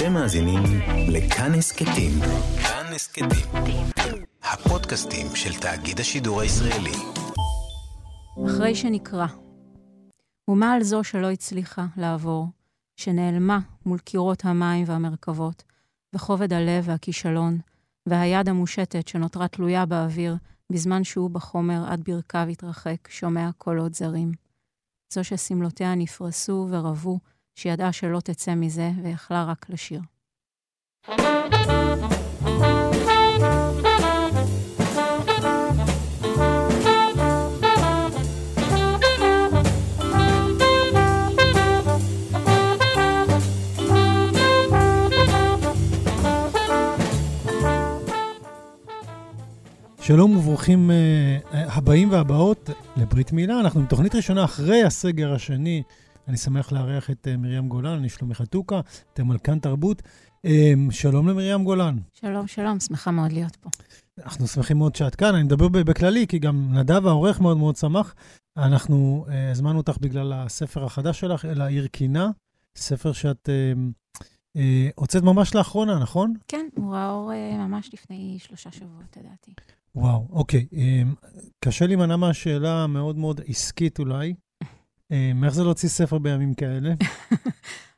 אתם 0.00 0.12
מאזינים 0.12 0.62
לכאן 1.08 1.54
הסכתים. 1.54 2.12
כאן 2.62 2.92
הסכתים. 2.94 3.86
הפודקאסטים 4.42 5.26
של 5.34 5.60
תאגיד 5.60 6.00
השידור 6.00 6.40
הישראלי. 6.40 6.92
אחרי 8.46 8.74
שנקרא. 8.74 9.26
ומה 10.48 10.72
על 10.72 10.82
זו 10.82 11.04
שלא 11.04 11.30
הצליחה 11.30 11.86
לעבור, 11.96 12.46
שנעלמה 12.96 13.58
מול 13.86 13.98
קירות 13.98 14.44
המים 14.44 14.84
והמרכבות, 14.86 15.62
וכובד 16.14 16.52
הלב 16.52 16.84
והכישלון, 16.86 17.58
והיד 18.06 18.48
המושטת 18.48 19.08
שנותרה 19.08 19.48
תלויה 19.48 19.86
באוויר, 19.86 20.36
בזמן 20.72 21.04
שהוא 21.04 21.30
בחומר 21.30 21.84
עד 21.88 22.04
ברכיו 22.04 22.46
התרחק, 22.50 23.08
שומע 23.08 23.50
קולות 23.58 23.94
זרים. 23.94 24.32
זו 25.12 25.24
שסמלותיה 25.24 25.94
נפרסו 25.94 26.66
ורבו, 26.70 27.18
שידעה 27.62 27.92
שלא 27.92 28.20
תצא 28.20 28.54
מזה, 28.54 28.90
ויכלה 29.02 29.44
רק 29.44 29.66
לשיר. 29.70 30.00
שלום 50.02 50.36
וברוכים 50.36 50.90
uh, 50.90 51.56
הבאים 51.56 52.10
והבאות 52.10 52.70
לברית 52.96 53.32
מילה. 53.32 53.60
אנחנו 53.60 53.82
בתוכנית 53.82 54.14
ראשונה 54.14 54.44
אחרי 54.44 54.82
הסגר 54.82 55.34
השני. 55.34 55.82
אני 56.30 56.36
שמח 56.36 56.72
לארח 56.72 57.10
את 57.10 57.26
uh, 57.26 57.36
מרים 57.36 57.68
גולן, 57.68 57.98
אני 57.98 58.08
שלומי 58.08 58.34
חתוקה, 58.34 58.80
אתם 59.12 59.30
על 59.30 59.38
כאן 59.38 59.58
תרבות. 59.58 60.02
Um, 60.46 60.90
שלום 60.90 61.28
למרים 61.28 61.64
גולן. 61.64 61.98
שלום, 62.12 62.46
שלום, 62.46 62.80
שמחה 62.80 63.10
מאוד 63.10 63.32
להיות 63.32 63.56
פה. 63.56 63.70
אנחנו 64.18 64.46
שמחים 64.46 64.78
מאוד 64.78 64.94
שאת 64.94 65.14
כאן, 65.14 65.34
אני 65.34 65.42
מדבר 65.42 65.68
בכללי, 65.68 66.26
כי 66.26 66.38
גם 66.38 66.74
נדב 66.74 67.06
העורך 67.06 67.40
מאוד 67.40 67.56
מאוד 67.56 67.76
שמח. 67.76 68.14
אנחנו 68.56 69.26
uh, 69.28 69.32
הזמנו 69.50 69.78
אותך 69.78 69.98
בגלל 70.00 70.32
הספר 70.32 70.84
החדש 70.84 71.20
שלך, 71.20 71.44
אל 71.44 71.60
העיר 71.60 71.86
קינה, 71.86 72.30
ספר 72.76 73.12
שאת 73.12 73.48
הוצאת 74.94 75.22
ממש 75.22 75.54
לאחרונה, 75.54 75.98
נכון? 75.98 76.34
כן, 76.48 76.66
הוא 76.76 76.92
ראה 76.92 77.10
אור 77.10 77.32
uh, 77.32 77.56
ממש 77.56 77.90
לפני 77.94 78.36
שלושה 78.38 78.72
שבועות, 78.72 79.16
לדעתי. 79.16 79.52
וואו, 79.94 80.26
אוקיי. 80.30 80.66
קשה 81.64 81.86
להימנע 81.86 82.16
מהשאלה 82.16 82.84
המאוד 82.84 83.18
מאוד 83.18 83.40
עסקית 83.46 83.98
אולי. 83.98 84.34
אמ, 85.10 85.44
איך 85.44 85.54
זה 85.54 85.64
להוציא 85.64 85.88
ספר 85.88 86.18
בימים 86.18 86.54
כאלה? 86.54 86.94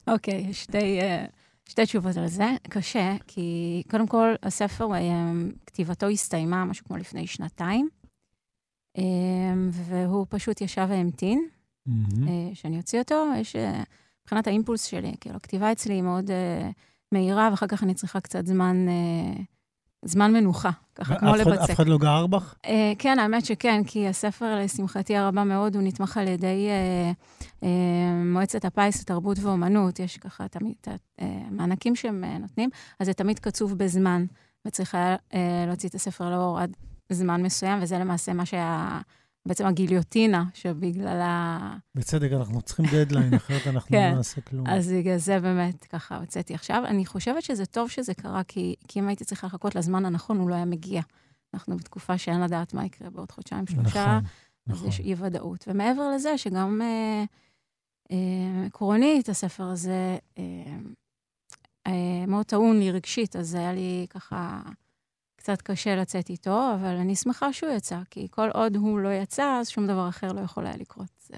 אוקיי, 0.06 0.46
יש 0.48 0.62
שתי, 0.62 1.00
אה, 1.00 1.24
שתי 1.68 1.84
תשובות 1.84 2.16
על 2.16 2.28
זה. 2.28 2.50
קשה, 2.68 3.16
כי 3.26 3.82
קודם 3.90 4.06
כל, 4.06 4.34
הספר, 4.42 4.98
אמ, 4.98 5.52
כתיבתו 5.66 6.08
הסתיימה 6.08 6.64
משהו 6.64 6.86
כמו 6.86 6.96
לפני 6.96 7.26
שנתיים, 7.26 7.88
והוא 9.72 10.26
פשוט 10.28 10.60
ישב 10.60 10.86
והמתין 10.90 11.48
אה, 11.88 12.50
שאני 12.54 12.76
אוציא 12.76 12.98
אותו. 12.98 13.26
יש, 13.36 13.56
אה, 13.56 13.82
מבחינת 14.22 14.46
האימפולס 14.46 14.84
שלי, 14.84 15.14
כאילו, 15.20 15.36
הכתיבה 15.36 15.72
אצלי 15.72 15.94
היא 15.94 16.02
מאוד 16.02 16.30
מהירה, 17.12 17.48
ואחר 17.50 17.66
כך 17.66 17.82
אני 17.82 17.94
צריכה 17.94 18.20
קצת 18.20 18.46
זמן... 18.46 18.86
זמן 20.04 20.32
מנוחה, 20.32 20.70
ככה 20.94 21.18
כמו 21.18 21.36
לבצק. 21.36 21.60
אף 21.60 21.70
אחד 21.70 21.86
לא 21.86 21.98
גער 21.98 22.26
בך? 22.26 22.54
Uh, 22.66 22.68
כן, 22.98 23.18
האמת 23.18 23.44
שכן, 23.44 23.84
כי 23.86 24.08
הספר, 24.08 24.56
לשמחתי 24.56 25.16
הרבה 25.16 25.44
מאוד, 25.44 25.76
הוא 25.76 25.82
נתמך 25.82 26.16
על 26.16 26.28
ידי 26.28 26.68
uh, 26.68 27.44
uh, 27.60 27.66
מועצת 28.24 28.64
הפיס 28.64 29.00
לתרבות 29.00 29.38
ואומנות. 29.40 29.98
יש 29.98 30.18
ככה 30.18 30.48
תמיד 30.48 30.74
את 30.80 30.88
המענקים 31.18 31.96
שהם 31.96 32.24
uh, 32.24 32.38
נותנים, 32.40 32.70
אז 33.00 33.06
זה 33.06 33.12
תמיד 33.12 33.38
קצוב 33.38 33.78
בזמן, 33.78 34.24
וצריך 34.66 34.94
היה 34.94 35.16
uh, 35.16 35.36
להוציא 35.66 35.88
את 35.88 35.94
הספר 35.94 36.30
לאור 36.30 36.60
עד 36.60 36.76
זמן 37.12 37.42
מסוים, 37.42 37.78
וזה 37.82 37.98
למעשה 37.98 38.32
מה 38.32 38.46
שהיה... 38.46 39.00
בעצם 39.46 39.66
הגיליוטינה 39.66 40.44
שבגללה... 40.54 41.58
בצדק, 41.94 42.32
אנחנו 42.32 42.62
צריכים 42.62 42.86
דדליין, 42.92 43.34
אחרת 43.34 43.66
אנחנו 43.66 43.88
כן. 43.88 44.10
לא 44.10 44.16
נעשה 44.16 44.40
כלום. 44.40 44.66
אז 44.66 44.92
בגלל 44.92 45.16
זה 45.16 45.40
באמת 45.40 45.84
ככה 45.84 46.16
הוצאתי 46.16 46.54
עכשיו. 46.54 46.82
אני 46.86 47.06
חושבת 47.06 47.42
שזה 47.42 47.66
טוב 47.66 47.90
שזה 47.90 48.14
קרה, 48.14 48.44
כי, 48.44 48.74
כי 48.88 49.00
אם 49.00 49.08
הייתי 49.08 49.24
צריכה 49.24 49.46
לחכות 49.46 49.74
לזמן 49.74 50.04
הנכון, 50.04 50.38
הוא 50.38 50.48
לא 50.50 50.54
היה 50.54 50.64
מגיע. 50.64 51.02
אנחנו 51.54 51.76
בתקופה 51.76 52.18
שאין 52.18 52.40
לדעת 52.40 52.74
מה 52.74 52.86
יקרה 52.86 53.10
בעוד 53.10 53.30
חודשיים, 53.30 53.66
שלושה, 53.66 54.18
נכון, 54.18 54.30
אז 54.68 54.76
נכון. 54.76 54.88
יש 54.88 55.00
אי-ודאות. 55.00 55.64
ומעבר 55.68 56.10
לזה, 56.14 56.38
שגם 56.38 56.82
אה, 56.82 57.24
אה, 58.10 58.66
עקרונית, 58.66 59.28
הספר 59.28 59.64
הזה 59.64 60.18
אה, 60.38 60.42
אה, 61.86 62.26
מאוד 62.26 62.46
טעון 62.46 62.78
לי 62.78 62.90
רגשית, 62.90 63.36
אז 63.36 63.54
היה 63.54 63.72
לי 63.72 64.06
ככה... 64.10 64.62
קצת 65.42 65.62
קשה 65.62 65.96
לצאת 65.96 66.30
איתו, 66.30 66.74
אבל 66.74 66.96
אני 66.96 67.16
שמחה 67.16 67.52
שהוא 67.52 67.70
יצא, 67.70 67.98
כי 68.10 68.28
כל 68.30 68.50
עוד 68.54 68.76
הוא 68.76 68.98
לא 68.98 69.08
יצא, 69.08 69.58
אז 69.60 69.68
שום 69.68 69.86
דבר 69.86 70.08
אחר 70.08 70.32
לא 70.32 70.40
יכול 70.40 70.66
היה 70.66 70.76
לקרות. 70.76 71.08
זה... 71.26 71.36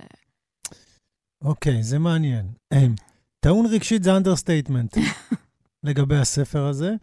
אוקיי, 1.45 1.83
זה 1.83 1.99
מעניין. 1.99 2.47
אמ, 2.73 2.95
טעון 3.41 3.67
רגשית 3.67 4.03
זה 4.03 4.17
understatement 4.17 4.97
לגבי 5.87 6.17
הספר 6.17 6.65
הזה, 6.65 6.95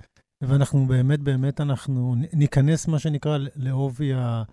ואנחנו 0.42 0.86
באמת, 0.86 1.20
באמת, 1.20 1.62
אנחנו 1.62 2.16
ניכנס, 2.34 2.88
מה 2.88 3.00
שנקרא, 3.00 3.38
לעובי, 3.56 4.14
ה, 4.14 4.44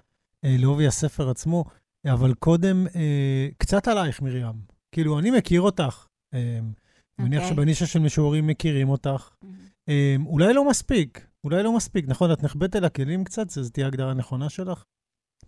אה, 0.44 0.56
לעובי 0.58 0.86
הספר 0.86 1.30
עצמו, 1.30 1.64
אבל 2.06 2.34
קודם, 2.34 2.86
אה, 2.94 3.48
קצת 3.58 3.88
עלייך, 3.88 4.22
מרים. 4.22 4.60
כאילו, 4.92 5.18
אני 5.18 5.30
מכיר 5.30 5.60
אותך. 5.60 6.06
אמ, 6.34 6.38
אני 6.38 7.28
מניח 7.28 7.40
okay. 7.40 7.42
אוקיי. 7.42 7.56
שבנישה 7.56 7.86
של 7.86 7.98
משוררים 7.98 8.46
מכירים 8.46 8.88
אותך. 8.88 9.30
Mm-hmm. 9.44 10.26
אולי 10.26 10.54
לא 10.54 10.68
מספיק, 10.68 11.27
אולי 11.44 11.62
לא 11.62 11.76
מספיק, 11.76 12.04
נכון? 12.08 12.32
את 12.32 12.42
נחבאת 12.42 12.76
אל 12.76 12.84
הכלים 12.84 13.24
קצת? 13.24 13.50
זו 13.50 13.70
תהיה 13.70 13.86
הגדרה 13.86 14.14
נכונה 14.14 14.48
שלך? 14.48 14.84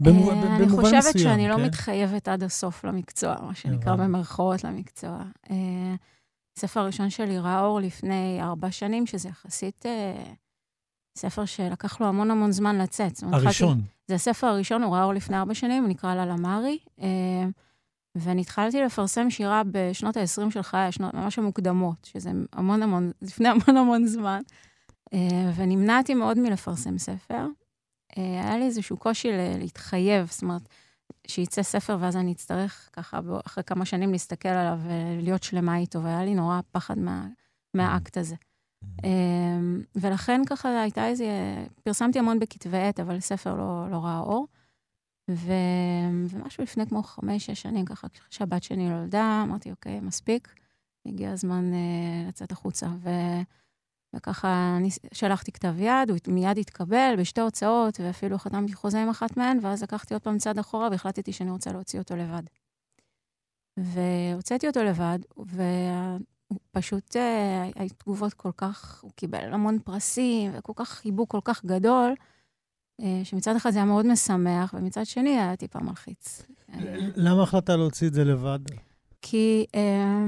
במובן 0.00 0.38
מסוים, 0.38 0.54
אני 0.54 0.68
חושבת 0.68 1.18
שאני 1.18 1.48
לא 1.48 1.56
כן? 1.56 1.64
מתחייבת 1.64 2.28
עד 2.28 2.42
הסוף 2.42 2.84
למקצוע, 2.84 3.36
מה 3.42 3.54
שנקרא 3.54 3.96
במרכאות 3.96 4.64
למקצוע. 4.64 5.24
הספר 6.56 6.80
הראשון 6.80 7.10
שלי 7.10 7.38
ראה 7.38 7.60
אור 7.60 7.80
לפני 7.80 8.38
ארבע 8.42 8.70
שנים, 8.70 9.06
שזה 9.06 9.28
יחסית 9.28 9.86
אה, 9.86 10.32
ספר 11.18 11.44
שלקח 11.44 12.00
לו 12.00 12.06
המון 12.06 12.30
המון 12.30 12.52
זמן 12.52 12.78
לצאת. 12.78 13.12
הראשון. 13.32 13.80
זה 14.08 14.14
הספר 14.14 14.46
הראשון, 14.46 14.82
הוא 14.82 14.94
ראה 14.94 15.04
אור 15.04 15.12
לפני 15.12 15.36
ארבע 15.36 15.54
שנים, 15.54 15.82
הוא 15.82 15.90
נקרא 15.90 16.14
ללמרי. 16.14 16.78
אה, 17.00 17.44
ואני 18.14 18.40
התחלתי 18.40 18.82
לפרסם 18.82 19.30
שירה 19.30 19.62
בשנות 19.70 20.16
ה-20 20.16 20.50
של 20.50 20.62
חיי, 20.62 20.90
ממש 21.14 21.38
המוקדמות, 21.38 22.08
שזה 22.12 22.30
המון 22.52 22.82
המון, 22.82 23.10
לפני 23.22 23.48
המון 23.48 23.76
המון 23.76 24.06
זמן. 24.06 24.40
אה, 25.12 25.50
ונמנעתי 25.56 26.14
מאוד 26.14 26.38
מלפרסם 26.38 26.98
ספר. 26.98 27.46
אה, 28.18 28.42
היה 28.42 28.58
לי 28.58 28.64
איזשהו 28.64 28.96
קושי 28.96 29.28
להתחייב, 29.58 30.26
זאת 30.30 30.42
אומרת, 30.42 30.62
שיצא 31.26 31.62
ספר 31.62 31.96
ואז 32.00 32.16
אני 32.16 32.32
אצטרך 32.32 32.90
ככה 32.92 33.20
אחרי 33.46 33.64
כמה 33.64 33.84
שנים 33.84 34.12
להסתכל 34.12 34.48
עליו 34.48 34.78
ולהיות 34.84 35.42
שלמה 35.42 35.76
איתו, 35.76 36.02
והיה 36.02 36.24
לי 36.24 36.34
נורא 36.34 36.60
פחד 36.72 36.98
מה, 36.98 37.26
מהאקט 37.74 38.16
הזה. 38.16 38.34
אה, 39.04 39.60
ולכן 39.94 40.40
ככה 40.46 40.80
הייתה 40.80 41.06
איזה, 41.06 41.26
פרסמתי 41.84 42.18
המון 42.18 42.38
בכתבי 42.38 42.78
עת, 42.78 43.00
אבל 43.00 43.20
ספר 43.20 43.54
לא, 43.54 43.86
לא 43.90 43.96
ראה 43.96 44.18
אור. 44.18 44.46
ו... 45.30 45.52
ומשהו 46.28 46.62
לפני 46.62 46.86
כמו 46.86 47.02
חמש-שש 47.02 47.62
שנים, 47.62 47.84
ככה, 47.84 48.08
כשהבת 48.30 48.62
שלי 48.62 48.88
נולדה, 48.88 49.42
אמרתי, 49.46 49.70
אוקיי, 49.70 50.00
מספיק, 50.00 50.54
הגיע 51.06 51.30
הזמן 51.30 51.72
uh, 51.72 52.28
לצאת 52.28 52.52
החוצה. 52.52 52.86
ו... 52.86 53.10
וככה 54.16 54.74
אני 54.76 54.88
שלחתי 55.12 55.52
כתב 55.52 55.74
יד, 55.78 56.10
הוא 56.10 56.18
מיד 56.28 56.58
התקבל 56.58 57.14
בשתי 57.18 57.40
הוצאות, 57.40 58.00
ואפילו 58.00 58.38
חתמתי 58.38 58.74
חוזה 58.74 59.02
עם 59.02 59.08
אחת 59.08 59.36
מהן, 59.36 59.58
ואז 59.62 59.82
לקחתי 59.82 60.14
עוד 60.14 60.22
פעם 60.22 60.38
צעד 60.38 60.58
אחורה 60.58 60.88
והחלטתי 60.90 61.32
שאני 61.32 61.50
רוצה 61.50 61.72
להוציא 61.72 61.98
אותו 61.98 62.16
לבד. 62.16 62.42
והוצאתי 63.76 64.66
אותו 64.66 64.82
לבד, 64.82 65.18
ופשוט 65.36 67.16
אה, 67.16 67.70
היו 67.74 67.88
תגובות 67.98 68.34
כל 68.34 68.52
כך, 68.56 69.00
הוא 69.02 69.10
קיבל 69.16 69.52
המון 69.52 69.78
פרסים, 69.78 70.50
וכל 70.54 70.72
כך 70.76 70.88
חיבוק 70.88 71.30
כל 71.30 71.40
כך 71.44 71.64
גדול, 71.64 72.14
אה, 73.00 73.20
שמצד 73.24 73.56
אחד 73.56 73.70
זה 73.70 73.78
היה 73.78 73.86
מאוד 73.86 74.06
משמח, 74.06 74.74
ומצד 74.78 75.06
שני 75.06 75.30
היה 75.30 75.56
טיפה 75.56 75.78
מלחיץ. 75.78 76.42
למה 77.16 77.42
החלטת 77.42 77.70
להוציא 77.70 78.08
את 78.08 78.14
זה 78.14 78.24
לבד? 78.24 78.58
כי, 79.22 79.66
אה, 79.74 80.24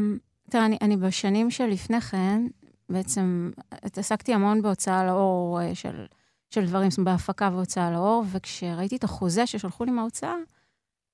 תראה, 0.51 0.67
אני, 0.67 0.79
אני 0.81 0.97
בשנים 0.97 1.51
שלפני 1.51 2.01
כן, 2.01 2.47
בעצם 2.89 3.51
התעסקתי 3.73 4.35
המון 4.35 4.63
בהוצאה 4.63 5.05
לאור 5.05 5.61
אה, 5.61 5.75
של, 5.75 6.07
של 6.51 6.67
דברים, 6.67 6.91
זאת 6.91 6.99
אומרת, 6.99 7.15
בהפקה 7.15 7.51
והוצאה 7.53 7.91
לאור, 7.91 8.25
וכשראיתי 8.33 8.97
את 8.97 9.05
החוזה 9.05 9.47
ששלחו 9.47 9.85
לי 9.85 9.91
מההוצאה, 9.91 10.35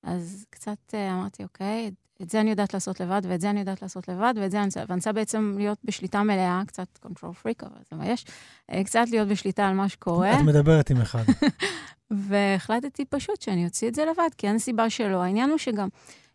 אז 0.03 0.45
קצת 0.49 0.77
אה, 0.93 1.13
אמרתי, 1.13 1.43
אוקיי, 1.43 1.91
את 2.21 2.29
זה 2.29 2.41
אני 2.41 2.49
יודעת 2.49 2.73
לעשות 2.73 2.99
לבד, 2.99 3.21
ואת 3.23 3.41
זה 3.41 3.49
אני 3.49 3.59
יודעת 3.59 3.81
לעשות 3.81 4.07
לבד, 4.07 4.33
ואת 4.37 4.51
זה 4.51 4.57
אני 4.57 4.65
רוצה, 4.65 4.79
ואני 4.87 4.97
רוצה 4.97 5.11
בעצם 5.11 5.53
להיות 5.57 5.77
בשליטה 5.83 6.23
מלאה, 6.23 6.61
קצת 6.67 6.99
control 7.05 7.43
freak, 7.43 7.65
אבל 7.65 7.81
זה 7.91 7.95
מה 7.95 8.07
יש, 8.07 8.25
אה, 8.71 8.83
קצת 8.83 9.05
להיות 9.11 9.27
בשליטה 9.27 9.67
על 9.67 9.75
מה 9.75 9.89
שקורה. 9.89 10.33
את 10.33 10.45
מדברת 10.45 10.89
עם 10.89 11.01
אחד. 11.01 11.23
והחלטתי 12.11 13.05
פשוט 13.05 13.41
שאני 13.41 13.65
אוציא 13.65 13.87
את 13.87 13.95
זה 13.95 14.05
לבד, 14.05 14.29
כי 14.37 14.47
אין 14.47 14.59
סיבה 14.59 14.89
שלא. 14.89 15.23
העניין 15.23 15.49
הוא 15.49 15.57
שגם, 15.57 15.87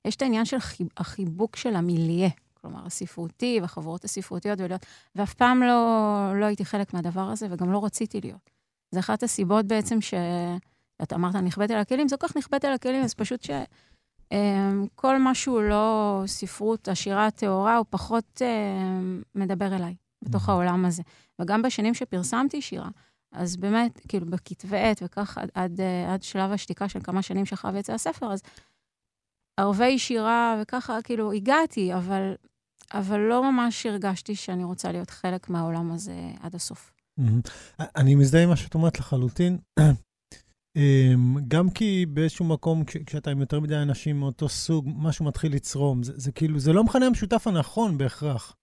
יש 0.04 0.16
את 0.16 0.22
העניין 0.22 0.44
של 0.44 0.56
החיבוק 0.96 1.56
של 1.56 1.76
המיליה. 1.76 2.28
כלומר, 2.64 2.86
הספרותי 2.86 3.58
והחברות 3.60 4.04
הספרותיות, 4.04 4.60
ולהיות, 4.60 4.86
ואף 5.14 5.34
פעם 5.34 5.62
לא, 5.62 6.32
לא 6.40 6.44
הייתי 6.44 6.64
חלק 6.64 6.94
מהדבר 6.94 7.20
הזה, 7.20 7.46
וגם 7.50 7.72
לא 7.72 7.84
רציתי 7.84 8.20
להיות. 8.20 8.50
זו 8.94 9.00
אחת 9.00 9.22
הסיבות 9.22 9.66
בעצם 9.66 10.00
ש... 10.00 10.14
אתה 11.02 11.14
אמרת, 11.14 11.34
נכבדת 11.34 11.70
על 11.70 11.78
הכלים, 11.78 12.08
זה 12.08 12.16
כל 12.16 12.28
כך 12.28 12.36
נכבדת 12.36 12.64
על 12.64 12.72
הכלים, 12.72 13.04
אז 13.04 13.14
פשוט 13.14 13.42
ש... 13.42 13.50
אמ, 14.32 14.86
כל 14.94 15.18
מה 15.18 15.34
שהוא 15.34 15.62
לא 15.62 16.22
ספרות 16.26 16.88
עשירה 16.88 17.30
טהורה, 17.30 17.76
הוא 17.76 17.86
פחות 17.90 18.42
uh, 18.42 19.24
מדבר 19.34 19.76
אליי, 19.76 19.94
בתוך 20.22 20.48
העולם 20.48 20.84
הזה. 20.84 21.02
וגם 21.40 21.62
בשנים 21.62 21.94
שפרסמתי 21.94 22.62
שירה, 22.62 22.88
אז 23.32 23.56
באמת, 23.56 24.00
כאילו, 24.08 24.26
בכתבי 24.26 24.78
עת 24.78 25.02
וכך, 25.04 25.38
עד, 25.38 25.50
עד, 25.54 25.80
עד 26.08 26.22
שלב 26.22 26.52
השתיקה 26.52 26.88
של 26.88 27.00
כמה 27.00 27.22
שנים 27.22 27.46
שאחריו 27.46 27.76
יצא 27.76 27.92
הספר, 27.92 28.32
אז 28.32 28.42
ערבי 29.60 29.98
שירה 29.98 30.56
וככה, 30.62 31.02
כאילו, 31.02 31.32
הגעתי, 31.32 31.94
אבל, 31.94 32.34
אבל 32.92 33.20
לא 33.20 33.52
ממש 33.52 33.86
הרגשתי 33.86 34.36
שאני 34.36 34.64
רוצה 34.64 34.92
להיות 34.92 35.10
חלק 35.10 35.50
מהעולם 35.50 35.92
הזה 35.92 36.30
עד 36.40 36.54
הסוף. 36.54 36.92
אני 37.96 38.14
מזדהה 38.14 38.42
עם 38.42 38.48
מה 38.48 38.56
שאת 38.56 38.74
אומרת 38.74 38.98
לחלוטין. 38.98 39.58
אמ, 40.76 41.36
גם 41.48 41.70
כי 41.70 42.06
באיזשהו 42.06 42.44
מקום, 42.44 42.84
כשאתה 43.06 43.30
עם 43.30 43.40
יותר 43.40 43.60
מדי 43.60 43.76
אנשים 43.76 44.20
מאותו 44.20 44.48
סוג, 44.48 44.88
משהו 44.96 45.24
מתחיל 45.24 45.54
לצרום. 45.54 46.02
זה, 46.02 46.12
זה 46.16 46.32
כאילו, 46.32 46.58
זה 46.58 46.72
לא 46.72 46.80
המכנה 46.80 47.06
המשותף 47.06 47.46
הנכון 47.46 47.98
בהכרח. 47.98 48.56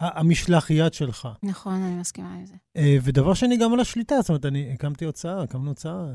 המשלח 0.00 0.70
יד 0.70 0.94
שלך. 0.94 1.28
נכון, 1.42 1.72
אני 1.72 2.00
מסכימה 2.00 2.34
עם 2.34 2.46
זה. 2.46 2.54
אה, 2.76 2.96
ודבר 3.02 3.34
שני, 3.34 3.56
גם 3.56 3.72
על 3.72 3.80
השליטה. 3.80 4.14
זאת 4.20 4.28
אומרת, 4.28 4.44
אני 4.44 4.72
הקמתי 4.72 5.04
הוצאה, 5.04 5.42
הקמנו 5.42 5.68
הוצאה 5.68 6.06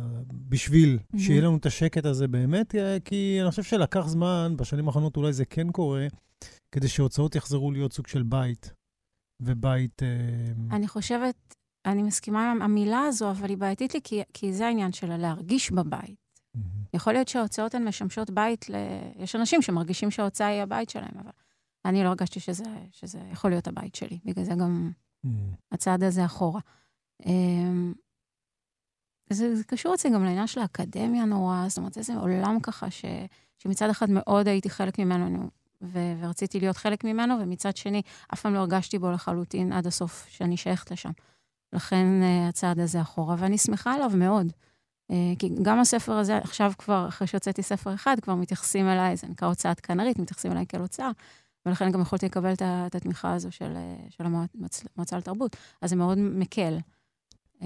בשביל 0.50 1.00
mm-hmm. 1.00 1.20
שיהיה 1.20 1.42
לנו 1.42 1.58
את 1.58 1.66
השקט 1.66 2.06
הזה 2.06 2.28
באמת, 2.28 2.76
אה, 2.76 2.98
כי 3.06 3.38
אני 3.42 3.50
חושב 3.50 3.64
שלקח 3.64 4.08
זמן, 4.08 4.54
בשנים 4.58 4.88
האחרונות 4.88 5.18
אולי 5.18 5.34
זה 5.34 5.46
כן 5.46 5.72
קורה, 5.72 6.08
כדי 6.74 6.88
שהוצאות 6.88 7.36
יחזרו 7.36 7.72
להיות 7.72 7.94
סוג 7.94 8.08
של 8.08 8.24
בית. 8.24 8.74
ובית... 9.40 10.04
אה, 10.04 10.76
אני 10.76 10.88
חושבת, 10.88 11.56
אני 11.86 12.04
מסכימה 12.04 12.52
עם 12.52 12.62
המילה 12.62 13.00
הזו, 13.00 13.32
אבל 13.32 13.50
היא 13.50 13.58
בעייתית 13.58 13.94
לי, 13.94 14.00
כי, 14.04 14.22
כי 14.34 14.54
זה 14.54 14.68
העניין 14.68 14.92
שלה, 14.92 15.18
להרגיש 15.18 15.72
בבית. 15.72 16.16
Mm-hmm. 16.58 16.60
יכול 16.94 17.14
להיות 17.14 17.28
שההוצאות 17.28 17.76
הן 17.76 17.88
משמשות 17.88 18.30
בית 18.30 18.70
ל... 18.70 18.76
יש 19.16 19.36
אנשים 19.36 19.62
שמרגישים 19.62 20.12
שההוצאה 20.12 20.48
היא 20.48 20.62
הבית 20.62 20.90
שלהם, 20.90 21.18
אבל 21.20 21.32
אני 21.86 22.04
לא 22.04 22.08
הרגשתי 22.08 22.40
שזה, 22.40 22.64
שזה 22.92 23.20
יכול 23.32 23.50
להיות 23.52 23.68
הבית 23.68 23.96
שלי. 23.96 24.20
בגלל 24.26 24.46
זה 24.46 24.54
גם 24.60 24.92
mm-hmm. 25.26 25.30
הצעד 25.72 26.04
הזה 26.04 26.26
אחורה. 26.26 26.62
אמ, 27.26 27.94
זה, 29.30 29.56
זה 29.56 29.64
קשור 29.64 29.94
אצלי 29.94 30.12
גם 30.12 30.24
לעניין 30.24 30.48
של 30.48 30.60
האקדמיה 30.60 31.26
נורא, 31.26 31.66
זאת 31.68 31.78
אומרת, 31.78 31.98
איזה 31.98 32.16
עולם 32.16 32.60
ככה 32.64 32.92
ש, 32.92 33.06
שמצד 33.58 33.90
אחד 33.90 34.10
מאוד 34.10 34.48
הייתי 34.48 34.70
חלק 34.70 35.00
ממנו, 35.00 35.50
ו, 35.84 36.00
ורציתי 36.20 36.60
להיות 36.60 36.78
חלק 36.78 37.04
ממנו, 37.04 37.36
ומצד 37.40 37.78
שני, 37.78 38.02
אף 38.34 38.42
פעם 38.42 38.54
לא 38.54 38.60
הרגשתי 38.60 39.00
בו 39.00 39.12
לחלוטין 39.12 39.74
עד 39.74 39.88
הסוף 39.88 40.26
שאני 40.30 40.58
שייכת 40.58 40.92
לשם. 40.92 41.12
לכן 41.74 42.06
uh, 42.22 42.50
הצעד 42.50 42.80
הזה 42.80 43.02
אחורה, 43.02 43.36
ואני 43.40 43.58
שמחה 43.58 43.94
עליו 43.94 44.12
מאוד. 44.16 44.48
Uh, 45.12 45.16
כי 45.40 45.50
גם 45.62 45.80
הספר 45.80 46.14
הזה, 46.14 46.38
עכשיו 46.38 46.74
כבר, 46.78 47.08
אחרי 47.08 47.28
שהוצאתי 47.28 47.64
ספר 47.64 47.94
אחד, 47.94 48.20
כבר 48.22 48.36
מתייחסים 48.36 48.88
אליי, 48.88 49.16
זה 49.16 49.28
נקרא 49.28 49.48
הוצאת 49.48 49.80
כנרית, 49.80 50.20
מתייחסים 50.20 50.52
אליי 50.52 50.66
כאל 50.70 50.82
הוצאה, 50.82 51.12
ולכן 51.66 51.92
גם 51.92 52.02
יכולתי 52.02 52.26
לקבל 52.26 52.54
את 52.54 52.96
התמיכה 52.96 53.34
הזו 53.34 53.52
של, 53.52 53.74
אה, 53.76 53.96
של 54.10 54.24
המועצה 54.26 55.18
לתרבות. 55.18 55.56
אז 55.82 55.90
זה 55.90 55.96
מאוד 55.96 56.18
מקל. 56.18 56.78
Mm-hmm. 57.62 57.66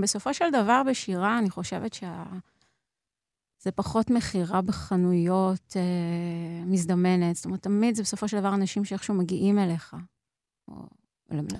בסופו 0.00 0.34
של 0.34 0.50
דבר, 0.52 0.82
בשירה, 0.86 1.38
אני 1.38 1.50
חושבת 1.50 1.94
שה... 1.94 2.24
זה 3.64 3.70
פחות 3.70 4.10
מכירה 4.10 4.62
בחנויות 4.62 5.76
אה, 5.76 6.64
מזדמנת. 6.66 7.36
זאת 7.36 7.44
אומרת, 7.44 7.62
תמיד 7.62 7.94
זה 7.94 8.02
בסופו 8.02 8.28
של 8.28 8.40
דבר 8.40 8.54
אנשים 8.54 8.84
שאיכשהו 8.84 9.14
מגיעים 9.14 9.58
אליך. 9.58 9.96
או 10.68 10.74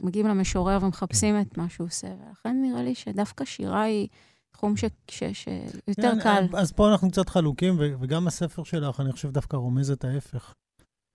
מגיעים 0.03 0.27
למשורר 0.27 0.79
ומחפשים 0.83 1.41
את 1.41 1.59
מה 1.59 1.69
שהוא 1.69 1.87
עושה, 1.87 2.06
ולכן 2.06 2.56
נראה 2.62 2.83
לי 2.83 2.95
שדווקא 2.95 3.45
שירה 3.45 3.83
היא 3.83 4.09
תחום 4.51 4.75
שיותר 4.77 6.12
כן, 6.15 6.21
קל. 6.23 6.47
אז 6.56 6.73
פה 6.73 6.93
אנחנו 6.93 7.11
קצת 7.11 7.29
חלוקים, 7.29 7.77
וגם 8.01 8.27
הספר 8.27 8.65
שלך, 8.65 9.00
אני 9.00 9.12
חושב, 9.12 9.31
דווקא 9.31 9.57
רומז 9.57 9.91
את 9.91 10.05
ההפך. 10.05 10.55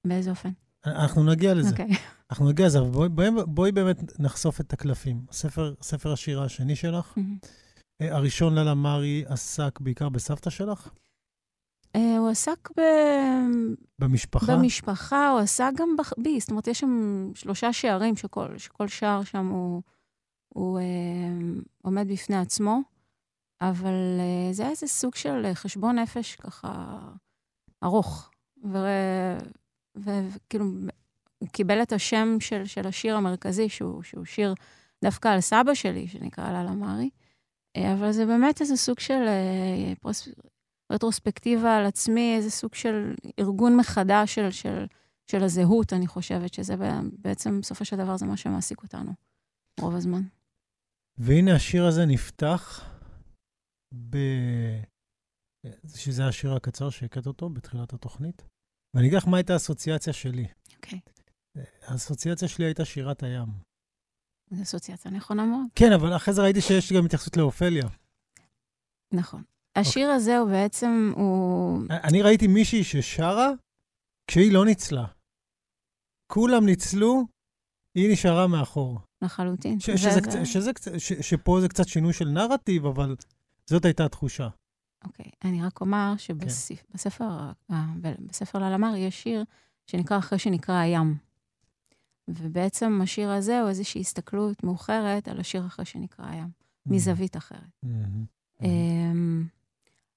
באיזה 0.07 0.29
אופן? 0.29 0.49
אנחנו 0.85 1.23
נגיע 1.23 1.53
לזה. 1.53 1.69
אוקיי. 1.69 1.89
אנחנו 2.31 2.49
נגיע 2.49 2.65
לזה, 2.65 2.79
אבל 2.79 3.07
בואי, 3.07 3.29
בואי, 3.47 3.71
באמת 3.71 4.19
נחשוף 4.19 4.61
את 4.61 4.73
הקלפים. 4.73 5.25
הספר, 5.29 5.73
ספר 5.81 6.13
השירה 6.13 6.45
השני 6.45 6.75
שלך, 6.75 7.13
mm-hmm. 7.17 7.47
הראשון 7.99 8.55
ללה 8.55 8.73
מרי 8.73 9.23
עסק 9.27 9.79
בעיקר 9.79 10.09
בסבתא 10.09 10.49
שלך? 10.49 10.89
Uh, 11.97 11.99
הוא 12.17 12.29
עסק 12.29 12.69
ב... 12.77 12.81
במשפחה? 13.99 14.55
במשפחה, 14.55 15.29
הוא 15.29 15.39
עסק 15.39 15.71
גם 15.75 15.89
בי. 16.17 16.39
זאת 16.39 16.49
אומרת, 16.49 16.67
יש 16.67 16.79
שם 16.79 17.31
שלושה 17.35 17.73
שערים 17.73 18.15
שכל, 18.15 18.57
שכל 18.57 18.87
שער 18.87 19.23
שם 19.23 19.47
הוא, 19.47 19.81
הוא 20.49 20.79
uh, 20.79 21.63
עומד 21.81 22.07
בפני 22.07 22.37
עצמו, 22.37 22.79
אבל 23.61 24.19
uh, 24.19 24.53
זה 24.53 24.63
היה 24.63 24.71
איזה 24.71 24.87
סוג 24.87 25.15
של 25.15 25.53
חשבון 25.53 25.99
נפש 25.99 26.35
ככה 26.35 26.99
ארוך. 27.83 28.29
וכאילו, 29.95 30.65
הוא 31.37 31.49
קיבל 31.49 31.81
את 31.81 31.93
השם 31.93 32.37
של, 32.39 32.65
של 32.65 32.87
השיר 32.87 33.15
המרכזי, 33.15 33.69
שהוא, 33.69 34.03
שהוא 34.03 34.25
שיר 34.25 34.53
דווקא 35.01 35.27
על 35.27 35.41
סבא 35.41 35.73
שלי, 35.73 36.07
שנקרא 36.07 36.51
לאלה 36.51 36.71
מארי. 36.71 37.09
אבל 37.93 38.11
זה 38.11 38.25
באמת 38.25 38.61
איזה 38.61 38.75
סוג 38.75 38.99
של 38.99 39.25
פרוס, 40.01 40.27
רטרוספקטיבה 40.91 41.77
על 41.77 41.85
עצמי, 41.85 42.35
איזה 42.35 42.49
סוג 42.49 42.75
של 42.75 43.15
ארגון 43.39 43.77
מחדש 43.77 44.35
של, 44.35 44.51
של, 44.51 44.85
של 45.31 45.43
הזהות, 45.43 45.93
אני 45.93 46.07
חושבת, 46.07 46.53
שזה 46.53 46.75
בעצם, 47.11 47.61
בסופו 47.61 47.85
של 47.85 47.97
דבר, 47.97 48.17
זה 48.17 48.25
מה 48.25 48.37
שמעסיק 48.37 48.83
אותנו 48.83 49.11
רוב 49.79 49.95
הזמן. 49.95 50.21
והנה 51.17 51.55
השיר 51.55 51.85
הזה 51.85 52.05
נפתח 52.05 52.85
ב... 54.09 54.17
שזה 55.95 56.27
השיר 56.27 56.53
הקצר 56.53 56.89
שהקט 56.89 57.27
אותו 57.27 57.49
בתחילת 57.49 57.93
התוכנית. 57.93 58.43
ואני 58.93 59.07
אגיד 59.07 59.17
לך 59.17 59.27
מה 59.27 59.37
הייתה 59.37 59.53
האסוציאציה 59.53 60.13
שלי. 60.13 60.47
אוקיי. 60.75 60.99
Okay. 60.99 61.61
האסוציאציה 61.81 62.47
שלי 62.47 62.65
הייתה 62.65 62.85
שירת 62.85 63.23
הים. 63.23 63.68
זו 64.51 64.63
אסוציאציה 64.63 65.11
נכונה 65.11 65.45
מאוד. 65.45 65.65
כן, 65.75 65.91
אבל 65.91 66.15
אחרי 66.15 66.33
זה 66.33 66.41
ראיתי 66.41 66.61
שיש 66.61 66.93
גם 66.93 67.05
התייחסות 67.05 67.37
לאופליה. 67.37 67.83
נכון. 69.13 69.43
השיר 69.75 70.09
okay. 70.09 70.13
הזה 70.13 70.37
הוא 70.37 70.49
בעצם, 70.49 71.13
הוא... 71.15 71.81
אני 71.89 72.21
ראיתי 72.21 72.47
מישהי 72.47 72.83
ששרה 72.83 73.49
כשהיא 74.27 74.53
לא 74.53 74.65
ניצלה. 74.65 75.05
כולם 76.27 76.65
ניצלו, 76.65 77.25
היא 77.95 78.13
נשארה 78.13 78.47
מאחור. 78.47 78.99
לחלוטין. 79.21 79.79
ש- 79.79 79.89
שזה, 79.89 80.19
זה... 80.29 80.45
שזה, 80.45 80.71
ש- 80.97 81.13
שפה 81.13 81.57
זה 81.61 81.69
קצת 81.69 81.87
שינוי 81.87 82.13
של 82.13 82.27
נרטיב, 82.27 82.85
אבל 82.85 83.15
זאת 83.65 83.85
הייתה 83.85 84.05
התחושה. 84.05 84.47
אוקיי, 85.03 85.25
okay. 85.25 85.47
אני 85.47 85.63
רק 85.63 85.81
אומר 85.81 86.13
שבספר 86.17 87.51
כן. 87.67 87.75
בספר 88.19 88.59
ללמר 88.59 88.95
יש 88.95 89.23
שיר 89.23 89.43
שנקרא 89.87 90.17
אחרי 90.17 90.39
שנקרא 90.39 90.75
הים. 90.75 91.28
ובעצם 92.37 92.99
השיר 93.03 93.29
הזה 93.29 93.61
הוא 93.61 93.69
איזושהי 93.69 94.01
הסתכלות 94.01 94.63
מאוחרת 94.63 95.27
על 95.27 95.39
השיר 95.39 95.65
אחרי 95.65 95.85
שנקרא 95.85 96.25
הים, 96.25 96.47
mm-hmm. 96.47 96.93
מזווית 96.93 97.37
אחרת. 97.37 97.59
Mm-hmm. 97.85 98.61
Mm-hmm. 98.61 98.65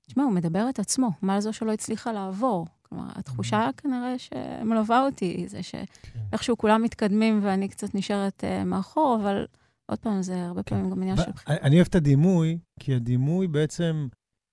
תשמע, 0.07 0.25
הוא 0.25 0.33
מדבר 0.33 0.69
את 0.69 0.79
עצמו, 0.79 1.11
מה 1.23 1.41
זו 1.41 1.53
שלא 1.53 1.73
הצליחה 1.73 2.13
לעבור. 2.13 2.67
כלומר, 2.83 3.09
התחושה 3.15 3.69
mm-hmm. 3.69 3.83
כנראה 3.83 4.15
שמלווה 4.19 5.05
אותי, 5.05 5.45
זה 5.49 5.61
שאיכשהו 5.63 6.59
כולם 6.59 6.83
מתקדמים 6.83 7.41
ואני 7.43 7.69
קצת 7.69 7.95
נשארת 7.95 8.45
uh, 8.45 8.65
מאחור, 8.65 9.19
אבל 9.23 9.47
עוד 9.87 9.99
פעם, 9.99 10.23
זה 10.23 10.47
הרבה 10.47 10.63
פעמים 10.63 10.91
גם 10.91 11.03
עניין 11.03 11.17
של. 11.17 11.31
אני 11.47 11.77
אוהב 11.77 11.87
את 11.87 11.95
הדימוי, 11.95 12.59
כי 12.81 12.95
הדימוי 12.95 13.49
בעצם 13.49 14.09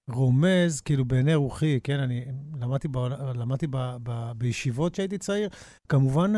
רומז, 0.09 0.81
כאילו 0.81 1.05
בעיני 1.05 1.35
רוחי, 1.35 1.79
כן, 1.83 1.99
אני 1.99 2.25
למדתי, 2.59 2.87
ב, 2.87 2.97
למדתי 3.35 3.67
ב, 3.67 3.77
ב, 4.03 4.31
בישיבות 4.37 4.93
כשהייתי 4.93 5.17
צעיר, 5.17 5.49
כמובן 5.89 6.33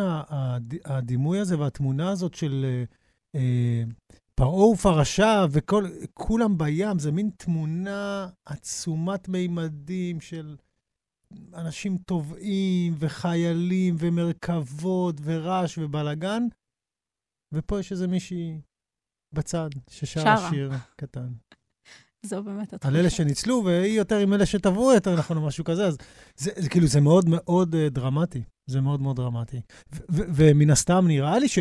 הדימוי 0.86 1.40
הזה 1.40 1.60
והתמונה 1.60 2.10
הזאת 2.10 2.34
של... 2.34 2.66
אה, 3.36 3.84
פרעה 4.36 4.66
ופרשה 4.66 5.46
וכולם 5.52 6.58
בים, 6.58 7.00
זה 7.00 7.12
מין 7.12 7.30
תמונה 7.38 8.28
עצומת 8.46 9.28
מימדים 9.30 10.22
של 10.22 10.56
אנשים 11.54 11.98
טובעים 11.98 12.94
וחיילים 13.00 13.96
ומרכבות 14.00 15.16
ורעש 15.24 15.78
ובלאגן, 15.78 16.44
ופה 17.54 17.80
יש 17.80 17.92
איזה 17.92 18.08
מישהי 18.08 18.62
בצד 19.34 19.70
ששרה 19.90 20.50
שיר 20.50 20.72
קטן. 20.96 21.34
זו 22.26 22.44
באמת 22.44 22.74
התחושה. 22.74 22.94
על 22.94 23.00
אלה 23.00 23.10
שניצלו, 23.10 23.62
והיא 23.66 23.98
יותר 23.98 24.18
עם 24.18 24.34
אלה 24.34 24.46
שטבעו 24.46 24.94
יותר 24.94 25.16
נכון, 25.16 25.38
או 25.38 25.46
משהו 25.46 25.64
כזה. 25.64 25.88
אז 25.88 25.98
זה, 26.38 26.52
זה 26.58 26.70
כאילו, 26.70 26.88
זה 26.88 27.02
מאוד 27.02 27.26
מאוד 27.30 27.76
uh, 27.76 27.90
דרמטי. 27.90 28.44
זה 28.68 28.82
מאוד 28.82 29.02
מאוד 29.02 29.16
דרמטי. 29.16 29.62
ומן 30.10 30.70
הסתם, 30.70 31.06
נראה 31.08 31.40
לי 31.40 31.48
ש... 31.48 31.60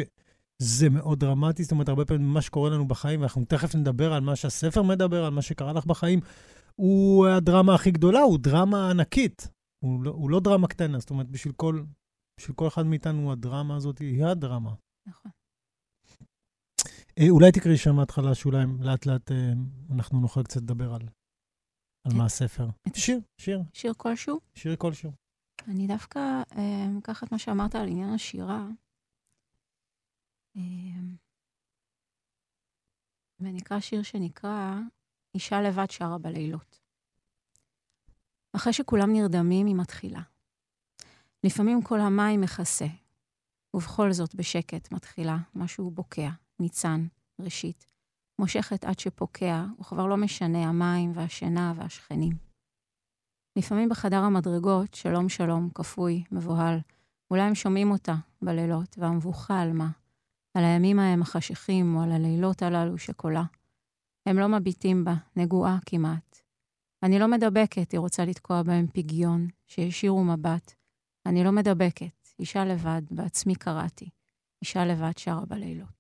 זה 0.63 0.91
מאוד 0.91 1.21
דרמטי, 1.21 1.63
זאת 1.63 1.73
אומרת, 1.73 1.89
הרבה 1.89 2.05
פעמים 2.05 2.27
מה 2.27 2.43
שקורה 2.43 2.71
לנו 2.71 2.89
בחיים, 2.89 3.21
ואנחנו 3.21 3.45
תכף 3.45 3.75
נדבר 3.75 4.13
על 4.13 4.21
מה 4.21 4.37
שהספר 4.37 4.83
מדבר, 4.83 5.25
על 5.25 5.33
מה 5.33 5.43
שקרה 5.43 5.73
לך 5.73 5.87
בחיים, 5.87 6.21
הוא 6.75 7.27
הדרמה 7.27 7.75
הכי 7.75 7.91
גדולה, 7.91 8.21
הוא 8.21 8.39
דרמה 8.39 8.91
ענקית. 8.91 9.49
הוא 9.85 10.03
לא, 10.03 10.11
הוא 10.11 10.31
לא 10.31 10.41
דרמה 10.41 10.69
קטנה, 10.69 10.99
זאת 10.99 11.11
אומרת, 11.11 11.31
בשביל 11.31 11.53
כל, 11.57 11.83
של 12.41 12.53
כל 12.53 12.69
אחד 12.69 12.87
מאיתנו, 12.87 13.33
הדרמה 13.33 13.77
הזאת 13.77 13.99
היא 13.99 14.25
הדרמה. 14.25 14.71
נכון. 15.09 15.31
אה, 17.21 17.31
אולי 17.31 17.53
תקראי 17.53 17.77
שם 17.79 17.97
מההתחלה, 17.97 18.35
שאולי 18.35 18.59
לאט 18.81 19.07
לאט 19.07 19.31
אה, 19.33 19.53
אנחנו 19.95 20.21
נוכל 20.21 20.43
קצת 20.43 20.61
לדבר 20.61 20.95
על, 20.95 21.01
על 22.05 22.13
את- 22.13 22.17
מה 22.17 22.25
הספר. 22.25 22.69
את- 22.89 22.95
שיר, 22.95 23.21
שיר, 23.39 23.61
שיר 23.73 23.93
כלשהו? 23.97 24.41
שיר 24.55 24.77
כלשהו. 24.77 25.13
אני 25.69 25.87
דווקא 25.87 26.19
אה, 26.59 26.99
אקח 26.99 27.23
את 27.25 27.33
מה 27.33 27.39
שאמרת 27.39 27.75
על 27.75 27.89
עניין 27.89 28.09
השירה. 28.15 28.67
אה, 30.57 30.63
ונקרא 33.41 33.81
שיר 33.81 34.03
שנקרא 34.03 34.79
אישה 35.35 35.61
לבד 35.63 35.91
שרה 35.91 36.19
בלילות. 36.19 36.81
אחרי 38.57 38.73
שכולם 38.73 39.13
נרדמים, 39.13 39.67
היא 39.67 39.77
מתחילה. 39.77 40.21
לפעמים 41.45 41.83
כל 41.83 42.01
המים 42.01 42.41
מכסה, 42.41 42.87
ובכל 43.75 44.13
זאת 44.13 44.35
בשקט 44.35 44.93
מתחילה 44.93 45.37
משהו 45.55 45.91
בוקע, 45.91 46.31
ניצן, 46.61 47.07
ראשית, 47.41 47.87
מושכת 48.39 48.85
עד 48.85 48.99
שפוקע, 48.99 49.65
וכבר 49.81 50.07
לא 50.07 50.17
משנה 50.17 50.69
המים 50.69 51.13
והשינה 51.15 51.73
והשכנים. 51.77 52.33
לפעמים 53.57 53.89
בחדר 53.89 54.23
המדרגות, 54.23 54.95
שלום 54.95 55.29
שלום, 55.29 55.71
כפוי, 55.75 56.25
מבוהל, 56.33 56.79
אולי 57.31 57.43
הם 57.43 57.55
שומעים 57.55 57.91
אותה 57.91 58.15
בלילות, 58.43 58.97
והמבוכה 58.99 59.61
על 59.61 59.73
מה? 59.73 59.91
על 60.55 60.65
הימים 60.65 60.99
ההם 60.99 61.23
החשיכים, 61.23 61.97
או 61.97 62.03
על 62.03 62.13
הלילות 62.13 62.63
הללו 62.63 62.99
שקולה. 62.99 63.45
הם 64.27 64.39
לא 64.39 64.49
מביטים 64.49 65.05
בה, 65.05 65.15
נגועה 65.37 65.79
כמעט. 65.87 66.41
אני 67.03 67.19
לא 67.19 67.29
מדבקת, 67.29 67.93
היא 67.93 68.01
רוצה 68.01 68.25
לתקוע 68.25 68.63
בהם 68.63 68.87
פגיון, 68.93 69.49
שישירו 69.67 70.25
מבט. 70.25 70.75
אני 71.27 71.45
לא 71.45 71.53
מדבקת, 71.53 72.29
אישה 72.39 72.65
לבד, 72.65 73.03
בעצמי 73.11 73.55
קראתי. 73.55 74.11
אישה 74.63 74.85
לבד 74.85 75.19
שרה 75.19 75.45
בלילות. 75.49 76.00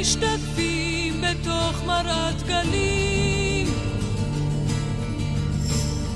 הכסף 0.00 0.16
משתתפים 0.16 1.20
בתוך 1.20 1.84
מרת 1.86 2.42
גלים. 2.46 3.66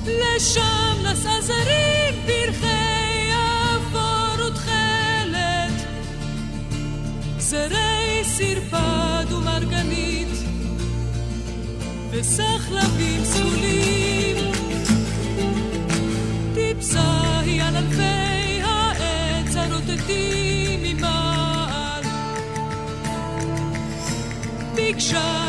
לשם 0.07 0.97
נסעה 1.05 1.41
זרים 1.41 2.15
פרחי 2.27 3.31
אפור 3.77 4.47
ותכלת. 4.47 5.87
זרי 7.39 8.23
סרפד 8.25 9.33
ומרגנית. 9.33 10.29
וסחלבים 12.11 13.25
סגולים. 13.25 14.44
picture 25.05 25.44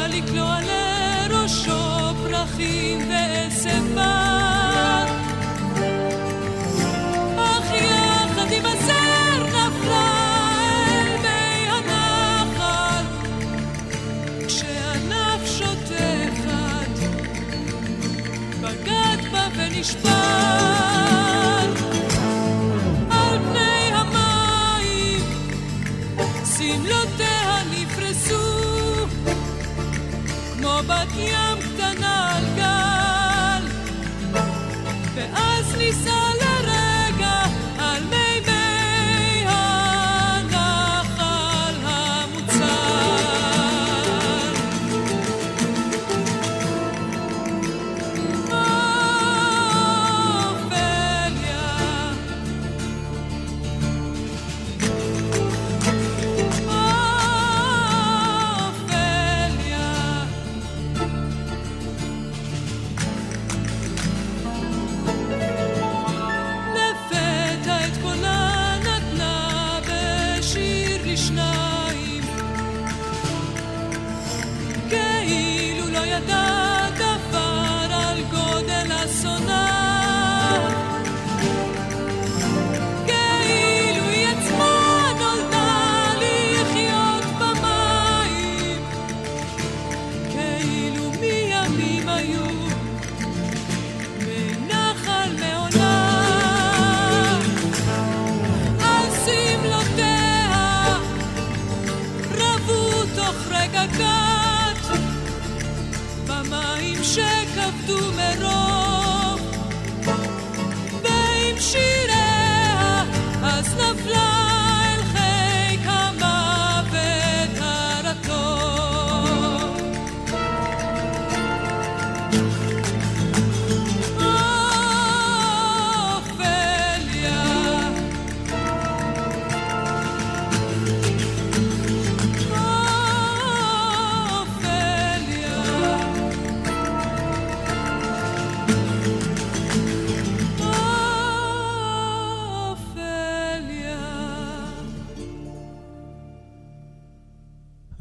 αυτού 107.68 108.14
με 108.16 108.28
ρόλο 108.42 108.65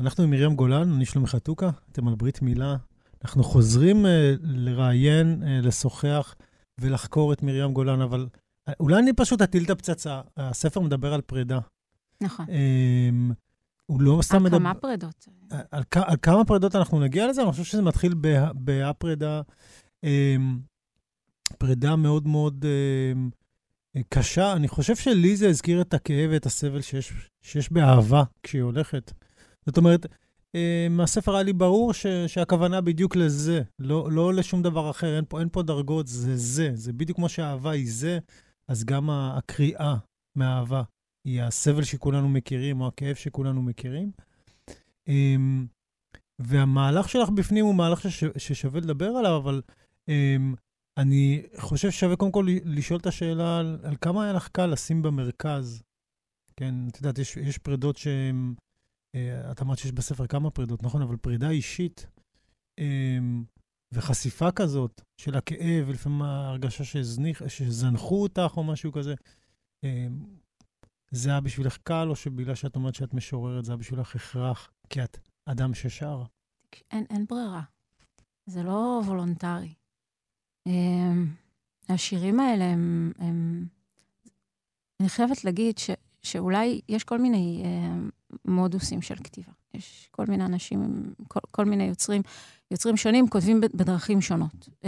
אנחנו 0.04 0.25
עם 0.25 0.30
מרים 0.30 0.54
גולן, 0.56 0.92
אני 0.92 1.04
שלומי 1.06 1.26
חתוקה, 1.28 1.70
אתם 1.92 2.08
על 2.08 2.14
ברית 2.14 2.42
מילה. 2.42 2.76
אנחנו 3.25 3.44
חוזרים 3.44 4.04
uh, 4.06 4.08
לראיין, 4.42 5.42
uh, 5.42 5.66
לשוחח 5.66 6.34
ולחקור 6.80 7.32
את 7.32 7.42
מרים 7.42 7.73
גולן, 7.73 8.00
אבל 8.00 8.26
uh, 8.70 8.73
אולי 8.80 8.99
אני 8.99 9.12
פשוט 9.12 9.42
אטיל 9.42 9.64
את 9.64 9.70
הפצצה. 9.70 10.20
הספר 10.37 10.80
מדבר 10.80 11.14
על 11.14 11.20
פרידה. 11.20 11.58
נכון. 12.20 12.46
Um, 12.46 13.34
הוא 13.87 14.00
לא 14.02 14.18
סתם 14.23 14.37
על 14.37 14.42
מדבר... 14.42 14.58
כמה 14.58 14.75
פרידות. 14.75 15.28
על, 15.70 15.82
כ- 15.90 15.96
על 15.96 16.16
כמה 16.23 16.44
פרידות 16.44 16.76
אנחנו 16.76 17.00
נגיע 17.00 17.28
לזה? 17.28 17.42
אני 17.42 17.50
חושב 17.50 17.64
שזה 17.64 17.82
מתחיל 17.82 18.14
בה- 18.14 18.52
בהפרידה, 18.54 19.42
אמ, 20.04 20.58
פרידה 21.58 21.96
מאוד 21.96 22.26
מאוד 22.28 22.64
אמ, 23.14 23.30
קשה. 24.08 24.52
אני 24.52 24.68
חושב 24.68 24.96
שלי 24.96 25.37
זה 25.37 25.49
הזכיר 25.49 25.80
את 25.80 25.94
הכאב 25.94 26.30
ואת 26.32 26.46
הסבל 26.46 26.80
שיש, 26.80 27.12
שיש 27.42 27.73
באהבה 27.73 28.23
כשהיא 28.42 28.62
הולכת. 28.62 29.12
זאת 29.66 29.76
אומרת, 29.76 30.06
אה, 30.54 30.87
מהספר 30.90 31.35
היה 31.35 31.42
לי 31.42 31.52
ברור 31.52 31.92
ש, 31.92 32.06
שהכוונה 32.26 32.80
בדיוק 32.80 33.16
לזה, 33.16 33.62
לא, 33.78 34.12
לא 34.12 34.35
לשום 34.35 34.62
דבר 34.62 34.90
אחר, 34.90 35.16
אין 35.16 35.25
פה, 35.28 35.40
אין 35.40 35.49
פה 35.52 35.62
דרגות, 35.62 36.06
זה 36.06 36.37
זה. 36.37 36.71
זה 36.75 36.92
בדיוק 36.92 37.16
כמו 37.16 37.28
שהאהבה 37.28 37.71
היא 37.71 37.92
זה, 37.92 38.18
אז 38.68 38.85
גם 38.85 39.11
הקריאה 39.11 39.97
מהאהבה 40.37 40.83
היא 41.25 41.42
הסבל 41.42 41.83
שכולנו 41.83 42.28
מכירים, 42.28 42.80
או 42.80 42.87
הכאב 42.87 43.14
שכולנו 43.14 43.62
מכירים. 43.62 44.11
אמ, 45.09 45.66
והמהלך 46.38 47.09
שלך 47.09 47.28
בפנים 47.28 47.64
הוא 47.64 47.75
מהלך 47.75 48.00
שש, 48.00 48.25
ששווה 48.37 48.80
לדבר 48.80 49.09
עליו, 49.09 49.37
אבל 49.37 49.62
אמ, 50.09 50.54
אני 50.97 51.42
חושב 51.56 51.90
ששווה 51.90 52.16
קודם 52.16 52.33
כל 52.33 52.47
לשאול 52.64 53.00
את 53.00 53.06
השאלה 53.06 53.59
על, 53.59 53.78
על 53.83 53.97
כמה 54.00 54.25
היה 54.25 54.33
לך 54.33 54.49
קל 54.49 54.66
לשים 54.66 55.02
במרכז. 55.02 55.83
כן, 56.56 56.75
את 56.88 56.97
יודעת, 56.97 57.18
יש, 57.18 57.37
יש 57.37 57.59
פרידות 57.59 57.97
שהן... 57.97 58.54
אה, 59.14 59.50
את 59.50 59.62
אמרת 59.62 59.78
שיש 59.78 59.92
בספר 59.92 60.26
כמה 60.26 60.50
פרידות, 60.50 60.83
נכון? 60.83 61.02
אבל 61.02 61.16
פרידה 61.16 61.50
אישית 61.50 62.06
אמ, 62.78 63.44
וחשיפה 63.92 64.50
כזאת 64.52 65.00
של 65.16 65.37
הכאב, 65.37 65.85
ולפעמים 65.88 66.23
ההרגשה 66.23 66.85
שהזניח, 66.85 67.49
שזנחו 67.49 68.23
אותך 68.23 68.52
או 68.56 68.64
משהו 68.64 68.92
כזה, 68.92 69.14
אמ, 69.85 70.25
זה 71.11 71.30
היה 71.30 71.40
בשבילך 71.40 71.76
קל, 71.83 72.06
או 72.11 72.16
שבגלל 72.16 72.54
שאת 72.54 72.76
אומרת 72.76 72.94
שאת 72.94 73.14
משוררת, 73.14 73.64
זה 73.64 73.73
היה 73.73 73.76
בשבילך 73.76 74.16
הכרח, 74.16 74.71
כי 74.90 75.04
את 75.04 75.18
אדם 75.47 75.75
ששר? 75.75 76.23
אין, 76.90 77.04
אין 77.11 77.26
ברירה. 77.26 77.62
זה 78.47 78.62
לא 78.62 79.00
וולונטרי. 79.06 79.75
השירים 81.88 82.40
האלה 82.40 82.64
הם, 82.64 83.12
הם... 83.18 83.66
אני 85.00 85.09
חייבת 85.09 85.44
להגיד 85.44 85.78
ש, 85.78 85.90
שאולי 86.25 86.81
יש 86.88 87.04
כל 87.04 87.19
מיני 87.19 87.62
uh, 87.64 88.31
מודוסים 88.45 89.02
של 89.02 89.14
כתיבה. 89.16 89.52
יש 89.75 90.09
כל 90.11 90.25
מיני 90.28 90.45
אנשים, 90.45 91.12
כל, 91.28 91.40
כל 91.50 91.64
מיני 91.64 91.85
יוצרים, 91.85 92.23
יוצרים 92.71 92.97
שונים 92.97 93.28
כותבים 93.28 93.61
בדרכים 93.61 94.21
שונות. 94.21 94.69
Uh, 94.69 94.87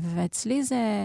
ואצלי 0.00 0.62
זה 0.62 1.04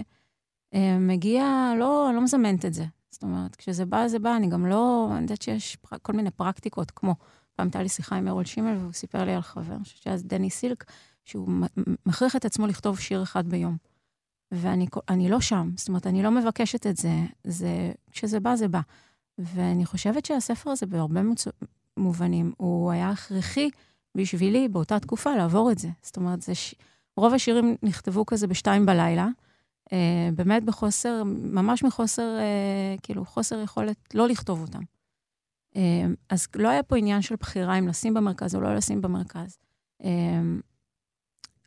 uh, 0.74 0.78
מגיע, 1.00 1.72
לא, 1.78 2.10
לא 2.14 2.20
מזמנת 2.20 2.64
את 2.64 2.74
זה. 2.74 2.84
זאת 3.10 3.22
אומרת, 3.22 3.56
כשזה 3.56 3.84
בא, 3.84 4.08
זה 4.08 4.18
בא, 4.18 4.36
אני 4.36 4.48
גם 4.48 4.66
לא, 4.66 5.08
אני 5.12 5.22
יודעת 5.22 5.42
שיש 5.42 5.76
פר, 5.76 5.96
כל 6.02 6.12
מיני 6.12 6.30
פרקטיקות, 6.30 6.90
כמו, 6.90 7.14
פעם 7.54 7.66
הייתה 7.66 7.82
לי 7.82 7.88
שיחה 7.88 8.16
עם 8.16 8.28
ארול 8.28 8.44
שימל, 8.44 8.76
והוא 8.76 8.92
סיפר 8.92 9.24
לי 9.24 9.34
על 9.34 9.42
חבר, 9.42 9.76
שאז 9.84 10.24
דני 10.24 10.50
סילק, 10.50 10.84
שהוא 11.24 11.48
מכריח 12.06 12.36
את 12.36 12.44
עצמו 12.44 12.66
לכתוב 12.66 12.98
שיר 12.98 13.22
אחד 13.22 13.46
ביום. 13.46 13.76
ואני 14.52 15.28
לא 15.28 15.40
שם, 15.40 15.70
זאת 15.76 15.88
אומרת, 15.88 16.06
אני 16.06 16.22
לא 16.22 16.30
מבקשת 16.30 16.86
את 16.86 16.96
זה, 16.96 17.12
זה, 17.44 17.92
כשזה 18.10 18.40
בא, 18.40 18.56
זה 18.56 18.68
בא. 18.68 18.80
ואני 19.38 19.86
חושבת 19.86 20.24
שהספר 20.24 20.70
הזה, 20.70 20.86
בהרבה 20.86 21.22
מצ... 21.22 21.44
מובנים, 21.96 22.52
הוא 22.56 22.90
היה 22.90 23.10
הכרחי 23.10 23.70
בשבילי 24.16 24.68
באותה 24.68 25.00
תקופה 25.00 25.36
לעבור 25.36 25.72
את 25.72 25.78
זה. 25.78 25.88
זאת 26.02 26.16
אומרת, 26.16 26.42
זה 26.42 26.54
ש... 26.54 26.74
רוב 27.16 27.34
השירים 27.34 27.76
נכתבו 27.82 28.26
כזה 28.26 28.46
בשתיים 28.46 28.86
בלילה, 28.86 29.28
אה, 29.92 30.28
באמת 30.34 30.64
בחוסר, 30.64 31.22
ממש 31.24 31.82
מחוסר, 31.82 32.38
אה, 32.38 32.94
כאילו, 33.02 33.24
חוסר 33.24 33.60
יכולת 33.60 34.14
לא 34.14 34.28
לכתוב 34.28 34.60
אותם. 34.60 34.82
אה, 35.76 36.04
אז 36.28 36.46
לא 36.56 36.68
היה 36.68 36.82
פה 36.82 36.96
עניין 36.96 37.22
של 37.22 37.36
בחירה 37.36 37.78
אם 37.78 37.88
לשים 37.88 38.14
במרכז 38.14 38.54
או 38.54 38.60
לא 38.60 38.74
לשים 38.74 39.00
במרכז. 39.00 39.58
אה, 40.04 40.40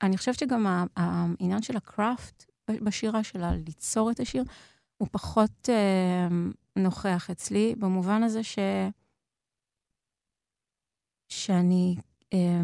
אני 0.02 0.18
חושבת 0.18 0.40
שגם 0.40 0.86
העניין 0.96 1.62
של 1.62 1.78
הקראפט 1.78 2.46
בשירה 2.72 3.24
שלה, 3.24 3.52
ליצור 3.52 4.12
את 4.12 4.20
השיר, 4.20 4.44
הוא 4.98 5.08
פחות 5.12 5.70
אה, 5.70 6.28
נוכח 6.76 7.30
אצלי, 7.32 7.76
במובן 7.78 8.24
הזה 8.24 8.44
ש... 8.44 8.60
שאני... 11.30 11.96
אה, 12.34 12.62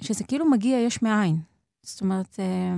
שזה 0.00 0.24
כאילו 0.24 0.50
מגיע 0.50 0.78
יש 0.78 1.02
מאין. 1.02 1.36
זאת 1.82 2.00
אומרת, 2.00 2.40
אה, 2.40 2.74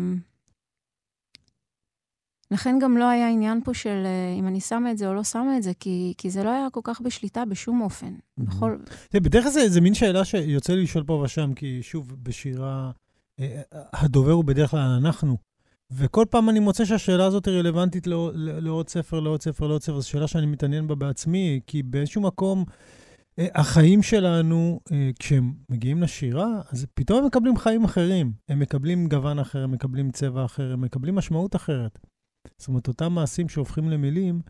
לכן 2.50 2.78
גם 2.80 2.96
לא 2.96 3.08
היה 3.08 3.28
עניין 3.28 3.60
פה 3.64 3.74
של 3.74 4.02
אה, 4.04 4.34
אם 4.38 4.46
אני 4.46 4.60
שמה 4.60 4.90
את 4.90 4.98
זה 4.98 5.08
או 5.08 5.14
לא 5.14 5.24
שמה 5.24 5.56
את 5.56 5.62
זה, 5.62 5.74
כי, 5.80 6.14
כי 6.18 6.30
זה 6.30 6.44
לא 6.44 6.50
היה 6.50 6.70
כל 6.70 6.80
כך 6.84 7.00
בשליטה 7.00 7.44
בשום 7.44 7.80
אופן. 7.80 8.14
בכל... 8.38 8.76
בדרך 9.14 9.44
כלל 9.44 9.68
זה 9.68 9.80
מין 9.80 9.94
שאלה 9.94 10.24
שיוצא 10.24 10.72
לי 10.72 10.82
לשאול 10.82 11.04
פה 11.04 11.12
ושם, 11.12 11.54
כי 11.54 11.82
שוב, 11.82 12.12
בשירה, 12.22 12.90
אה, 13.40 13.62
הדובר 13.92 14.32
הוא 14.32 14.44
בדרך 14.44 14.70
כלל 14.70 14.80
אנחנו. 14.80 15.51
וכל 15.94 16.24
פעם 16.30 16.48
אני 16.48 16.60
מוצא 16.60 16.84
שהשאלה 16.84 17.26
הזאת 17.26 17.46
היא 17.46 17.58
רלוונטית 17.58 18.06
לעוד, 18.06 18.34
לעוד 18.36 18.88
ספר, 18.88 19.20
לעוד 19.20 19.42
ספר, 19.42 19.66
לעוד 19.66 19.82
ספר. 19.82 20.00
זו 20.00 20.08
שאלה 20.08 20.26
שאני 20.26 20.46
מתעניין 20.46 20.86
בה 20.86 20.94
בעצמי, 20.94 21.60
כי 21.66 21.82
באיזשהו 21.82 22.22
מקום, 22.22 22.64
אה, 23.38 23.46
החיים 23.54 24.02
שלנו, 24.02 24.80
אה, 24.92 25.10
כשהם 25.18 25.52
מגיעים 25.68 26.02
לשירה, 26.02 26.60
אז 26.72 26.86
פתאום 26.94 27.18
הם 27.18 27.26
מקבלים 27.26 27.56
חיים 27.56 27.84
אחרים. 27.84 28.32
הם 28.48 28.58
מקבלים 28.58 29.08
גוון 29.08 29.38
אחר, 29.38 29.64
הם 29.64 29.70
מקבלים 29.70 30.10
צבע 30.10 30.44
אחר, 30.44 30.72
הם 30.72 30.80
מקבלים 30.80 31.14
משמעות 31.14 31.56
אחרת. 31.56 31.98
זאת 32.58 32.68
אומרת, 32.68 32.88
אותם 32.88 33.12
מעשים 33.12 33.48
שהופכים 33.48 33.90
למילים, 33.90 34.40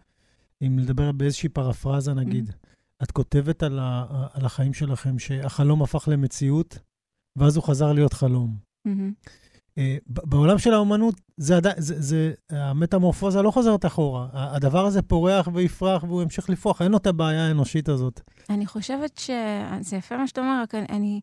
אם 0.62 0.78
לדבר 0.78 1.12
באיזושהי 1.12 1.48
פרפרזה 1.48 2.14
נגיד, 2.14 2.48
mm-hmm. 2.48 3.02
את 3.02 3.10
כותבת 3.10 3.62
על, 3.62 3.78
ה, 3.78 4.06
על 4.32 4.44
החיים 4.44 4.74
שלכם 4.74 5.18
שהחלום 5.18 5.82
הפך 5.82 6.08
למציאות, 6.08 6.78
ואז 7.36 7.56
הוא 7.56 7.64
חזר 7.64 7.92
להיות 7.92 8.12
חלום. 8.12 8.56
Mm-hmm. 8.88 9.28
אה, 9.78 9.96
בעולם 10.06 10.58
של 10.58 10.74
האומנות, 10.74 11.14
זה, 11.36 11.54
זה, 11.62 11.70
זה, 11.76 11.94
זה, 12.00 12.32
המטמורפוזה 12.50 13.42
לא 13.42 13.50
חוזרת 13.50 13.86
אחורה. 13.86 14.28
הדבר 14.32 14.86
הזה 14.86 15.02
פורח 15.02 15.48
ויפרח 15.54 16.04
והוא 16.04 16.22
ימשיך 16.22 16.50
לפרוח, 16.50 16.82
אין 16.82 16.92
לו 16.92 16.98
את 16.98 17.06
הבעיה 17.06 17.48
האנושית 17.48 17.88
הזאת. 17.88 18.20
אני 18.50 18.66
חושבת 18.66 19.18
שזה 19.18 19.96
יפה 19.96 20.16
מה 20.16 20.26
שאתה 20.26 20.40
אומר, 20.40 20.62
רק 20.62 20.74
אני... 20.74 21.20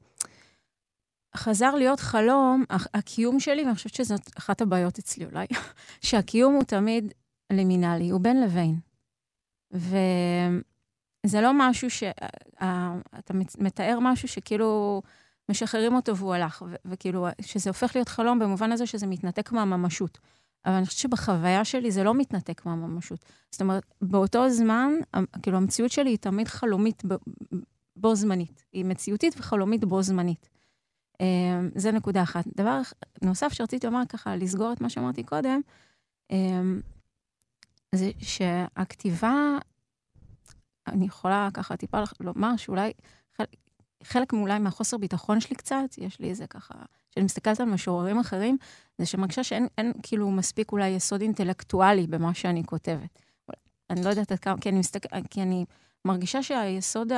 חזר 1.35 1.75
להיות 1.75 1.99
חלום, 1.99 2.63
הקיום 2.69 3.39
שלי, 3.39 3.63
ואני 3.63 3.75
חושבת 3.75 3.93
שזאת 3.93 4.29
אחת 4.37 4.61
הבעיות 4.61 4.97
אצלי 4.99 5.25
אולי, 5.25 5.45
שהקיום 6.05 6.53
הוא 6.53 6.63
תמיד 6.63 7.13
לימינלי, 7.53 8.09
הוא 8.09 8.21
בין 8.21 8.41
לבין. 8.41 8.79
וזה 9.71 11.41
לא 11.41 11.51
משהו 11.55 11.89
ש... 11.89 12.03
אתה 13.19 13.33
מתאר 13.57 13.97
משהו 14.01 14.27
שכאילו... 14.27 15.01
משחררים 15.49 15.95
אותו 15.95 16.17
והוא 16.17 16.33
הלך, 16.33 16.63
ו- 16.67 16.75
וכאילו, 16.85 17.27
שזה 17.41 17.69
הופך 17.69 17.95
להיות 17.95 18.09
חלום 18.09 18.39
במובן 18.39 18.71
הזה 18.71 18.85
שזה 18.85 19.07
מתנתק 19.07 19.51
מהממשות. 19.51 20.17
אבל 20.65 20.73
אני 20.73 20.85
חושבת 20.85 20.99
שבחוויה 20.99 21.65
שלי 21.65 21.91
זה 21.91 22.03
לא 22.03 22.13
מתנתק 22.13 22.65
מהממשות. 22.65 23.25
זאת 23.51 23.61
אומרת, 23.61 23.85
באותו 24.01 24.49
זמן, 24.49 24.91
כאילו, 25.41 25.57
המציאות 25.57 25.91
שלי 25.91 26.09
היא 26.09 26.17
תמיד 26.17 26.47
חלומית 26.47 27.03
בו 27.95 28.15
זמנית. 28.15 28.65
היא 28.73 28.85
מציאותית 28.85 29.35
וחלומית 29.37 29.85
בו 29.85 30.01
זמנית. 30.01 30.49
אמ, 31.19 31.69
זה 31.75 31.91
נקודה 31.91 32.23
אחת. 32.23 32.45
דבר 32.57 32.81
נוסף 33.23 33.53
שרציתי 33.53 33.87
לומר 33.87 34.01
ככה, 34.09 34.35
לסגור 34.35 34.73
את 34.73 34.81
מה 34.81 34.89
שאמרתי 34.89 35.23
קודם, 35.23 35.61
אמ, 36.31 36.81
זה 37.95 38.11
שהכתיבה, 38.19 39.57
אני 40.87 41.05
יכולה 41.05 41.49
ככה 41.53 41.77
טיפה 41.77 42.03
לומר 42.19 42.57
שאולי 42.57 42.91
חלק 44.03 44.33
אולי 44.33 44.59
מהחוסר 44.59 44.97
ביטחון 44.97 45.39
שלי 45.39 45.55
קצת, 45.55 45.95
יש 45.97 46.19
לי 46.19 46.29
איזה 46.29 46.47
ככה, 46.47 46.73
כשאני 47.11 47.25
מסתכלת 47.25 47.59
על 47.59 47.65
משוררים 47.65 48.19
אחרים, 48.19 48.57
זה 48.97 49.05
שמרגישה 49.05 49.43
שאין 49.43 49.67
אין, 49.77 49.93
כאילו 50.03 50.31
מספיק 50.31 50.71
אולי 50.71 50.87
יסוד 50.87 51.21
אינטלקטואלי 51.21 52.07
במה 52.07 52.33
שאני 52.33 52.63
כותבת. 52.65 53.19
אני 53.89 54.03
לא 54.03 54.09
יודעת 54.09 54.31
עד 54.31 54.39
כמה, 54.39 54.57
כי 54.61 54.69
אני, 54.69 54.79
מסתכל, 54.79 55.21
כי 55.29 55.41
אני 55.41 55.65
מרגישה 56.05 56.43
שהיסוד 56.43 57.11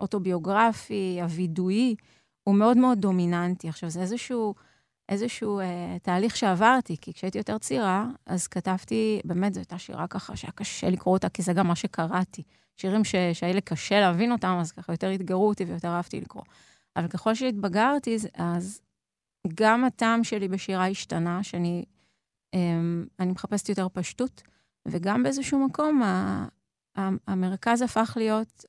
האוטוביוגרפי, 0.00 1.18
הווידואי, 1.22 1.94
הוא 2.44 2.54
מאוד 2.54 2.76
מאוד 2.76 2.98
דומיננטי. 2.98 3.68
עכשיו, 3.68 3.90
זה 3.90 4.00
איזשהו, 4.00 4.54
איזשהו 5.08 5.60
אה, 5.60 5.96
תהליך 6.02 6.36
שעברתי, 6.36 6.96
כי 7.00 7.12
כשהייתי 7.12 7.38
יותר 7.38 7.58
צעירה, 7.58 8.06
אז 8.26 8.46
כתבתי, 8.46 9.20
באמת, 9.24 9.54
זו 9.54 9.60
הייתה 9.60 9.78
שירה 9.78 10.06
ככה 10.06 10.36
שהיה 10.36 10.52
קשה 10.52 10.90
לקרוא 10.90 11.14
אותה, 11.14 11.28
כי 11.28 11.42
זה 11.42 11.52
גם 11.52 11.66
מה 11.66 11.76
שקראתי. 11.76 12.42
שירים. 12.76 13.04
שהיה 13.04 13.52
לי 13.54 13.60
קשה 13.60 14.00
להבין 14.00 14.32
אותם, 14.32 14.58
אז 14.60 14.72
ככה 14.72 14.92
יותר 14.92 15.14
אתגרו 15.14 15.48
אותי 15.48 15.64
ויותר 15.64 15.88
אהבתי 15.88 16.20
לקרוא. 16.20 16.42
אבל 16.96 17.08
ככל 17.08 17.34
שהתבגרתי, 17.34 18.16
אז 18.34 18.80
גם 19.54 19.84
הטעם 19.84 20.24
שלי 20.24 20.48
בשירה 20.48 20.88
השתנה, 20.88 21.42
שאני 21.42 21.84
אני 23.18 23.32
מחפשת 23.32 23.68
יותר 23.68 23.88
פשטות, 23.92 24.42
וגם 24.88 25.22
באיזשהו 25.22 25.66
מקום 25.66 26.02
ה... 26.02 26.46
המרכז 27.26 27.82
הפך 27.82 28.12
להיות 28.16 28.64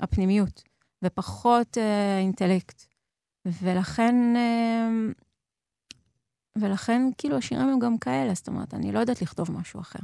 הפנימיות, 0.00 0.62
ופחות 1.04 1.78
אה, 1.78 2.18
אינטלקט. 2.18 2.86
ולכן, 3.62 4.14
אמ, 4.36 5.12
ולכן 6.58 7.02
כאילו 7.18 7.36
השירים 7.36 7.68
הם 7.68 7.78
גם 7.78 7.98
כאלה, 7.98 8.34
זאת 8.34 8.48
אומרת, 8.48 8.74
אני 8.74 8.92
לא 8.92 8.98
יודעת 8.98 9.22
לכתוב 9.22 9.50
משהו 9.52 9.80
אחר. 9.80 9.98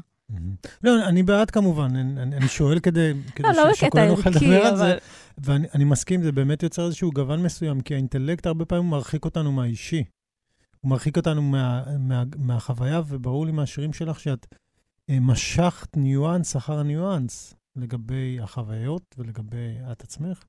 לא, 0.83 1.09
אני 1.09 1.22
בעד 1.22 1.50
כמובן, 1.50 1.96
אני 1.96 2.48
שואל 2.48 2.80
כדי 2.80 3.12
לא, 3.38 3.74
שכולנו 3.74 4.16
נוכל 4.16 4.30
לדבר 4.30 4.66
על 4.66 4.76
זה, 4.76 4.98
ואני 5.38 5.85
מסכים, 5.85 6.22
זה 6.22 6.33
באמת 6.33 6.62
יוצר 6.62 6.87
איזשהו 6.87 7.11
גוון 7.12 7.42
מסוים, 7.42 7.80
כי 7.80 7.94
האינטלקט 7.94 8.46
הרבה 8.46 8.64
פעמים 8.64 8.90
מרחיק 8.90 9.24
אותנו 9.24 9.52
מהאישי. 9.52 10.04
הוא 10.80 10.90
מרחיק 10.90 11.16
אותנו 11.16 11.42
מהחוויה, 12.37 13.00
וברור 13.09 13.46
לי 13.46 13.52
מהשירים 13.52 13.92
שלך 13.92 14.20
שאת 14.20 14.46
אה, 15.11 15.20
משכת 15.20 15.96
ניואנס 15.96 16.57
אחר 16.57 16.83
ניואנס. 16.83 17.54
לגבי 17.76 18.40
החוויות 18.40 19.14
ולגבי 19.18 19.76
את 19.92 20.02
עצמך. 20.02 20.44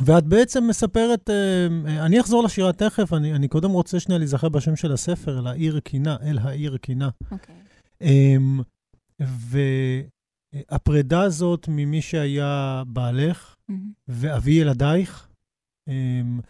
ואת 0.00 0.24
בעצם 0.24 0.64
מספרת, 0.68 1.30
אמ, 1.30 1.86
אני 1.86 2.20
אחזור 2.20 2.44
לשירה 2.44 2.72
תכף, 2.72 3.12
אני, 3.12 3.34
אני 3.34 3.48
קודם 3.48 3.70
רוצה 3.70 4.00
שנייה 4.00 4.18
להיזכר 4.18 4.48
בשם 4.48 4.76
של 4.76 4.92
הספר, 4.92 5.38
אל 5.38 5.46
העיר 5.46 5.80
קינה, 5.80 6.16
אל 6.22 6.38
העיר 6.38 6.76
קינה. 6.76 7.08
אוקיי. 7.30 7.54
אמ, 8.00 8.60
והפרידה 10.70 11.22
הזאת 11.22 11.68
ממי 11.68 12.02
שהיה 12.02 12.82
בעלך 12.86 13.56
מהמם. 13.68 13.92
ואבי 14.08 14.52
ילדייך, 14.52 15.28
אמ, 15.88 16.40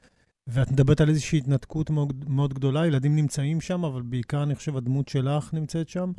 ואת 0.47 0.71
מדברת 0.71 1.01
על 1.01 1.09
איזושהי 1.09 1.39
התנתקות 1.39 1.91
מאוד, 1.91 2.25
מאוד 2.29 2.55
גדולה, 2.55 2.87
ילדים 2.87 3.17
נמצאים 3.17 3.61
שם, 3.61 3.85
אבל 3.85 4.03
בעיקר 4.03 4.43
אני 4.43 4.55
חושב 4.55 4.77
הדמות 4.77 5.09
שלך 5.09 5.55
נמצאת 5.55 5.89
שם, 5.89 6.13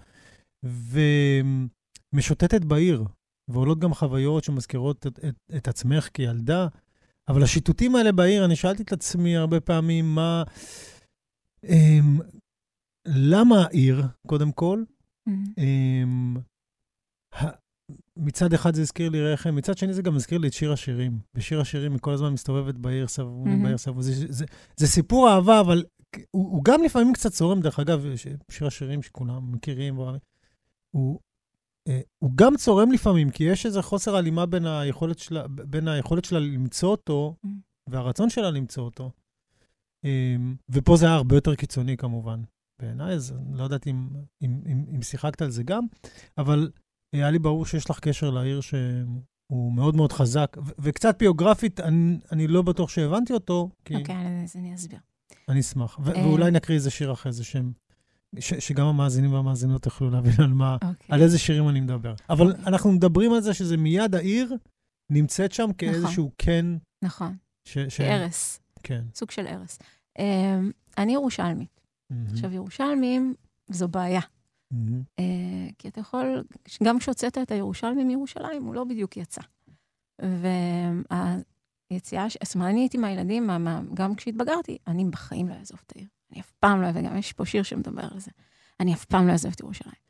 ומשוטטת 2.13 2.65
בעיר, 2.65 3.03
ועולות 3.47 3.79
גם 3.79 3.93
חוויות 3.93 4.43
שמזכירות 4.43 5.07
את, 5.07 5.19
את, 5.27 5.35
את 5.55 5.67
עצמך 5.67 6.09
כילדה, 6.13 6.67
אבל 7.27 7.43
השיטוטים 7.43 7.95
האלה 7.95 8.11
בעיר, 8.11 8.45
אני 8.45 8.55
שאלתי 8.55 8.83
את 8.83 8.91
עצמי 8.91 9.37
הרבה 9.37 9.59
פעמים, 9.59 10.15
מה... 10.15 10.43
אמ, 11.63 12.19
למה 13.07 13.55
העיר, 13.65 14.03
קודם 14.27 14.51
כל? 14.51 14.83
מהמם. 15.27 15.43
אמ, 15.57 16.37
מצד 18.17 18.53
אחד 18.53 18.75
זה 18.75 18.81
הזכיר 18.81 19.09
לי 19.09 19.21
רחם, 19.21 19.55
מצד 19.55 19.77
שני 19.77 19.93
זה 19.93 20.01
גם 20.01 20.15
הזכיר 20.15 20.37
לי 20.37 20.47
את 20.47 20.53
שיר 20.53 20.71
השירים. 20.73 21.19
בשיר 21.33 21.61
השירים 21.61 21.91
היא 21.91 21.99
כל 22.01 22.13
הזמן 22.13 22.33
מסתובבת 22.33 22.75
בעיר 22.75 23.07
סבוני, 23.07 23.49
מהמם. 23.49 23.63
בעיר 23.63 23.77
סבוני. 23.77 24.03
זה, 24.03 24.25
זה, 24.29 24.45
זה 24.77 24.87
סיפור 24.87 25.29
אהבה, 25.29 25.59
אבל 25.59 25.83
הוא, 26.31 26.51
הוא 26.51 26.63
גם 26.63 26.83
לפעמים 26.83 27.13
קצת 27.13 27.31
צורם, 27.31 27.61
דרך 27.61 27.79
אגב, 27.79 28.05
ש- 28.15 28.27
שיר 28.51 28.67
השירים 28.67 29.01
שכולם 29.01 29.51
מכירים, 29.51 29.95
הוא, 30.95 31.19
הוא 32.19 32.31
גם 32.35 32.57
צורם 32.57 32.91
לפעמים, 32.91 33.29
כי 33.31 33.43
יש 33.43 33.65
איזה 33.65 33.81
חוסר 33.81 34.15
הלימה 34.15 34.45
בין 34.45 34.65
היכולת 34.65 35.19
שלה, 35.19 35.47
בין 35.47 35.87
היכולת 35.87 36.25
שלה 36.25 36.39
למצוא 36.39 36.89
אותו, 36.91 37.35
Mm. 37.45 37.49
והרצון 37.89 38.29
שלה 38.29 38.51
למצוא 38.51 38.83
אותו. 38.83 39.11
אמ, 40.05 40.55
ופה 40.69 40.97
זה 40.97 41.05
היה 41.05 41.15
הרבה 41.15 41.35
יותר 41.35 41.55
קיצוני 41.55 41.97
כמובן. 41.97 42.41
בעיניי, 42.81 43.13
אז 43.13 43.31
אני 43.31 43.57
לא 43.57 43.63
יודעת 43.63 43.87
אם, 43.87 44.09
אם, 44.41 44.61
אם, 44.65 44.85
אם 44.95 45.01
שיחקת 45.01 45.41
על 45.41 45.49
זה 45.49 45.63
גם, 45.63 45.83
אבל 46.37 46.71
היה 47.15 47.31
לי 47.31 47.39
ברור 47.39 47.65
שיש 47.65 47.89
לך 47.89 47.99
קשר 47.99 48.29
לעיר 48.29 48.61
שהוא 48.61 49.73
מאוד 49.73 49.95
מאוד 49.95 50.11
חזק, 50.11 50.57
ו- 50.65 50.71
וקצת 50.79 51.19
ביוגרפית, 51.19 51.79
אני, 51.79 52.17
אני 52.31 52.47
לא 52.47 52.61
בטוח 52.61 52.89
שהבנתי 52.89 53.33
אותו, 53.33 53.69
כי 53.85 53.95
אוקיי, 53.95 54.43
אז 54.43 54.55
אני 54.55 54.75
אסביר. 54.75 54.99
אני 55.49 55.59
אשמח. 55.59 55.99
ו- 56.03 56.11
אה. 56.15 56.27
ואולי 56.27 56.51
נקריא 56.51 56.77
איזה 56.77 56.89
שיר 56.91 57.11
אחרי 57.13 57.31
זה, 57.31 57.43
שהם, 57.43 57.71
ש- 58.39 58.53
שגם 58.53 58.85
המאזינים 58.85 59.33
והמאזינות 59.33 59.85
יוכלו 59.85 60.09
להבין 60.09 60.33
על 60.39 60.53
מה, 60.53 60.73
אוקיי. 60.75 60.87
על 61.09 61.21
איזה 61.21 61.39
שירים 61.39 61.69
אני 61.69 61.81
מדבר. 61.81 62.13
אבל 62.29 62.51
אוקיי. 62.51 62.65
אנחנו 62.67 62.91
מדברים 62.91 63.33
על 63.33 63.41
זה 63.41 63.53
שזה 63.53 63.77
מיד 63.77 64.15
העיר 64.15 64.53
נמצאת 65.11 65.51
שם 65.51 65.73
כאיזשהו 65.77 66.31
כן, 66.37 66.65
נכון, 67.03 67.35
ש... 67.67 67.77
ש- 67.77 68.01
ערש, 68.01 68.59
כן. 68.83 69.03
סוג 69.15 69.31
של 69.31 69.47
ערש. 69.47 69.77
אמ, 70.19 70.71
אני 70.97 71.13
ירושלמית. 71.13 71.81
מהמם, 72.09 72.25
עכשיו, 72.31 72.53
ירושלמים 72.53 73.33
זו 73.69 73.87
בעיה. 73.87 74.21
מהמם, 74.71 75.01
אה, 75.19 75.25
כי 75.79 75.87
אתה 75.87 75.99
יכול, 75.99 76.43
גם 76.83 76.99
כשהוצאת 76.99 77.37
את 77.37 77.51
הירושלמי 77.51 78.03
מירושלים, 78.03 78.63
הוא 78.63 78.75
לא 78.75 78.83
בדיוק 78.83 79.17
יצא. 79.17 79.41
והיציאה, 81.91 82.25
זאת 82.43 82.55
אומרת, 82.55 82.69
אני 82.69 82.79
הייתי 82.79 82.97
מהילדים, 82.97 83.47
מה- 83.47 83.57
מה- 83.57 83.81
גם 83.93 84.15
כשהתבגרתי, 84.15 84.77
אני 84.87 85.05
בחיים 85.05 85.47
לא 85.47 85.53
אעזוב 85.53 85.79
את 85.85 85.93
העיר. 85.95 86.07
אני 86.33 86.41
אף 86.41 86.51
פעם 86.59 86.81
לא, 86.81 86.87
וגם 86.93 87.17
יש 87.17 87.33
פה 87.33 87.45
שיר 87.45 87.63
שמדבר 87.63 88.07
על 88.11 88.19
זה. 88.19 88.31
אני 88.79 88.93
אף 88.93 89.05
פעם 89.05 89.27
לא 89.27 89.31
אעזוב 89.31 89.51
את 89.55 89.59
ירושלים. 89.59 90.03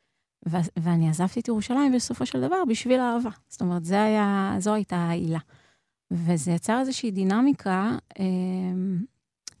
ו- 0.48 0.56
ואני 0.82 1.08
עזבתי 1.08 1.40
את 1.40 1.48
ירושלים 1.48 1.92
בסופו 1.92 2.26
של 2.26 2.40
דבר 2.40 2.64
בשביל 2.68 3.00
האהבה. 3.00 3.30
זאת 3.48 3.60
אומרת, 3.60 3.84
זה 3.84 4.02
היה, 4.02 4.54
זו 4.58 4.74
הייתה 4.74 4.96
העילה. 4.96 5.38
וזה 6.10 6.50
יצר 6.50 6.80
איזושהי 6.80 7.10
דינמיקה 7.10 7.96
אה, 8.20 8.24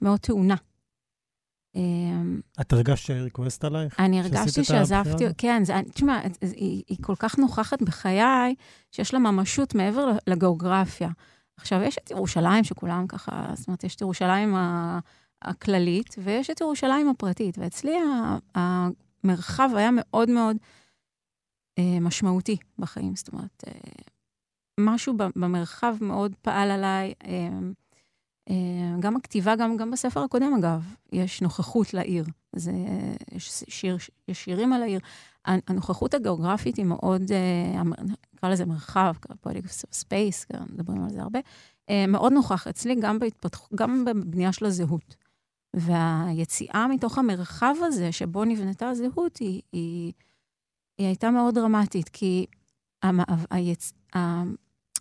מאוד 0.02 0.20
טעונה. 0.20 0.54
אה, 1.76 1.80
את 2.60 2.72
הרגשת 2.72 3.06
שהעיר 3.06 3.28
כועסת 3.32 3.64
עלייך? 3.64 4.00
אני 4.00 4.20
הרגשתי 4.20 4.64
שעזבתי? 4.64 5.24
כן, 5.38 5.62
זה, 5.64 5.74
תשמע, 5.94 6.20
היא, 6.40 6.82
היא 6.88 6.98
כל 7.00 7.14
כך 7.18 7.38
נוכחת 7.38 7.82
בחיי, 7.82 8.54
שיש 8.90 9.14
לה 9.14 9.20
ממשות 9.20 9.74
מעבר 9.74 10.10
לגיאוגרפיה. 10.26 11.08
עכשיו, 11.56 11.82
יש 11.82 11.98
את 11.98 12.10
ירושלים 12.10 12.64
שכולם 12.64 13.06
ככה, 13.06 13.46
זאת 13.54 13.68
אומרת, 13.68 13.84
יש 13.84 13.94
את 13.96 14.00
ירושלים 14.00 14.54
ה- 14.54 14.98
הכללית, 15.44 16.14
ויש 16.18 16.50
את 16.50 16.60
ירושלים 16.60 17.08
הפרטית, 17.08 17.58
ואצלי 17.58 17.96
המרחב 18.54 19.70
היה 19.74 19.90
מאוד 19.92 20.30
מאוד 20.30 20.56
אה, 21.78 22.00
משמעותי 22.00 22.56
בחיים, 22.78 23.16
זאת 23.16 23.32
אומרת, 23.32 23.64
אה, 23.66 23.72
משהו 24.80 25.14
במרחב 25.36 25.96
מאוד 26.00 26.34
פעל 26.42 26.70
עליי. 26.70 27.12
אה, 28.50 28.54
גם 29.00 29.16
הכתיבה, 29.16 29.56
גם, 29.56 29.76
גם 29.76 29.90
בספר 29.90 30.20
הקודם, 30.20 30.54
אגב, 30.58 30.94
יש 31.12 31.42
נוכחות 31.42 31.94
לעיר. 31.94 32.24
זה, 32.56 32.72
יש, 33.32 33.64
שיר, 33.68 33.96
יש 34.28 34.44
שירים 34.44 34.72
על 34.72 34.82
העיר. 34.82 35.00
הנוכחות 35.44 36.14
הגיאוגרפית 36.14 36.76
היא 36.76 36.84
מאוד, 36.84 37.22
נקרא 38.34 38.48
לזה 38.48 38.64
מרחב, 38.66 39.14
politic 39.40 39.70
space, 39.70 40.46
מדברים 40.72 41.04
על 41.04 41.10
זה 41.10 41.22
הרבה, 41.22 41.38
מאוד 42.08 42.32
נוכח 42.32 42.66
אצלי, 42.66 42.94
גם, 42.94 43.18
בהתפתח, 43.18 43.68
גם 43.74 44.04
בבנייה 44.04 44.52
של 44.52 44.64
הזהות. 44.64 45.16
והיציאה 45.74 46.86
מתוך 46.88 47.18
המרחב 47.18 47.74
הזה, 47.82 48.12
שבו 48.12 48.44
נבנתה 48.44 48.88
הזהות, 48.88 49.36
היא, 49.36 49.62
היא, 49.72 50.12
היא 50.98 51.06
הייתה 51.06 51.30
מאוד 51.30 51.54
דרמטית, 51.54 52.08
כי 52.08 52.46
המ, 53.02 53.20
היצ, 53.50 53.92
ה, 54.16 54.42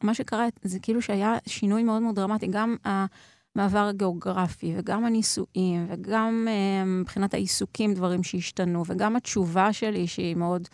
מה 0.03 0.13
שקרה, 0.13 0.47
זה 0.63 0.79
כאילו 0.79 1.01
שהיה 1.01 1.37
שינוי 1.47 1.83
מאוד 1.83 2.01
מאוד 2.01 2.15
דרמטי, 2.15 2.47
גם 2.47 2.75
המעבר 2.83 3.87
הגיאוגרפי, 3.87 4.73
וגם 4.77 5.05
הנישואים, 5.05 5.85
וגם 5.89 6.47
אה, 6.49 6.85
מבחינת 6.85 7.33
העיסוקים, 7.33 7.93
דברים 7.93 8.23
שהשתנו, 8.23 8.83
וגם 8.87 9.15
התשובה 9.15 9.73
שלי, 9.73 10.07
שהיא 10.07 10.35
מאוד, 10.35 10.67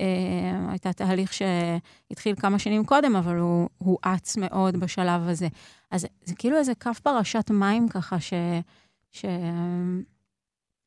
אה, 0.00 0.70
הייתה 0.70 0.92
תהליך 0.92 1.32
שהתחיל 1.32 2.34
כמה 2.36 2.58
שנים 2.58 2.84
קודם, 2.84 3.16
אבל 3.16 3.36
הוא 3.36 3.68
הואץ 3.78 4.36
מאוד 4.36 4.76
בשלב 4.76 5.28
הזה. 5.28 5.48
אז 5.90 6.06
זה 6.24 6.34
כאילו 6.34 6.56
איזה 6.56 6.72
קו 6.74 6.90
פרשת 7.02 7.50
מים 7.50 7.88
ככה, 7.88 8.20
ש... 8.20 8.32
ש... 9.14 9.24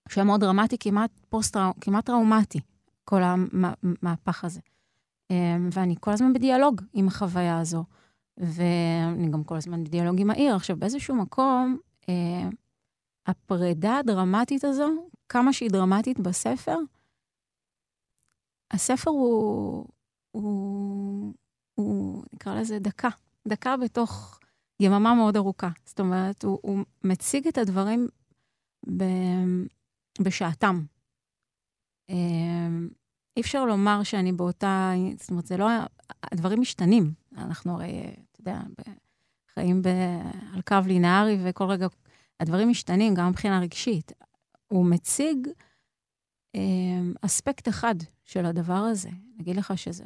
שהיה 0.09 0.25
מאוד 0.25 0.41
דרמטי, 0.41 0.77
כמעט 0.79 1.11
פוסט 1.29 1.57
כמעט 1.81 2.05
טראומטי, 2.05 2.59
כל 3.05 3.21
המהפך 3.23 4.43
הזה. 4.43 4.59
אמ, 5.29 5.69
ואני 5.71 5.95
כל 5.99 6.11
הזמן 6.11 6.33
בדיאלוג 6.33 6.81
עם 6.93 7.07
החוויה 7.07 7.59
הזו, 7.59 7.83
ואני 8.37 9.29
גם 9.31 9.43
כל 9.43 9.55
הזמן 9.55 9.83
בדיאלוג 9.83 10.21
עם 10.21 10.29
העיר. 10.29 10.55
עכשיו, 10.55 10.77
באיזשהו 10.77 11.15
מקום, 11.15 11.77
אה, 12.09 12.49
הפרידה 13.27 13.97
הדרמטית 13.97 14.63
הזו, 14.63 15.09
כמה 15.29 15.53
שהיא 15.53 15.69
דרמטית 15.69 16.19
בספר, 16.19 16.77
הספר 18.71 19.11
הוא, 19.11 19.85
הוא, 20.31 21.33
הוא 21.75 22.23
נקרא 22.33 22.55
לזה 22.55 22.79
דקה, 22.79 23.09
דקה 23.47 23.77
בתוך 23.77 24.39
יממה 24.79 25.13
מאוד 25.13 25.37
ארוכה. 25.37 25.69
זאת 25.85 25.99
אומרת, 25.99 26.43
הוא, 26.43 26.59
הוא 26.61 26.79
מציג 27.03 27.47
את 27.47 27.57
הדברים 27.57 28.07
ב, 28.97 29.03
בשעתם. 30.21 30.81
אמ, 32.09 32.89
אי 33.37 33.41
אפשר 33.41 33.65
לומר 33.65 34.03
שאני 34.03 34.31
באותה, 34.31 34.91
זאת 35.17 35.29
אומרת, 35.29 35.45
זה 35.45 35.57
לא, 35.57 35.67
הדברים 36.23 36.61
משתנים. 36.61 37.13
אנחנו 37.37 37.73
הרי, 37.73 38.13
אתה 38.31 38.41
יודע, 38.41 38.61
חיים 39.53 39.81
ב, 39.81 39.87
על 40.53 40.61
קו 40.61 40.75
לינארי, 40.85 41.37
וכל 41.43 41.63
רגע 41.63 41.87
הדברים 42.39 42.69
משתנים, 42.69 43.13
גם 43.13 43.29
מבחינה 43.29 43.59
רגשית. 43.59 44.11
הוא 44.67 44.85
מציג 44.85 45.47
אה, 46.55 46.61
אספקט 47.21 47.67
אחד 47.67 47.95
של 48.25 48.45
הדבר 48.45 48.73
הזה. 48.73 49.09
נגיד 49.39 49.55
לך 49.55 49.77
שזה, 49.77 50.05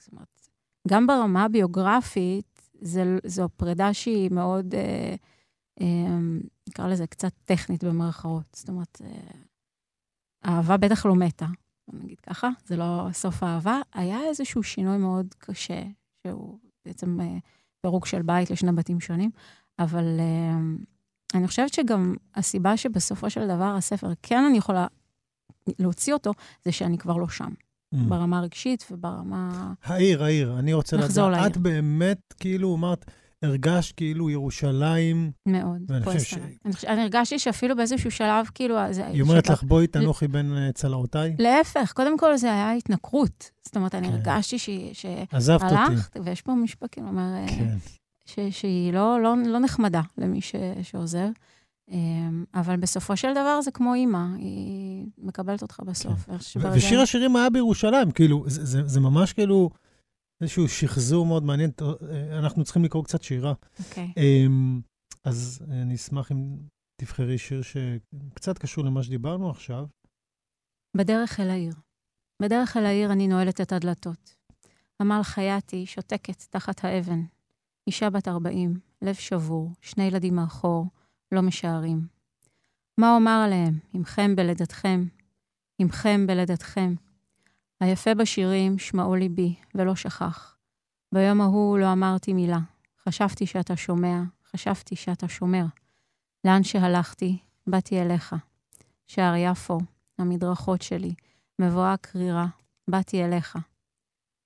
זאת 0.00 0.12
אומרת, 0.12 0.48
גם 0.88 1.06
ברמה 1.06 1.44
הביוגרפית, 1.44 2.68
זה, 2.80 3.18
זו 3.24 3.48
פרידה 3.56 3.94
שהיא 3.94 4.30
מאוד, 4.30 4.74
אה, 4.74 5.14
נקרא 6.68 6.88
לזה 6.88 7.06
קצת 7.06 7.32
טכנית 7.44 7.84
במרכאות. 7.84 8.44
זאת 8.52 8.68
אומרת, 8.68 9.02
אה, 9.04 9.10
אהבה 10.46 10.76
בטח 10.76 11.06
לא 11.06 11.14
מתה. 11.14 11.46
נגיד 11.92 12.20
ככה, 12.20 12.48
זה 12.66 12.76
לא 12.76 13.08
סוף 13.12 13.42
האהבה. 13.42 13.80
היה 13.94 14.18
איזשהו 14.28 14.62
שינוי 14.62 14.98
מאוד 14.98 15.34
קשה, 15.38 15.82
שהוא 16.26 16.58
בעצם 16.84 17.20
אה, 17.20 17.36
פירוק 17.80 18.06
של 18.06 18.22
בית 18.22 18.50
לשני 18.50 18.72
בתים 18.72 19.00
שונים, 19.00 19.30
אבל 19.78 20.04
אה, 20.18 20.58
אני 21.34 21.46
חושבת 21.46 21.74
שגם 21.74 22.14
הסיבה 22.34 22.76
שבסופו 22.76 23.30
של 23.30 23.48
דבר 23.48 23.74
הספר, 23.76 24.08
כן 24.22 24.44
אני 24.44 24.58
יכולה 24.58 24.86
להוציא 25.78 26.12
אותו, 26.12 26.30
זה 26.64 26.72
שאני 26.72 26.98
כבר 26.98 27.16
לא 27.16 27.28
שם, 27.28 27.52
Mm. 27.94 27.98
ברמה 28.08 28.38
הרגשית 28.38 28.86
וברמה... 28.90 29.72
העיר, 29.82 30.24
העיר, 30.24 30.58
אני 30.58 30.72
רוצה 30.72 30.96
לדעת, 30.96 31.16
לעיר. 31.16 31.46
את 31.46 31.56
באמת, 31.56 32.34
כאילו, 32.40 32.74
אמרת, 32.74 33.10
הרגשת 33.44 33.96
כאילו 33.96 34.30
ירושלים, 34.30 35.30
מאוד. 35.48 35.82
ש- 36.18 36.34
עליי. 36.34 36.48
אני 36.86 37.02
הרגשתי 37.02 37.38
שאפילו 37.38 37.76
באיזשהו 37.76 38.10
שלב, 38.10 38.46
כאילו... 38.54 38.76
היא 39.12 39.22
אומרת 39.22 39.48
לך, 39.48 39.62
בואי 39.62 39.86
תנוחי 39.86 40.28
בין 40.28 40.56
אה, 40.56 40.72
צלעותיי. 40.72 41.36
להפך, 41.38 41.92
קודם 41.92 42.18
כל 42.18 42.36
זה 42.36 42.52
היה 42.52 42.72
התנכרות. 42.72 43.50
זאת 43.64 43.76
אומרת, 43.76 43.94
אני 43.94 44.08
כן. 44.08 44.14
הרגשתי 44.14 44.58
שהיא- 44.58 45.26
עזבת 45.32 45.62
אותי. 45.62 45.74
שהלכת, 45.86 46.16
ויש 46.24 46.42
פה 46.42 46.52
משפט, 46.54 46.88
כאילו, 46.92 47.06
אומר, 47.08 47.34
אה, 47.34 47.46
כן. 47.48 47.76
שהיא 48.50 48.92
לא, 48.92 49.20
לא, 49.22 49.34
לא 49.46 49.58
נחמדה 49.58 50.00
למי 50.18 50.40
שעוזר. 50.82 51.28
אמ, 51.90 52.44
אבל 52.54 52.76
בסופו 52.76 53.16
של 53.16 53.32
דבר 53.32 53.60
זה 53.60 53.70
כמו 53.70 53.94
אימא, 53.94 54.24
היא 54.38 55.06
מקבלת 55.18 55.62
אותך 55.62 55.80
בסוף. 55.86 56.28
שברגעים- 56.40 56.76
ושיר 56.78 57.00
השירים 57.00 57.36
היה 57.36 57.50
בירושלים, 57.50 58.10
כאילו, 58.10 58.44
זה, 58.46 58.64
זה, 58.64 58.82
זה 58.86 59.00
ממש 59.00 59.32
כאילו 59.32 59.70
איזשהו 60.40 60.68
שחזור 60.68 61.26
מאוד 61.26 61.42
מעניין. 61.42 61.70
אה, 61.80 62.38
אנחנו 62.38 62.64
צריכים 62.64 62.84
לקרוא 62.84 63.04
קצת 63.04 63.22
שירה. 63.22 63.52
אוקיי. 63.78 64.12
אמ, 64.16 64.80
אז 65.24 65.66
אני 65.70 65.94
אשמח 65.94 66.32
אם 66.32 66.56
תבחרי 67.00 67.38
שיר 67.38 67.62
שקצת 67.62 68.58
קשור 68.58 68.84
למה 68.84 69.02
שדיברנו 69.02 69.50
עכשיו. 69.50 69.86
בדרך 70.96 71.40
אל 71.40 71.50
העיר. 71.50 71.74
בדרך 72.42 72.76
אל 72.76 72.86
העיר 72.86 73.12
אני 73.12 73.28
נועלת 73.28 73.60
את 73.60 73.72
הדלתות. 73.72 74.36
עמל 75.02 75.22
חייתי 75.22 75.86
שותקת 75.86 76.42
תחת 76.50 76.84
האבן. 76.84 77.22
אישה 77.86 78.10
בת 78.10 78.28
ארבעים, 78.28 78.80
לב 79.02 79.14
שבור, 79.14 79.70
שני 79.80 80.04
ילדים 80.04 80.36
מאחור, 80.36 80.86
לא 81.32 81.42
משערים. 81.42 82.06
מה 83.00 83.14
אומר 83.14 83.42
עליהם, 83.44 83.78
עמכם 83.92 84.36
בלידתכם, 84.36 85.04
עמכם 85.78 86.26
בלידתכם. 86.26 86.94
היפה 87.80 88.14
בשירים 88.14 88.78
שמעו 88.78 89.14
ליבי, 89.14 89.54
ולא 89.74 89.94
שכח. 89.94 90.56
ביום 91.14 91.40
ההוא 91.40 91.78
לא 91.78 91.92
אמרתי 91.92 92.32
מילה. 92.32 92.58
חשבתי 93.02 93.46
שאתה 93.46 93.76
שומע, 93.76 94.22
חשבתי 94.50 94.96
שאתה 94.96 95.28
שומר. 95.28 95.64
לאן 96.44 96.62
שהלכתי, 96.62 97.38
באתי 97.66 98.00
אליך. 98.02 98.34
שער 99.06 99.34
יפו, 99.36 99.78
המדרכות 100.18 100.82
שלי, 100.82 101.14
מבואה 101.58 101.96
קרירה, 101.96 102.46
באתי 102.88 103.24
אליך. 103.24 103.58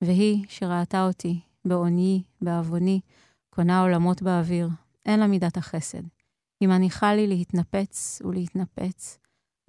והיא, 0.03 0.45
שראתה 0.49 1.07
אותי, 1.07 1.41
בעוניי, 1.65 2.23
בעווני, 2.41 3.01
קונה 3.51 3.81
עולמות 3.81 4.23
באוויר, 4.23 4.69
אין 5.07 5.21
לה 5.21 5.27
מידת 5.27 5.57
החסד. 5.57 6.03
היא 6.61 6.69
מניחה 6.69 7.15
לי 7.15 7.27
להתנפץ 7.27 8.23
ולהתנפץ. 8.25 9.19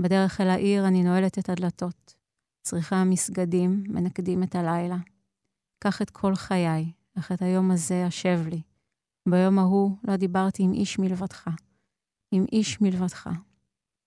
בדרך 0.01 0.41
אל 0.41 0.49
העיר 0.49 0.87
אני 0.87 1.03
נועלת 1.03 1.39
את 1.39 1.49
הדלתות. 1.49 2.20
צריכה 2.61 2.95
המסגדים 2.95 3.83
מנקדים 3.87 4.43
את 4.43 4.55
הלילה. 4.55 4.97
קח 5.79 6.01
את 6.01 6.09
כל 6.09 6.35
חיי, 6.35 6.91
אך 7.19 7.31
את 7.31 7.41
היום 7.41 7.71
הזה 7.71 8.05
השב 8.05 8.39
לי. 8.49 8.61
ביום 9.29 9.59
ההוא 9.59 9.97
לא 10.03 10.15
דיברתי 10.15 10.63
עם 10.63 10.73
איש 10.73 10.99
מלבדך. 10.99 11.47
עם 12.31 12.45
איש 12.51 12.81
מלבדך. 12.81 13.29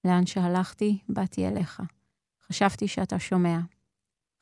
לאן 0.04 0.26
שהלכתי, 0.26 0.98
באתי 1.08 1.48
אליך. 1.48 1.82
חשבתי 2.42 2.88
שאתה 2.88 3.18
שומע. 3.18 3.58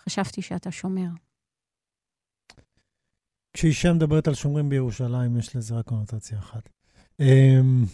חשבתי 0.00 0.42
שאתה 0.42 0.70
שומר. 0.70 1.08
כשאישה 3.52 3.92
מדברת 3.92 4.28
על 4.28 4.34
שומרים 4.34 4.68
בירושלים, 4.68 5.36
יש 5.36 5.56
לזה 5.56 5.74
רק 5.74 5.86
קונוטציה 5.86 6.38
אחת. 6.38 6.68
אמ, 7.20 7.84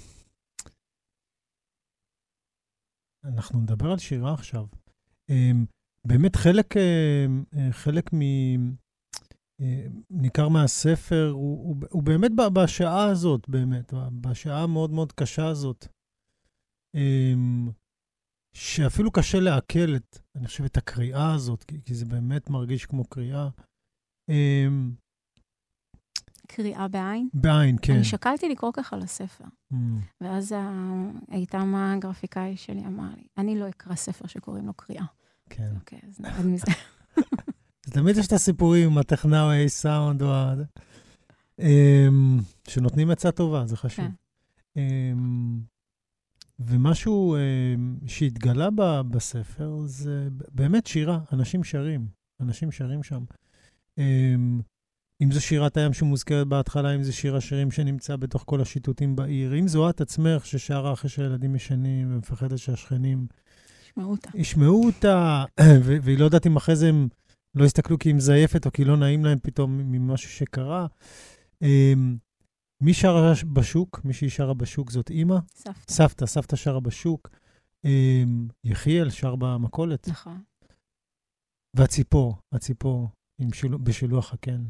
אנחנו 3.25 3.61
נדבר 3.61 3.91
על 3.91 3.99
שירה 3.99 4.35
עכשיו. 4.35 4.67
אמ, 6.05 6.09
באמת 6.09 6.37
חלק, 6.37 6.77
אמ, 6.77 7.45
אה, 7.57 7.69
חלק 7.73 8.11
מ... 8.15 8.21
אה, 9.61 9.87
ניכר 10.11 10.49
מהספר, 10.49 11.31
הוא, 11.33 11.59
הוא, 11.69 11.77
הוא 11.91 12.03
באמת 12.03 12.31
בשעה 12.53 13.05
הזאת, 13.05 13.49
באמת, 13.49 13.93
בשעה 14.21 14.63
המאוד 14.63 14.91
מאוד 14.91 15.13
קשה 15.13 15.47
הזאת, 15.47 15.87
שאפילו 18.53 19.11
קשה 19.13 19.41
לעכל 19.41 19.97
את, 19.97 20.19
אני 20.37 20.47
חושב, 20.47 20.65
את 20.65 20.77
הקריאה 20.77 21.35
הזאת, 21.35 21.65
כי, 21.65 21.81
כי 21.85 21.95
זה 21.95 22.05
באמת 22.05 22.51
מרגיש 22.51 22.87
כמו 22.87 23.05
קריאה. 23.05 23.49
קריאה 26.49 26.89
בעין. 26.89 27.29
בעין, 27.35 27.77
כן. 27.83 27.93
אני 27.95 28.05
שקלתי 28.05 28.49
לקרוא 28.49 28.73
ככה 28.73 28.97
לספר, 28.97 29.45
Mm, 29.73 29.77
ואז 30.21 30.53
ה- 30.53 31.11
איתם 31.33 31.75
הגרפיקאי 31.75 32.57
שלי 32.57 32.87
אמר 32.87 33.09
לי, 33.17 33.23
אני 33.39 33.59
לא 33.59 33.69
אקרא 33.69 33.95
ספר 33.95 34.27
שקוראים 34.27 34.67
לו 34.67 34.75
קריאה. 34.75 35.05
כן. 35.51 35.71
אוקיי, 35.77 35.99
אז 36.09 36.21
מזה. 36.45 36.67
אז 37.87 37.93
תמיד 37.93 38.17
יש 38.17 38.27
את 38.27 38.33
הסיפורים 38.33 38.91
עם 38.91 38.99
הטכנאו, 38.99 39.51
ה 39.51 39.69
סאונד 39.69 40.23
או 40.23 40.35
ה... 40.35 40.55
אמ, 41.59 42.39
שנותנים 42.69 43.11
עצה 43.11 43.31
טובה, 43.31 43.67
זה 43.67 43.77
חשוב. 43.77 44.05
כן. 44.05 44.81
אמ, 44.81 45.61
ומשהו 46.59 47.37
אמ, 47.37 47.97
שהתגלה 48.07 48.69
בספר 49.11 49.83
זה 49.85 50.29
באמת 50.53 50.87
שירה, 50.87 51.21
אנשים 51.33 51.65
שרים, 51.65 52.07
אנשים 52.41 52.73
שרים 52.73 53.03
שם. 53.03 53.25
אם 55.21 55.33
זו 55.33 55.41
שירת 55.41 55.77
הים 55.77 55.93
שמוזכרת 55.93 56.47
בהתחלה, 56.47 56.95
אם 56.95 57.03
זה 57.03 57.13
שיר 57.13 57.37
השירים 57.37 57.71
שנמצא 57.71 58.17
בתוך 58.17 58.45
כל 58.47 58.61
השיטוטים 58.61 59.17
בעיר, 59.17 59.59
אם 59.59 59.69
זו 59.69 59.91
את 59.91 60.01
עצמך 60.01 60.47
ששרה 60.47 60.93
אחרי 60.93 61.11
שהילדים 61.11 61.55
ישנים 61.55 62.15
ומפחדת 62.15 62.59
שהשכנים 62.59 63.27
אותה. 64.05 64.31
ישמעו 64.35 64.87
אותה, 64.87 65.45
והיא 66.03 66.19
לא 66.19 66.25
יודעת 66.25 66.47
אם 66.47 66.57
אחרי 66.57 66.77
זה 66.77 66.89
הם 66.89 67.09
לא 67.55 67.65
יסתכלו 67.65 67.99
כי 67.99 68.09
היא 68.09 68.15
מזייפת 68.15 68.67
או 68.67 68.73
כי 68.73 68.85
לא 68.85 68.97
נעים 68.97 69.25
להם 69.25 69.39
פתאום 69.43 69.79
ממשהו 69.79 70.31
שקרה. 70.31 70.87
אמ, 71.63 72.17
מי 72.83 72.95
שרה 72.95 73.33
בשוק? 73.53 74.01
מי 74.05 74.13
שהיא 74.13 74.31
שרה 74.31 74.55
בשוק 74.55 74.91
זאת 74.91 75.11
אימא. 75.11 75.39
סבתא. 75.55 75.93
סבתא, 75.93 76.27
סבתא 76.27 76.57
שרה 76.57 76.81
בשוק. 76.81 77.29
אמ, 77.85 78.49
יחיאל 78.65 79.11
שר 79.11 79.37
במכולת. 79.37 80.09
נכון. 80.09 80.43
והציפור, 81.77 82.37
הציפור. 82.55 83.09
בשילוח 83.85 84.33
הקן. 84.33 84.65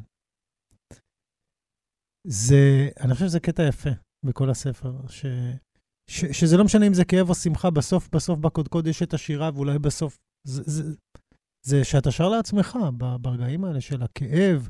זה, 2.26 2.88
אני 3.00 3.14
חושב 3.14 3.26
שזה 3.26 3.40
קטע 3.40 3.62
יפה 3.68 3.90
בכל 4.26 4.50
הספר, 4.50 5.08
ש... 5.08 5.26
ש... 6.08 6.24
שזה 6.24 6.56
לא 6.56 6.64
משנה 6.64 6.86
אם 6.86 6.94
זה 6.94 7.04
כאב 7.04 7.28
או 7.28 7.34
שמחה, 7.34 7.70
בסוף, 7.70 8.08
בסוף 8.12 8.38
בקודקוד 8.38 8.86
יש 8.86 9.02
את 9.02 9.14
השירה, 9.14 9.50
ואולי 9.54 9.78
בסוף 9.78 10.18
זה, 10.44 10.62
זה, 10.66 10.94
זה 11.62 11.84
שאתה 11.84 12.10
שר 12.10 12.28
לעצמך 12.28 12.78
ברגעים 13.20 13.64
האלה 13.64 13.80
של 13.80 14.02
הכאב, 14.02 14.68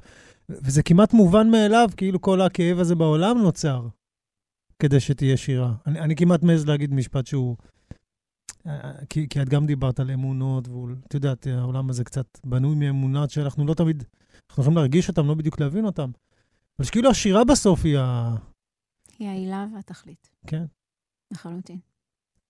וזה 0.49 0.83
כמעט 0.83 1.13
מובן 1.13 1.51
מאליו, 1.51 1.89
כאילו 1.97 2.21
כל 2.21 2.41
הכאב 2.41 2.79
הזה 2.79 2.95
בעולם 2.95 3.39
נוצר 3.39 3.89
כדי 4.79 5.01
שתהיה 5.01 5.37
שירה. 5.37 5.75
אני, 5.87 6.01
אני 6.01 6.17
כמעט 6.17 6.43
מעז 6.43 6.67
להגיד 6.67 6.95
משפט 6.95 7.27
שהוא... 7.27 7.57
אה, 8.67 8.93
כי, 9.11 9.29
כי 9.29 9.43
את 9.43 9.49
גם 9.49 9.67
דיברת 9.67 10.01
על 10.01 10.11
אמונות, 10.11 10.69
ואת 10.69 11.15
יודעת, 11.15 11.47
העולם 11.47 11.91
הזה 11.91 12.05
קצת 12.05 12.27
בנוי 12.45 12.75
מאמונות 12.75 13.31
שאנחנו 13.31 13.67
לא 13.67 13.75
תמיד, 13.75 14.05
אנחנו 14.51 14.63
יכולים 14.63 14.77
להרגיש 14.77 15.09
אותם, 15.09 15.27
לא 15.27 15.35
בדיוק 15.35 15.61
להבין 15.61 15.85
אותם. 15.85 16.11
אבל 16.79 16.87
שכאילו 16.87 17.11
השירה 17.11 17.45
בסוף 17.45 17.85
היא 17.85 17.99
ה... 17.99 18.35
היא 19.19 19.29
העילה 19.29 19.67
והתכלית. 19.75 20.31
כן, 20.47 20.65
לחלוטין. 21.31 21.79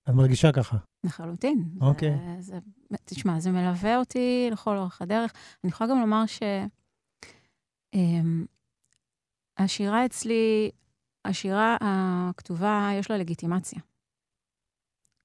את 0.08 0.14
מרגישה 0.14 0.52
ככה. 0.52 0.76
לחלוטין. 1.04 1.64
אוקיי. 1.80 2.10
זה, 2.40 2.58
זה, 2.90 2.96
תשמע, 3.04 3.40
זה 3.40 3.50
מלווה 3.50 3.98
אותי 3.98 4.48
לכל 4.52 4.76
אורך 4.76 5.02
הדרך. 5.02 5.32
אני 5.64 5.70
יכולה 5.70 5.90
גם 5.90 6.00
לומר 6.00 6.26
ש... 6.26 6.42
אמ, 7.94 8.46
השירה 9.58 10.06
אצלי, 10.06 10.70
השירה 11.24 11.76
הכתובה, 11.80 12.90
יש 12.98 13.10
לה 13.10 13.18
לגיטימציה. 13.18 13.80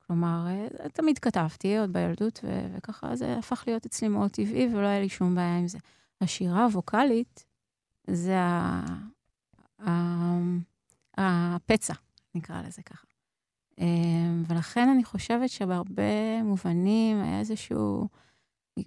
כלומר, 0.08 0.46
אה, 0.48 0.90
תמיד 0.90 1.20
כתבתי, 1.20 1.78
עוד 1.78 1.94
בילדות, 1.94 2.40
ו- 2.44 2.78
וככה 2.78 3.16
זה 3.16 3.38
הפך 3.38 3.64
להיות 3.68 3.86
אצלי 3.86 4.08
מאוד 4.08 4.32
טבעי, 4.32 4.68
ולא 4.76 4.88
היה 4.88 5.00
לי 5.00 5.10
שום 5.10 5.36
בעיה 5.36 5.58
עם 5.58 5.68
זה. 5.68 5.78
השירה 6.22 6.64
הווקאלית, 6.64 7.46
זה 8.08 8.40
ה... 8.40 8.86
ה... 9.88 9.94
הפצע, 11.18 11.94
נקרא 12.36 12.62
לזה 12.62 12.82
ככה. 12.82 13.13
אמ, 13.78 14.44
ולכן 14.48 14.90
אני 14.90 15.04
חושבת 15.04 15.50
שבהרבה 15.50 16.44
מובנים 16.44 17.22
היה 17.22 17.40
איזשהו, 17.40 18.08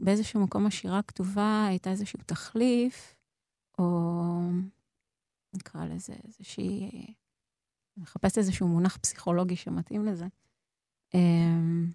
באיזשהו 0.00 0.40
מקום 0.40 0.66
השירה 0.66 0.98
הכתובה 0.98 1.66
הייתה 1.68 1.90
איזשהו 1.90 2.18
תחליף, 2.26 3.14
או 3.78 4.22
נקרא 5.54 5.84
לזה 5.84 6.14
איזושהי, 6.24 6.90
אני 7.96 8.02
מחפשת 8.02 8.38
איזשהו 8.38 8.68
מונח 8.68 8.96
פסיכולוגי 8.96 9.56
שמתאים 9.56 10.04
לזה. 10.06 10.26
אמ, 11.14 11.90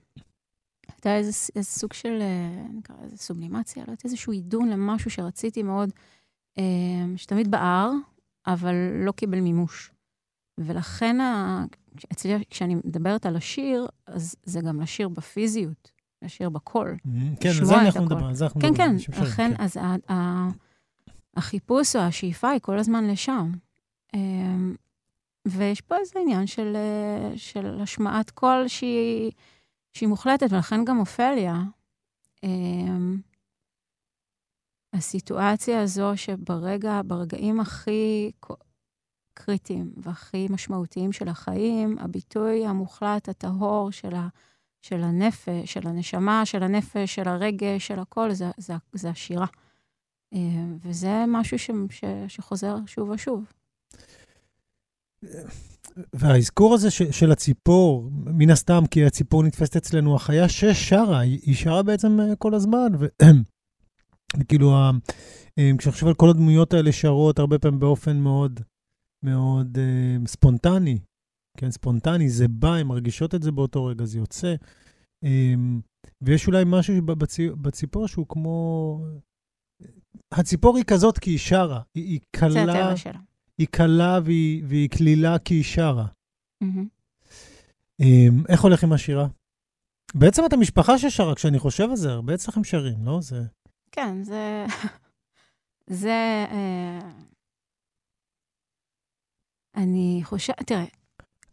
הייתה 0.88 1.16
איזה, 1.16 1.32
איזה 1.56 1.70
סוג 1.70 1.94
של, 1.94 2.18
אה, 2.22 2.68
נקרא 2.74 2.96
לזה 3.04 3.18
סובלימציה, 3.18 3.84
לא 3.84 3.92
יודעת, 3.92 4.06
איזשהו 4.06 4.34
עידון 4.34 4.70
למשהו 4.70 5.12
שרציתי 5.12 5.64
מאוד, 5.64 5.90
אמ, 6.58 7.14
שתמיד 7.18 7.52
בער, 7.52 7.92
אבל 8.48 8.76
לא 9.06 9.12
קיבל 9.12 9.40
מימוש. 9.40 9.92
ולכן. 10.58 11.18
אצלי, 12.12 12.44
כשאני 12.50 12.76
מדברת 12.76 13.26
על 13.26 13.36
השיר, 13.36 13.88
אז 14.08 14.36
זה 14.44 14.62
גם 14.62 14.82
לשיר 14.82 15.10
בפיזיות, 15.10 15.92
לשיר 16.22 16.50
בקול. 16.50 16.98
כן, 17.40 17.50
על 17.60 17.66
זה 17.66 17.82
אנחנו. 17.82 18.06
מדברים, 18.06 18.26
על 18.26 18.34
זה 18.34 18.46
אנחנו 18.46 18.62
כן, 18.62 18.70
מדברים. 18.70 18.92
כן, 18.92 19.00
שרים, 19.00 19.24
לכן, 19.24 19.52
כן. 19.58 19.64
אז 19.64 19.78
החיפוש 21.38 21.96
או 21.96 22.02
השאיפה 22.02 22.50
היא 22.50 22.60
כל 22.62 22.80
הזמן 22.80 23.08
לשם. 23.08 23.52
אמ, 24.14 24.76
ויש 25.48 25.82
פה 25.82 25.98
איזה 25.98 26.20
עניין 26.20 26.48
של, 26.48 26.74
אה, 26.76 27.38
של 27.38 27.82
השמעת 27.82 28.30
קול 28.30 28.68
שהיא, 28.68 29.32
שהיא 29.94 30.10
מוחלטת, 30.10 30.48
ולכן 30.52 30.86
גם 30.86 31.00
אופליה. 31.00 31.62
אמ, 32.44 33.20
הסיטואציה 34.94 35.82
הזו 35.82 36.12
שברגע, 36.16 37.02
ברגעים 37.06 37.60
הכי 37.60 38.32
קריטיים 39.46 39.92
והכי 39.98 40.48
משמעותיים 40.50 41.12
של 41.12 41.28
החיים, 41.28 41.98
הביטוי 42.00 42.66
המוחלט, 42.66 43.30
הטהור 43.30 43.92
של, 43.92 44.16
ה, 44.16 44.28
של 44.82 45.04
הנפש, 45.04 45.74
של 45.74 45.88
הנשמה, 45.88 46.46
של 46.46 46.64
הנפש, 46.64 47.16
של 47.16 47.28
הרגש, 47.28 47.88
של 47.88 48.00
הכל, 48.00 48.34
זה, 48.34 48.46
זה, 48.58 48.74
זה 48.94 49.10
השירה. 49.10 49.46
אמ, 50.34 50.78
וזה 50.86 51.24
משהו 51.28 51.60
ש, 51.60 51.72
ש, 51.90 52.04
שחוזר 52.28 52.76
שוב 52.86 53.10
ושוב. 53.10 53.44
והאזכור 56.14 56.74
הזה 56.74 56.92
ש, 56.92 57.02
של 57.02 57.32
הציפור, 57.32 58.10
מן 58.12 58.50
הסתם, 58.50 58.84
כי 58.92 59.06
הציפור 59.06 59.44
נתפסת 59.44 59.76
אצלנו, 59.76 60.16
החיה 60.16 60.50
ששרה, 60.50 61.20
היא, 61.20 61.56
שרה 61.56 61.84
בעצם 61.84 62.20
אה, 62.20 62.36
כל 62.36 62.54
הזמן. 62.54 62.88
וכאילו, 64.40 64.74
אה, 64.74 64.92
כשאני 65.78 65.94
חושב 65.94 66.08
על 66.08 66.14
כל 66.14 66.30
הדמויות 66.30 66.74
האלה 66.74 66.92
שרות, 66.92 67.40
הרבה 67.40 67.60
פעמים 67.60 67.80
באופן 67.80 68.18
מאוד, 68.18 68.60
מאוד 69.24 69.78
uh, 69.78 70.28
ספונטני. 70.28 71.00
כן, 71.58 71.72
ספונטני, 71.72 72.30
זה 72.30 72.48
בא, 72.48 72.76
הן 72.76 72.88
מרגישות 72.88 73.36
את 73.36 73.44
זה 73.44 73.52
באותו 73.52 73.86
רגע, 73.86 74.06
זה 74.06 74.18
יוצא. 74.18 74.56
Um, 75.26 75.82
ויש 76.22 76.48
אולי 76.48 76.64
משהו 76.66 77.02
בציפור, 77.02 77.58
בציפור 77.58 78.08
שהוא 78.08 78.26
כמו... 78.30 79.06
הציפור 80.32 80.78
היא 80.78 80.86
כזאת 80.88 81.20
כי 81.20 81.30
היא 81.30 81.40
שרה, 81.40 81.82
היא, 81.96 82.04
היא 82.04 82.20
קלה. 82.32 82.52
זה 82.52 82.62
הטבע 82.62 82.98
שלה. 82.98 83.20
היא 83.58 83.68
קלה 83.72 84.20
והיא, 84.26 84.64
והיא 84.68 84.90
קלילה 84.90 85.40
כי 85.40 85.54
היא 85.54 85.64
שרה. 85.64 86.08
Mm-hmm. 86.64 88.06
איך 88.50 88.62
הולך 88.62 88.84
עם 88.84 88.94
השירה? 88.94 89.28
בעצם 90.16 90.46
את 90.46 90.54
המשפחה 90.54 90.98
ששרה, 90.98 91.36
כשאני 91.36 91.60
חושב 91.60 91.90
על 91.90 91.96
זה, 91.96 92.12
הרבה 92.12 92.34
אצלכם 92.34 92.64
שרים, 92.64 93.06
לא? 93.06 93.22
זה... 93.22 93.44
כן, 93.92 94.24
זה... 94.24 94.66
זה... 96.02 96.46
אה... 96.52 97.31
אני 99.76 100.22
חושבת, 100.24 100.68
תראה... 100.68 100.86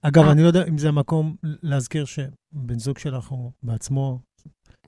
אגב, 0.02 0.24
אה... 0.24 0.32
אני 0.32 0.42
לא 0.42 0.46
יודע 0.46 0.64
אם 0.68 0.78
זה 0.78 0.88
המקום 0.88 1.36
להזכיר 1.42 2.04
שבן 2.04 2.78
זוג 2.78 2.98
שלך 2.98 3.28
הוא 3.28 3.52
בעצמו 3.62 4.20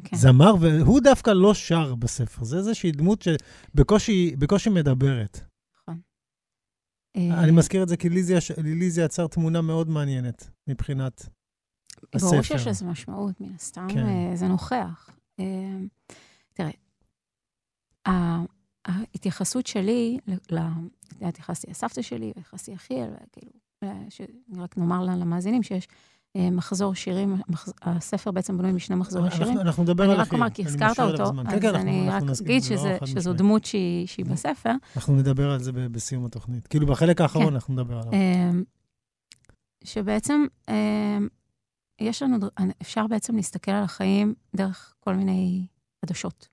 כן. 0.04 0.16
זמר, 0.16 0.54
והוא 0.60 1.00
דווקא 1.00 1.30
לא 1.30 1.54
שר 1.54 1.94
בספר. 1.94 2.44
זה 2.44 2.56
איזושהי 2.56 2.92
דמות 2.92 3.22
שבקושי 3.22 4.70
מדברת. 4.70 5.40
אני 7.16 7.50
מזכיר 7.50 7.82
את 7.82 7.88
זה 7.88 7.96
כי 7.96 8.08
לי 8.56 8.90
זה 8.90 9.02
יצר 9.02 9.26
תמונה 9.26 9.60
מאוד 9.60 9.88
מעניינת 9.88 10.50
מבחינת 10.66 11.28
הספר. 12.14 12.30
ברור 12.30 12.42
שיש 12.42 12.66
לזה 12.66 12.84
משמעות, 12.84 13.40
מן 13.40 13.54
הסתם, 13.54 13.86
כן. 13.90 14.06
אה, 14.06 14.36
זה 14.36 14.48
נוכח. 14.48 15.10
אה, 15.40 15.44
תראה, 16.52 16.70
ההתייחסות 18.84 19.66
שלי, 19.66 20.18
התייחסתי 21.20 21.70
לסבתא 21.70 22.02
שלי, 22.02 22.30
התייחסתי 22.30 22.70
לאחיאל, 22.70 23.10
כאילו, 23.32 23.52
רק 24.56 24.78
נאמר 24.78 25.04
למאזינים 25.04 25.62
שיש 25.62 25.88
אה, 26.36 26.50
מחזור 26.50 26.94
שירים, 26.94 27.36
הספר 27.82 28.30
בעצם 28.30 28.58
בנוי 28.58 28.72
משני 28.72 28.96
מחזורי 28.96 29.30
שירים. 29.30 29.58
אנחנו 29.58 29.82
נדבר 29.82 30.04
על 30.04 30.10
אחי. 30.10 30.20
אני 30.20 30.26
רק 30.26 30.32
אומר, 30.32 30.50
כי 30.50 30.64
הזכרת 30.64 31.00
אותו, 31.00 31.32
כן, 31.50 31.60
כן, 31.60 31.68
אז 31.68 31.74
אני 31.74 32.10
רק 32.10 32.22
אגיד 32.42 32.62
שזו 33.04 33.32
דמות 33.32 33.64
שהיא 33.64 34.24
בספר. 34.30 34.72
אנחנו 34.96 35.16
נדבר 35.16 35.50
על 35.50 35.58
זה 35.58 35.72
בסיום 35.72 36.24
התוכנית. 36.24 36.66
כאילו, 36.66 36.86
בחלק 36.86 37.20
האחרון 37.20 37.46
כן. 37.46 37.54
אנחנו 37.54 37.74
נדבר 37.74 37.98
עליו. 37.98 38.12
אמ, 38.12 38.64
שבעצם 39.84 40.44
אמ, 40.68 41.28
יש 42.00 42.22
לנו, 42.22 42.36
אפשר 42.82 43.06
בעצם 43.06 43.36
להסתכל 43.36 43.70
על 43.70 43.84
החיים 43.84 44.34
דרך 44.56 44.94
כל 45.00 45.14
מיני 45.14 45.66
עדשות. 46.04 46.48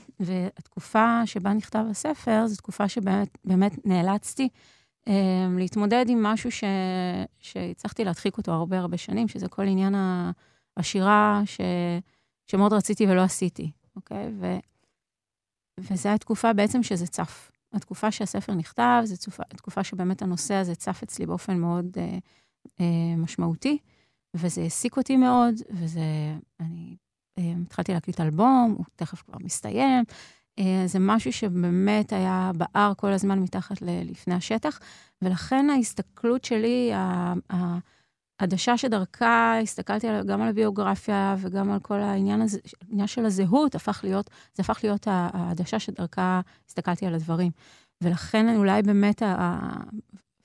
והתקופה 0.20 1.26
שבה 1.26 1.52
נכתב 1.52 1.84
הספר, 1.90 2.46
זו 2.46 2.56
תקופה 2.56 2.88
שבאמת 2.88 3.86
נאלצתי 3.86 4.48
um, 5.08 5.12
להתמודד 5.58 6.04
עם 6.08 6.22
משהו 6.22 6.50
ש... 6.50 6.64
שהצלחתי 7.38 8.04
להדחיק 8.04 8.38
אותו 8.38 8.52
הרבה 8.52 8.78
הרבה 8.78 8.96
שנים, 8.96 9.28
שזה 9.28 9.48
כל 9.48 9.62
עניין 9.62 9.94
השירה 10.76 11.42
ש... 11.44 11.60
שמאוד 12.46 12.72
רציתי 12.72 13.06
ולא 13.06 13.20
עשיתי, 13.20 13.70
אוקיי? 13.96 14.32
ו... 14.40 14.56
וזו 15.80 16.08
התקופה 16.08 16.52
בעצם 16.52 16.82
שזה 16.82 17.06
צף. 17.06 17.50
התקופה 17.72 18.10
שהספר 18.10 18.54
נכתב, 18.54 19.02
זו 19.04 19.16
תקופה, 19.16 19.42
תקופה 19.44 19.84
שבאמת 19.84 20.22
הנושא 20.22 20.54
הזה 20.54 20.74
צף 20.74 21.00
אצלי 21.02 21.26
באופן 21.26 21.56
מאוד 21.56 21.86
uh, 21.96 22.00
uh, 22.64 22.82
משמעותי, 23.16 23.78
וזה 24.34 24.60
העסיק 24.60 24.96
אותי 24.96 25.16
מאוד, 25.16 25.54
וזה... 25.70 26.00
אני 26.60 26.96
התחלתי 27.36 27.92
להקליט 27.92 28.20
אלבום, 28.20 28.74
הוא 28.78 28.84
תכף 28.96 29.22
כבר 29.22 29.38
מסתיים, 29.40 30.04
אה, 30.58 30.82
זה 30.86 30.98
משהו 30.98 31.32
שבאמת 31.32 32.12
היה 32.12 32.50
בער 32.56 32.92
כל 32.96 33.12
הזמן 33.12 33.38
מתחת 33.38 33.82
לפני 33.82 34.34
השטח, 34.34 34.80
ולכן 35.22 35.70
ההסתכלות 35.70 36.44
שלי, 36.44 36.92
העדשה 38.40 38.78
שדרכה, 38.78 39.58
הסתכלתי 39.62 40.06
גם 40.26 40.42
על 40.42 40.48
הביוגרפיה 40.48 41.36
וגם 41.38 41.70
על 41.70 41.80
כל 41.80 42.00
העניין 42.00 42.40
הזה, 42.40 42.58
העניין 42.88 43.06
של 43.06 43.26
הזהות, 43.26 43.74
הפך 43.74 44.00
להיות, 44.04 44.30
זה 44.54 44.62
הפך 44.62 44.80
להיות 44.82 45.06
העדשה 45.08 45.78
שדרכה 45.78 46.40
הסתכלתי 46.68 47.06
על 47.06 47.14
הדברים. 47.14 47.50
ולכן 48.00 48.56
אולי 48.56 48.82
באמת, 48.82 49.22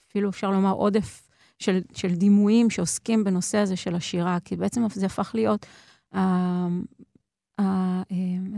אפילו 0.09 0.29
אפשר 0.29 0.51
לומר 0.51 0.71
עודף 0.71 1.29
של, 1.59 1.81
של 1.93 2.15
דימויים 2.15 2.69
שעוסקים 2.69 3.23
בנושא 3.23 3.57
הזה 3.57 3.75
של 3.75 3.95
השירה, 3.95 4.37
כי 4.45 4.55
בעצם 4.55 4.81
זה 4.93 5.05
הפך 5.05 5.31
להיות 5.33 5.65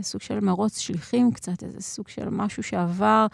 סוג 0.02 0.20
של 0.20 0.40
מרוץ 0.40 0.78
שליחים 0.78 1.32
קצת, 1.32 1.62
איזה 1.62 1.80
סוג 1.80 2.08
של 2.08 2.28
משהו 2.28 2.62
שעבר 2.62 3.26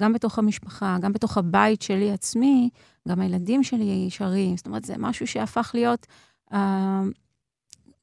גם 0.00 0.12
בתוך 0.12 0.38
המשפחה, 0.38 0.96
גם 1.00 1.12
בתוך 1.12 1.38
הבית 1.38 1.82
שלי 1.82 2.10
עצמי, 2.10 2.70
גם 3.08 3.20
הילדים 3.20 3.62
שלי 3.62 4.06
שרים. 4.10 4.56
זאת 4.56 4.66
אומרת, 4.66 4.84
זה 4.84 4.94
משהו 4.98 5.26
שהפך 5.26 5.70
להיות, 5.74 6.06
אה, 6.52 7.02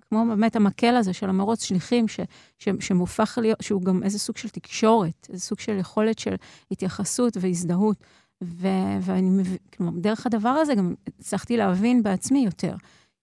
כמו 0.01 0.25
באמת 0.27 0.55
המקל 0.55 0.95
הזה 0.95 1.13
של 1.13 1.29
המרוץ 1.29 1.63
שליחים, 1.63 2.07
ש, 2.07 2.19
ש, 2.59 2.69
שמופך 2.79 3.37
להיות, 3.41 3.61
שהוא 3.61 3.81
גם 3.81 4.03
איזה 4.03 4.19
סוג 4.19 4.37
של 4.37 4.49
תקשורת, 4.49 5.27
איזה 5.29 5.41
סוג 5.41 5.59
של 5.59 5.77
יכולת 5.77 6.19
של 6.19 6.35
התייחסות 6.71 7.37
והזדהות. 7.39 7.97
ו, 8.43 8.67
ואני 9.01 9.29
מבין, 9.29 9.57
כלומר, 9.73 9.99
דרך 9.99 10.25
הדבר 10.25 10.49
הזה 10.49 10.75
גם 10.75 10.93
הצלחתי 11.19 11.57
להבין 11.57 12.03
בעצמי 12.03 12.39
יותר. 12.45 12.75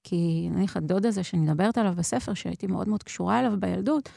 כי 0.08 0.48
נניח 0.50 0.76
הדוד 0.76 1.06
הזה 1.06 1.22
שאני 1.22 1.42
מדברת 1.42 1.78
עליו 1.78 1.94
בספר, 1.96 2.34
שהייתי 2.34 2.66
מאוד 2.66 2.88
מאוד 2.88 3.02
קשורה 3.02 3.40
אליו 3.40 3.60
בילדות, 3.60 4.08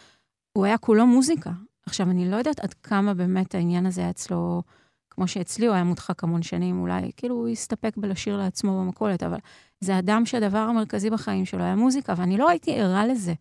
הוא 0.58 0.66
היה 0.66 0.78
כולו 0.78 1.08
מוזיקה. 1.08 1.52
עכשיו, 1.86 2.10
אני 2.10 2.32
לא 2.32 2.36
יודעת 2.36 2.60
עד 2.60 2.74
כמה 2.74 3.14
באמת 3.14 3.56
העניין 3.56 3.86
הזה 3.86 4.02
היה 4.02 4.10
אצלו, 4.10 4.64
כמו 5.10 5.28
שאצלי 5.28 5.66
הוא 5.66 5.76
היה 5.76 5.84
מודחק 5.84 6.24
המון 6.24 6.42
שנים, 6.42 6.82
אולי 6.82 7.12
כאילו 7.18 7.36
הוא 7.36 7.48
הסתפק 7.48 7.98
בלשיר 7.98 8.38
לעצמו 8.38 8.80
במכולת, 8.80 9.24
אבל 9.24 9.38
זה 9.80 10.00
אדם 10.00 10.26
שהדבר 10.26 10.58
המרכזי 10.58 11.10
בחיים 11.10 11.46
שלו 11.46 11.64
היה 11.64 11.76
מוזיקה, 11.76 12.14
ואני 12.18 12.38
לא 12.38 12.50
הייתי 12.50 12.80
ערה 12.80 13.08
לזה. 13.08 13.34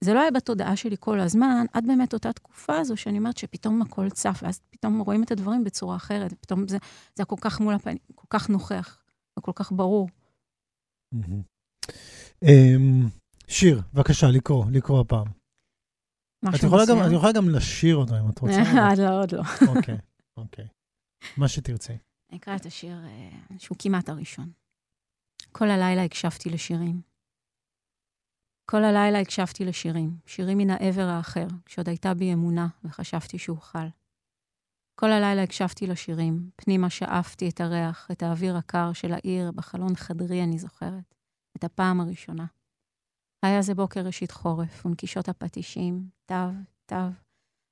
זה 0.00 0.14
לא 0.14 0.20
היה 0.20 0.30
בתודעה 0.30 0.76
שלי 0.76 0.96
כל 1.00 1.20
הזמן, 1.20 1.66
עד 1.72 1.86
באמת 1.86 2.14
אותה 2.14 2.32
תקופה 2.32 2.76
הזו 2.78 2.96
שאני 2.96 3.18
אומרת 3.18 3.36
שפתאום 3.36 3.82
הכל 3.82 4.10
צף, 4.10 4.40
ואז 4.42 4.60
פתאום 4.70 5.00
רואים 5.00 5.22
את 5.22 5.30
הדברים 5.30 5.64
בצורה 5.64 5.96
אחרת, 5.96 6.32
ופתאום 6.32 6.68
זה, 6.68 6.78
זה 7.14 7.22
היה 7.22 7.26
כל 7.26 7.36
כך 7.40 7.60
מול 7.60 7.74
הפנים, 7.74 7.98
כל 8.14 8.26
כך 8.30 8.50
נוכח, 8.50 8.98
וכל 9.38 9.52
כך 9.54 9.72
ברור. 9.72 10.08
אמ, 11.14 11.57
שיר, 13.48 13.82
בבקשה, 13.94 14.26
לקרוא, 14.26 14.64
לקרוא 14.72 15.00
הפעם. 15.00 15.26
את 16.54 16.62
יכולה, 16.62 16.82
גם, 16.88 16.96
את 17.06 17.12
יכולה 17.12 17.32
גם 17.32 17.48
לשיר 17.48 17.96
אותו 17.96 18.14
אם 18.18 18.30
את 18.30 18.38
רוצה. 18.38 18.62
לא, 19.02 19.20
עוד 19.20 19.32
לא. 19.32 19.42
אוקיי, 19.68 19.98
אוקיי. 20.36 20.66
מה 21.36 21.48
שתרצי. 21.48 21.92
אני 22.30 22.38
אקרא 22.38 22.56
את 22.56 22.66
השיר 22.66 23.04
אה, 23.04 23.30
שהוא 23.58 23.78
כמעט 23.78 24.08
הראשון. 24.08 24.50
כל 25.52 25.70
הלילה 25.70 26.04
הקשבתי 26.04 26.50
לשירים. 26.50 27.00
כל 28.70 28.84
הלילה 28.84 29.20
הקשבתי 29.20 29.64
לשירים, 29.64 30.16
שירים 30.26 30.58
מן 30.58 30.70
העבר 30.70 31.06
האחר, 31.06 31.46
כשעוד 31.64 31.88
הייתה 31.88 32.14
בי 32.14 32.32
אמונה 32.32 32.68
וחשבתי 32.84 33.38
שאוכל. 33.38 33.88
כל 34.94 35.10
הלילה 35.12 35.42
הקשבתי 35.42 35.86
לשירים, 35.86 36.50
פנימה 36.56 36.90
שאפתי 36.90 37.48
את 37.48 37.60
הריח, 37.60 38.08
את 38.12 38.22
האוויר 38.22 38.56
הקר 38.56 38.92
של 38.92 39.12
העיר, 39.12 39.52
בחלון 39.52 39.96
חדרי 39.96 40.44
אני 40.44 40.58
זוכרת. 40.58 41.14
את 41.56 41.64
הפעם 41.64 42.00
הראשונה. 42.00 42.46
היה 43.42 43.62
זה 43.62 43.74
בוקר 43.74 44.00
ראשית 44.00 44.30
חורף, 44.30 44.86
ונקישות 44.86 45.28
הפטישים, 45.28 46.08
תו, 46.26 46.34
תו. 46.86 46.96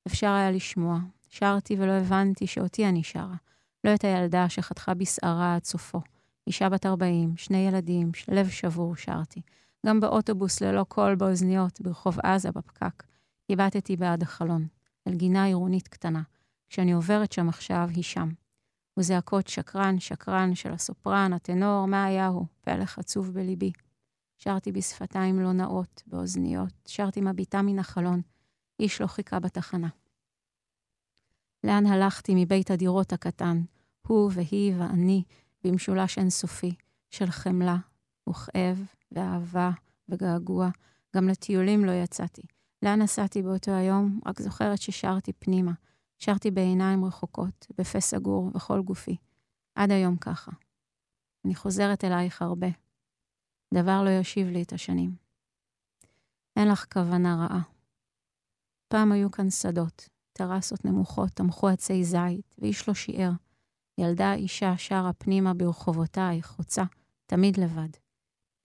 אפשר 0.06 0.30
היה 0.30 0.50
לשמוע. 0.50 0.98
שרתי 1.28 1.76
ולא 1.78 1.92
הבנתי 1.92 2.46
שאותי 2.46 2.86
אני 2.88 3.02
שרה. 3.02 3.36
לא 3.84 3.94
את 3.94 4.04
הילדה 4.04 4.48
שחתכה 4.48 4.94
בשערה 4.94 5.54
עד 5.54 5.64
סופו. 5.64 6.00
אישה 6.46 6.68
בת 6.68 6.86
40, 6.86 7.36
שני 7.36 7.58
ילדים, 7.58 8.10
לב 8.28 8.48
שבור 8.48 8.96
שרתי. 8.96 9.40
גם 9.86 10.00
באוטובוס 10.00 10.60
ללא 10.60 10.84
קול 10.84 11.14
באוזניות, 11.14 11.80
ברחוב 11.80 12.18
עזה 12.22 12.52
בפקק. 12.52 13.02
הבטתי 13.50 13.96
בעד 13.96 14.22
החלון, 14.22 14.66
אל 15.08 15.14
גינה 15.14 15.44
עירונית 15.44 15.88
קטנה. 15.88 16.22
כשאני 16.68 16.92
עוברת 16.92 17.32
שם 17.32 17.48
עכשיו, 17.48 17.88
היא 17.94 18.02
שם. 18.02 18.28
וזעקות 18.96 19.48
שקרן, 19.48 20.00
שקרן 20.00 20.54
של 20.54 20.72
הסופרן, 20.72 21.32
הטנור, 21.32 21.86
מה 21.86 22.04
היה 22.04 22.26
הוא? 22.26 22.46
פלך 22.60 22.98
עצוב 22.98 23.30
בליבי. 23.30 23.72
שרתי 24.38 24.72
בשפתיים 24.72 25.40
לא 25.40 25.52
נאות, 25.52 26.02
באוזניות, 26.06 26.72
שרתי 26.88 27.20
מביטה 27.20 27.62
מן 27.62 27.78
החלון. 27.78 28.20
איש 28.80 29.00
לא 29.00 29.06
חיכה 29.06 29.40
בתחנה. 29.40 29.88
לאן 31.64 31.86
הלכתי 31.86 32.32
מבית 32.36 32.70
הדירות 32.70 33.12
הקטן, 33.12 33.62
הוא 34.06 34.30
והיא 34.34 34.74
ואני, 34.78 35.22
במשולש 35.64 36.18
אינסופי, 36.18 36.74
של 37.10 37.26
חמלה 37.26 37.76
וכאב 38.28 38.86
ואהבה 39.12 39.70
וגעגוע. 40.08 40.68
גם 41.16 41.28
לטיולים 41.28 41.84
לא 41.84 41.92
יצאתי. 41.92 42.42
לאן 42.82 43.02
נסעתי 43.02 43.42
באותו 43.42 43.72
היום? 43.72 44.20
רק 44.26 44.40
זוכרת 44.40 44.80
ששרתי 44.80 45.32
פנימה. 45.32 45.72
שרתי 46.18 46.50
בעיניים 46.50 47.04
רחוקות, 47.04 47.66
בפה 47.78 48.00
סגור, 48.00 48.50
בכל 48.50 48.82
גופי. 48.82 49.16
עד 49.74 49.90
היום 49.90 50.16
ככה. 50.16 50.52
אני 51.44 51.54
חוזרת 51.54 52.04
אלייך 52.04 52.42
הרבה. 52.42 52.66
דבר 53.74 54.02
לא 54.02 54.10
יושיב 54.10 54.48
לי 54.48 54.62
את 54.62 54.72
השנים. 54.72 55.16
אין 56.56 56.68
לך 56.68 56.86
כוונה 56.92 57.36
רעה. 57.36 57.62
פעם 58.88 59.12
היו 59.12 59.30
כאן 59.30 59.50
שדות, 59.50 60.08
טרסות 60.32 60.84
נמוכות, 60.84 61.30
תמכו 61.30 61.68
עצי 61.68 62.04
זית, 62.04 62.54
ואיש 62.58 62.88
לא 62.88 62.94
שיער. 62.94 63.30
ילדה 63.98 64.34
אישה 64.34 64.78
שרה 64.78 65.12
פנימה 65.12 65.54
ברחובותייך, 65.54 66.46
חוצה, 66.46 66.82
תמיד 67.26 67.60
לבד. 67.60 67.88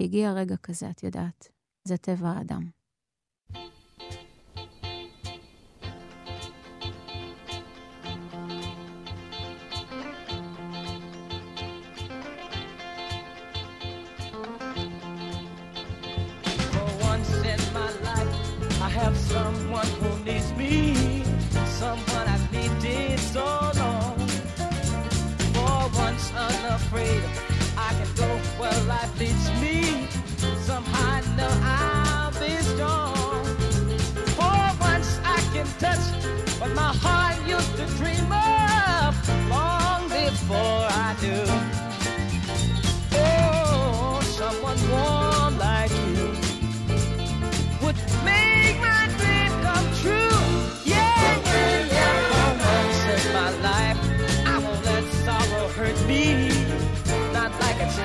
הגיע 0.02 0.32
רגע 0.32 0.58
כזה, 0.58 0.90
את 0.90 1.04
יודעת. 1.04 1.48
זה 1.84 1.98
טבע 1.98 2.30
האדם. 2.30 2.81
Somebody. 20.72 22.11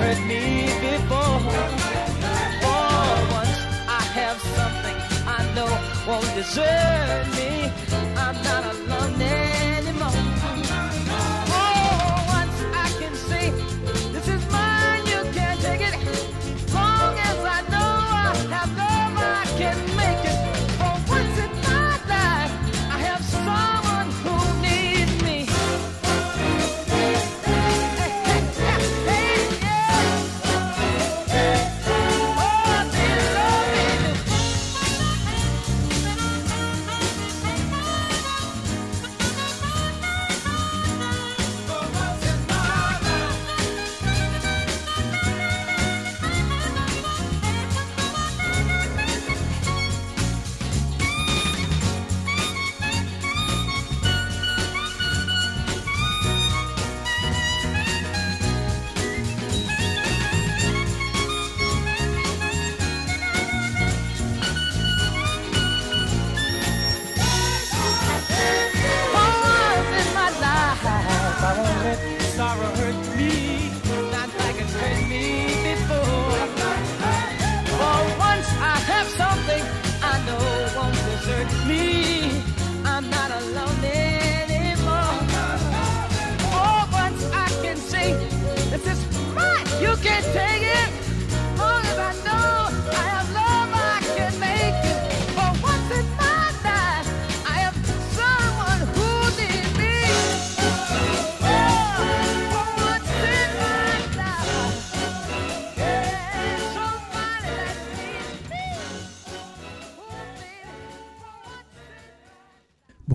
Hurt 0.01 0.21
me 0.27 0.67
before. 0.87 1.39
For 2.63 2.87
once, 3.39 3.59
I 4.01 4.03
have 4.19 4.39
something 4.59 4.97
I 5.27 5.41
know 5.55 5.71
won't 6.07 6.31
desert 6.35 7.27
me. 7.37 7.73
I'm 8.17 8.37
not 8.43 8.65
alone 8.75 8.96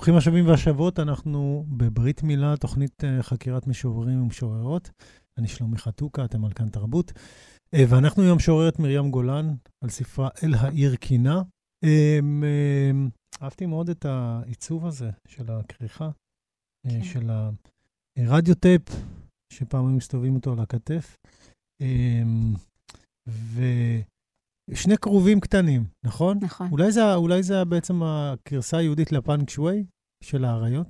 ברוכים 0.01 0.15
השבים 0.15 0.47
והשבות, 0.47 0.99
אנחנו 0.99 1.65
בברית 1.77 2.23
מילה, 2.23 2.57
תוכנית 2.57 3.03
אה, 3.03 3.23
חקירת 3.23 3.67
משוררים 3.67 4.23
ומשוררות. 4.23 4.91
אני 5.37 5.47
שלומי 5.47 5.77
חתוקה, 5.77 6.25
אתם 6.25 6.45
על 6.45 6.53
כאן 6.53 6.69
תרבות. 6.69 7.11
אה, 7.73 7.83
ואנחנו 7.89 8.23
היום 8.23 8.37
משוררת 8.37 8.79
מרים 8.79 9.11
גולן 9.11 9.55
על 9.83 9.89
ספרה 9.89 10.29
אל 10.43 10.53
העיר 10.53 10.95
קינה. 10.95 11.41
אה, 11.83 12.19
אה, 12.43 12.91
אהבתי 13.41 13.65
מאוד 13.65 13.89
את 13.89 14.05
העיצוב 14.05 14.85
הזה 14.85 15.11
של 15.27 15.51
הכריכה, 15.51 16.09
אה, 16.85 16.91
כן. 16.91 17.03
של 17.03 17.29
הרדיו 18.17 18.55
טייפ, 18.55 18.81
שפעם 19.53 19.87
היו 19.87 19.95
מסתובבים 19.95 20.35
אותו 20.35 20.51
על 20.51 20.59
הכתף. 20.59 21.17
אה, 21.81 22.23
ושני 24.71 24.97
כרובים 24.97 25.39
קטנים, 25.39 25.85
נכון? 26.03 26.37
נכון. 26.41 26.67
אולי 26.71 26.91
זה, 26.91 27.15
אולי 27.15 27.43
זה 27.43 27.65
בעצם 27.65 28.01
הגרסה 28.03 28.77
היהודית 28.77 29.11
לפאנק 29.11 29.49
שווי 29.49 29.85
של 30.23 30.45
האריות? 30.45 30.87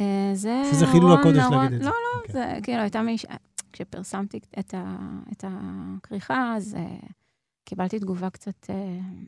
אה, 0.00 0.30
זה 0.34 0.62
שזה 0.72 0.86
חילול 0.86 1.12
הקודש 1.12 1.42
להגיד 1.50 1.72
את 1.72 1.78
זה. 1.78 1.84
לא, 1.84 1.90
לא, 1.90 2.20
אוקיי. 2.20 2.32
זה 2.32 2.58
כאילו 2.62 2.80
הייתה 2.80 3.02
מי... 3.02 3.18
ש- 3.18 3.26
כשפרסמתי 3.72 4.40
את, 4.58 4.74
ה, 4.74 4.96
את 5.32 5.44
הכריכה, 5.48 6.54
אז 6.56 6.76
uh, 6.76 7.06
קיבלתי 7.64 7.98
תגובה 7.98 8.30
קצת, 8.30 8.70
uh, 8.70 8.72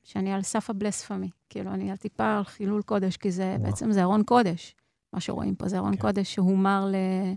שאני 0.04 0.32
על 0.32 0.42
סף 0.42 0.70
הבלספמי. 0.70 1.30
כאילו, 1.50 1.70
אני 1.74 1.90
על 1.90 1.96
טיפה 1.96 2.36
על 2.36 2.44
חילול 2.44 2.82
קודש, 2.82 3.16
כי 3.16 3.30
זה 3.30 3.54
וואו. 3.58 3.62
בעצם 3.70 3.92
זה 3.92 4.02
ארון 4.02 4.22
קודש. 4.22 4.74
מה 5.12 5.20
שרואים 5.20 5.54
פה 5.54 5.68
זה 5.68 5.78
ארון 5.78 5.96
כן. 5.96 6.00
קודש 6.00 6.34
שהומר 6.34 6.86
ל, 6.86 6.94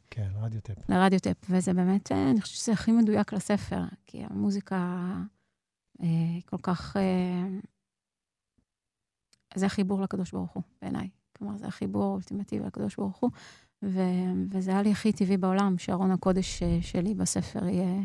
כן, 0.10 0.28
רדיו 0.42 0.62
טייפ. 0.62 0.78
לרדיוטפ, 0.90 1.36
וזה 1.50 1.74
באמת, 1.74 2.12
אני 2.12 2.42
חושבת 2.42 2.58
שזה 2.58 2.72
הכי 2.72 2.92
מדויק 2.92 3.34
לספר, 3.34 3.84
כי 4.06 4.24
המוזיקה 4.30 5.06
כל 6.46 6.58
כך... 6.64 6.98
אה, 6.98 7.60
זה 9.56 9.66
החיבור 9.66 10.02
לקדוש 10.02 10.32
ברוך 10.32 10.52
הוא, 10.52 10.64
בעיניי. 10.82 11.10
כלומר, 11.38 11.58
זה 11.58 11.68
החיבור 11.68 12.04
האולטימטיבי 12.04 12.66
לקדוש 12.66 12.96
ברוך 12.96 13.18
הוא, 13.18 13.32
ו, 13.84 14.00
וזה 14.52 14.72
היה 14.72 14.82
לי 14.82 14.92
הכי 14.92 15.12
טבעי 15.12 15.38
בעולם, 15.38 15.78
שארון 15.78 16.12
הקודש 16.12 16.64
אה, 16.64 16.78
שלי 16.82 17.14
בספר 17.14 17.68
יהיה, 17.68 18.02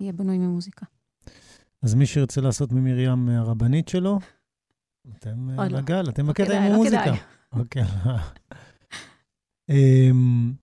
יהיה 0.00 0.12
בנוי 0.12 0.38
ממוזיקה. 0.38 0.86
אז 1.82 1.94
מי 1.94 2.06
שירצה 2.06 2.40
לעשות 2.40 2.72
ממרים 2.72 3.28
הרבנית 3.28 3.88
שלו, 3.88 4.18
אתם 5.18 5.50
אה, 5.50 5.62
עוד 5.62 5.72
לא. 5.72 5.78
לגל, 5.78 6.08
אתם 6.08 6.26
לא 6.26 6.32
בקטע 6.32 6.58
עם 6.58 6.62
לא 6.62 6.74
המוזיקה. 6.74 7.02
כדאי. 7.02 7.18
אוקיי. 7.52 7.82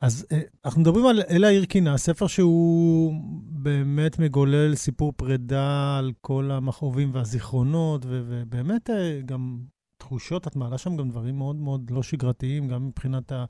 אז 0.00 0.26
אה, 0.32 0.40
אנחנו 0.64 0.80
מדברים 0.80 1.06
על 1.06 1.22
אלה 1.30 1.46
העיר 1.46 1.64
קינה, 1.64 1.98
ספר 1.98 2.26
שהוא 2.26 3.14
באמת 3.42 4.18
מגולל 4.18 4.74
סיפור 4.74 5.12
פרידה 5.16 5.98
על 5.98 6.12
כל 6.20 6.50
המכאובים 6.50 7.10
והזיכרונות, 7.14 8.04
ו- 8.06 8.22
ובאמת 8.28 8.90
אה, 8.90 9.20
גם 9.26 9.58
תחושות, 9.96 10.46
את 10.46 10.56
מעלה 10.56 10.78
שם 10.78 10.96
גם 10.96 11.10
דברים 11.10 11.38
מאוד 11.38 11.56
מאוד 11.56 11.90
לא 11.90 12.02
שגרתיים, 12.02 12.68
גם 12.68 12.86
מבחינת 12.86 13.32
ה... 13.32 13.44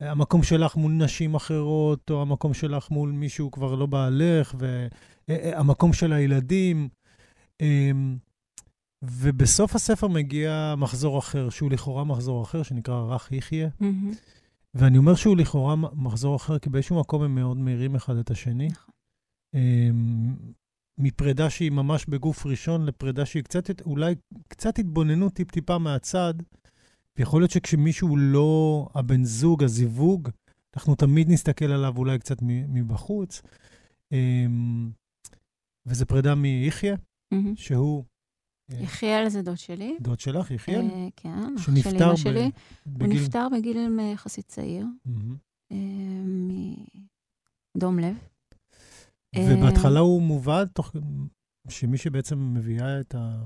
המקום 0.00 0.42
שלך 0.42 0.76
מול 0.76 0.92
נשים 0.92 1.34
אחרות, 1.34 2.10
או 2.10 2.22
המקום 2.22 2.54
שלך 2.54 2.90
מול 2.90 3.10
מישהו 3.10 3.50
כבר 3.50 3.74
לא 3.74 3.86
בעלך, 3.86 4.54
והמקום 5.28 5.92
של 5.92 6.12
הילדים. 6.12 6.88
אמ, 7.60 8.16
ובסוף 9.02 9.74
הספר 9.74 10.08
מגיע 10.08 10.74
מחזור 10.78 11.18
אחר, 11.18 11.50
שהוא 11.50 11.70
לכאורה 11.70 12.04
מחזור 12.04 12.42
אחר, 12.42 12.62
שנקרא 12.62 13.14
רך 13.14 13.32
יחיה. 13.32 13.68
מהמם. 13.80 14.12
ואני 14.74 14.98
אומר 14.98 15.14
שהוא 15.14 15.36
לכאורה 15.36 15.76
מחזור 15.76 16.36
אחר, 16.36 16.58
כי 16.58 16.70
באיזשהו 16.70 17.00
מקום 17.00 17.22
הם 17.22 17.34
מאוד 17.34 17.56
מאירים 17.56 17.94
אחד 17.94 18.16
את 18.16 18.30
השני. 18.30 18.68
נכון. 18.68 18.94
אמ, 19.54 20.36
מפרידה 20.98 21.50
שהיא 21.50 21.70
ממש 21.70 22.06
בגוף 22.06 22.46
ראשון 22.46 22.86
לפרידה 22.86 23.26
שהיא 23.26 23.42
קצת, 23.42 23.80
אולי 23.80 24.14
קצת 24.48 24.78
התבוננות 24.78 25.32
טיפ-טיפה 25.32 25.78
מהצד. 25.78 26.34
ויכול 27.18 27.40
להיות 27.40 27.50
שכשמישהו 27.50 28.16
לא 28.16 28.88
הבן 28.94 29.24
זוג, 29.24 29.64
הזיווג, 29.64 30.28
אנחנו 30.76 30.94
תמיד 30.94 31.30
נסתכל 31.30 31.64
עליו 31.64 31.94
אולי 31.96 32.18
קצת 32.18 32.36
מבחוץ. 32.42 33.42
אמ, 34.12 34.90
וזה 35.86 36.06
פרידה 36.06 36.34
מיחיא, 36.34 36.94
מהמם. 37.30 37.56
שהוא 37.56 38.04
יחיאל 38.78 39.28
זה 39.28 39.42
דוד 39.42 39.58
שלי. 39.58 39.96
דוד 40.00 40.20
שלך, 40.20 40.50
יחיאל, 40.50 40.80
אה, 40.92 41.08
כן, 41.16 41.54
אח 41.56 41.62
של 41.62 41.72
אמא 42.02 42.16
שלי. 42.16 42.50
הוא. 42.84 43.08
נפטר 43.08 43.46
בגיל 43.52 43.98
אה, 44.00 44.04
יחסית 44.04 44.46
צעיר. 44.46 44.86
אה, 45.72 45.76
מדום 47.76 47.98
לב. 47.98 48.16
אה, 49.36 49.46
ובהתחלה 49.50 50.00
הוא 50.00 50.22
מובא 50.22 50.64
תוך... 50.64 50.92
שמי 51.68 51.98
שבעצם 51.98 52.54
מביאה 52.54 53.00
את, 53.00 53.14
ה... 53.14 53.44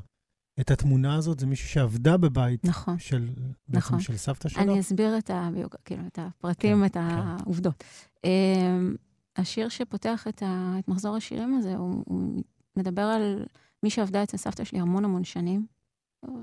את 0.60 0.70
התמונה 0.70 1.14
הזאת 1.14 1.40
זה 1.40 1.46
מישהי 1.46 1.68
שעבדה 1.68 2.16
בבית 2.16 2.64
נכון. 2.64 2.98
של, 2.98 3.28
בעצם 3.68 3.78
נכון. 3.78 4.00
של 4.00 4.16
סבתא 4.16 4.48
שלו. 4.48 4.62
אני 4.62 4.80
אסביר 4.80 5.18
את, 5.18 5.30
הביוג... 5.34 5.74
כאילו, 5.84 6.02
את 6.06 6.18
הפרטים, 6.22 6.78
כן, 6.78 6.86
את 6.86 6.96
העובדות. 6.96 7.84
אמ, 8.24 8.94
השיר 9.36 9.68
שפותח 9.68 10.26
את, 10.28 10.42
ה... 10.42 10.76
את 10.78 10.88
מחזור 10.88 11.16
השירים 11.16 11.54
הזה, 11.54 11.76
הוא, 11.76 12.04
הוא 12.06 12.42
מדבר 12.76 13.02
על 13.02 13.44
מי 13.84 13.90
שעבדה 13.90 14.22
אצל 14.22 14.36
סבתא 14.36 14.64
שלי 14.64 14.80
המון 14.80 15.04
המון 15.04 15.24
שנים. 15.24 15.66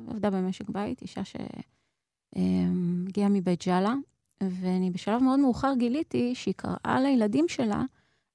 עבדה 0.07 0.29
במשק 0.29 0.69
בית, 0.69 1.01
אישה 1.01 1.21
שהגיעה 2.35 3.29
מבית 3.29 3.65
ג'אלה, 3.65 3.93
ואני 4.43 4.91
בשלב 4.91 5.23
מאוד 5.23 5.39
מאוחר 5.39 5.73
גיליתי 5.77 6.35
שהיא 6.35 6.53
קראה 6.57 7.01
לילדים 7.03 7.47
שלה 7.47 7.83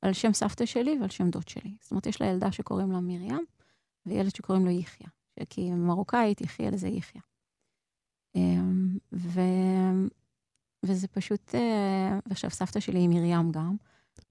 על 0.02 0.12
שם 0.12 0.32
סבתא 0.32 0.66
שלי 0.66 0.96
ועל 1.00 1.11
שם 1.11 1.30
דוד 1.30 1.48
שלי. 1.48 1.76
זאת 1.80 1.90
אומרת, 1.90 2.07
יש 2.07 2.20
לה 2.20 2.26
ילדה 2.26 2.52
שקוראים 2.52 2.92
לה 2.92 3.00
מרים, 3.00 3.44
וילד 4.07 4.34
שקוראים 4.34 4.64
לו 4.64 4.70
יחיא. 4.70 5.07
כי 5.50 5.70
מרוקאית, 5.70 6.40
יחיא 6.40 6.68
לזה 6.68 6.88
יחיא. 6.88 7.20
אמ, 8.34 8.98
ו... 9.12 9.40
וזה 10.82 11.09
פשוט, 11.09 11.54
אה, 11.54 12.18
ועכשיו 12.26 12.50
סבתא 12.50 12.80
שלי 12.80 12.98
היא 12.98 13.09
מרים 13.09 13.52
גם, 13.52 13.76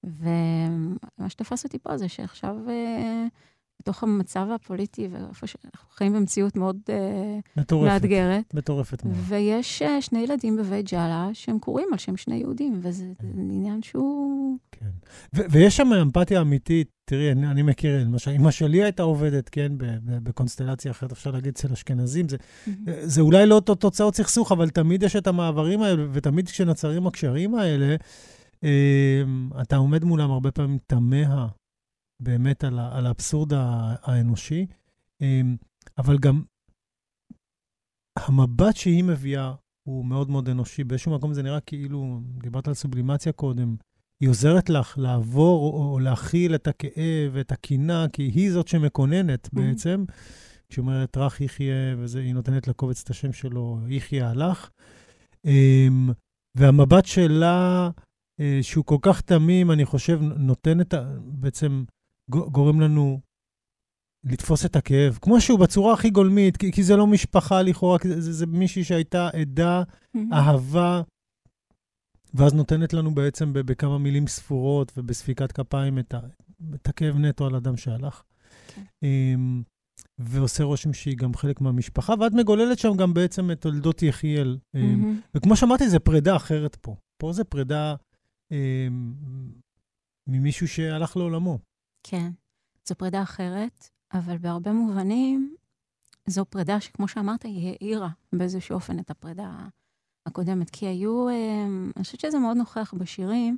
ומה 0.04 1.30
שתפס 1.30 1.64
אותי 1.64 1.80
פה 1.80 1.98
זה 1.98 2.10
שעכשיו, 2.10 2.70
אה, 2.70 3.26
בתוך 3.80 4.04
המצב 4.04 4.48
הפוליטי, 4.56 5.08
ואיפה 5.12 5.48
שאנחנו 5.48 5.90
חיים 5.92 6.14
במציאות 6.14 6.56
מאוד 6.56 6.78
אה, 6.90 7.40
מטורפת. 7.58 7.92
מאתגרת, 7.92 8.54
מטורפת 8.54 9.06
מאוד. 9.06 9.18
ויש 9.28 9.82
אה, 9.82 10.02
שני 10.02 10.20
ילדים 10.20 10.58
בבית 10.58 10.92
ג'אלה 10.92 11.30
שהם 11.34 11.60
קוראים 11.60 11.88
על 11.92 11.98
שם 11.98 12.18
שני 12.18 12.36
יהודים, 12.36 12.80
וזה 12.82 13.06
עניין 13.34 13.82
שהוא... 13.82 14.58
כן. 14.72 14.90
ו- 15.36 15.46
ויש 15.50 15.78
שם 15.78 15.94
אמפתיה 15.94 16.42
אמיתית, 16.42 16.88
תראי, 17.06 17.32
אני, 17.32 17.48
אני 17.48 17.62
מכיר, 17.62 18.04
למשל, 18.04 18.32
אמא 18.32 18.52
שלי 18.52 18.84
הייתה 18.84 19.04
עובדת, 19.04 19.50
כן, 19.50 19.72
בקונסטלציה 20.04 20.92
אחרת, 20.92 21.12
אפשר 21.12 21.32
להגיד, 21.32 21.54
אצל 21.54 21.72
אשכנזים. 21.72 22.30
זה, 22.30 22.38
זה 23.02 23.22
אולי 23.22 23.46
לא 23.46 23.62
תוצאות 23.66 24.16
סכסוך, 24.16 24.52
אבל 24.52 24.70
תמיד 24.70 25.04
יש 25.04 25.16
את 25.16 25.28
המעברים 25.28 25.82
האלה, 25.82 26.04
ותמיד 26.12 26.50
כשנוצרים 26.50 27.08
הקשרים 27.08 27.56
האלה, 27.56 27.96
אה, 28.64 29.24
אתה 29.62 29.76
עומד 29.76 30.04
מולם 30.04 30.32
הרבה 30.32 30.52
פעמים 30.52 30.78
תמה 30.88 31.48
באמת 32.20 32.64
על, 32.64 32.80
ה- 32.80 32.98
על 32.98 33.06
האבסורד 33.06 33.52
האנושי, 34.02 34.66
אה, 35.22 35.42
אבל 35.98 36.18
גם 36.18 36.44
המבט 38.20 38.76
שהיא 38.76 39.04
מביאה 39.04 39.54
הוא 39.88 40.06
מאוד 40.06 40.30
מאוד 40.30 40.50
אנושי. 40.50 40.84
באיזשהו 40.84 41.16
מקום 41.16 41.34
זה 41.34 41.44
נראה 41.44 41.60
כאילו, 41.60 42.20
דיברת 42.42 42.68
על 42.68 42.74
סובלימציה 42.74 43.32
קודם, 43.32 43.76
היא 44.22 44.30
עוזרת 44.30 44.70
לך 44.70 44.98
לעבור 44.98 45.74
או, 45.74 45.92
או 45.94 46.00
להכיל 46.00 46.56
את 46.56 46.68
הכאב 46.68 47.32
ואת 47.34 47.52
הקינה, 47.52 48.06
כי 48.14 48.24
היא 48.24 48.52
זאת 48.52 48.68
שמקוננת 48.68 49.46
Mhm. 49.46 49.50
בעצם. 49.54 50.06
כשהיא 50.70 50.84
אומרת 50.84 51.18
רך 51.18 51.42
יחיה, 51.42 51.74
והיא 51.98 52.34
נותנת 52.34 52.68
לקובץ 52.68 53.02
את 53.04 53.10
השם 53.10 53.34
שלו, 53.34 53.80
יחיה 53.88 54.30
הלך. 54.30 54.70
אמ, 55.46 56.10
והמבט 56.58 57.06
שלה, 57.06 57.90
אה, 58.40 58.60
שהוא 58.62 58.86
כל 58.86 58.98
כך 59.02 59.22
תמים, 59.22 59.72
אני 59.72 59.86
חושב, 59.86 60.20
נותן 60.22 60.82
את 60.82 60.94
ה... 60.94 61.18
בעצם 61.26 61.84
גורם 62.30 62.82
לנו 62.82 63.20
לתפוס 64.24 64.66
את 64.66 64.76
הכאב, 64.76 65.18
כמו 65.22 65.42
שהוא 65.42 65.60
בצורה 65.60 65.94
הכי 65.94 66.10
גולמית, 66.10 66.58
כי, 66.58 66.72
כי 66.72 66.84
זה 66.84 66.96
לא 66.96 67.08
משפחה 67.08 67.62
לכאורה, 67.62 67.98
זה, 68.04 68.22
זה, 68.22 68.34
זה 68.34 68.46
מישהי 68.46 68.84
שהייתה 68.84 69.30
עדה, 69.30 69.84
אהבה, 70.34 71.02
ואז 72.34 72.54
נותנת 72.54 72.94
לנו 72.94 73.16
בעצם 73.16 73.54
בכמה 73.54 73.98
מילים 73.98 74.28
ספורות 74.28 74.92
ובספיקת 74.98 75.52
כפיים 75.52 76.00
את, 76.00 76.14
ה, 76.14 76.20
את 76.76 76.88
הכאב 76.88 77.18
נטו 77.18 77.46
על 77.46 77.56
אדם 77.56 77.78
שהלך. 77.78 78.24
כן. 78.68 78.82
אמ, 79.04 79.64
ועושה 80.18 80.64
רושם 80.64 80.94
שהיא 80.94 81.18
גם 81.18 81.34
חלק 81.34 81.62
מהמשפחה, 81.62 82.14
ואת 82.20 82.32
מגוללת 82.34 82.80
שם 82.80 82.98
גם 82.98 83.14
בעצם 83.14 83.52
את 83.52 83.62
תולדות 83.62 84.04
יחיאל. 84.04 84.58
מהמם. 84.74 85.22
וכמו 85.36 85.56
שאמרתי, 85.56 85.90
זו 85.90 86.00
פרידה 86.00 86.36
אחרת 86.36 86.76
פה. 86.76 86.96
פה 87.18 87.34
זו 87.34 87.46
פרידה 87.46 87.96
אמ, 88.52 89.14
ממישהו 90.28 90.68
שהלך 90.68 91.18
לעולמו. 91.18 91.60
כן, 92.08 92.32
זו 92.86 92.96
פרידה 92.96 93.24
אחרת, 93.24 93.90
אבל 94.14 94.38
בהרבה 94.38 94.72
מובנים 94.72 95.56
זו 96.28 96.46
פרידה 96.46 96.82
שכמו 96.82 97.08
שאמרת, 97.08 97.44
היא 97.44 97.76
העירה 97.82 98.10
באיזשהו 98.34 98.76
אופן 98.76 99.00
את 99.00 99.12
הפרידה 99.12 99.68
הקודמת. 100.26 100.70
כי 100.70 100.86
היו, 100.86 101.30
אה, 101.30 101.66
אני 101.96 102.04
חושבת 102.04 102.20
שזה 102.20 102.40
מאוד 102.40 102.58
נוכח 102.58 102.94
בשירים, 102.98 103.58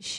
שזה 0.00 0.18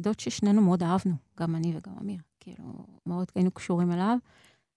דוד 0.00 0.20
ששנינו 0.20 0.62
מאוד 0.62 0.82
אהבנו, 0.82 1.14
גם 1.38 1.56
אני 1.56 1.76
וגם 1.76 1.94
אמיר. 2.00 2.20
כאילו, 2.40 2.86
מאוד 3.06 3.32
היינו 3.34 3.50
קשורים 3.50 3.92
אליו. 3.92 4.16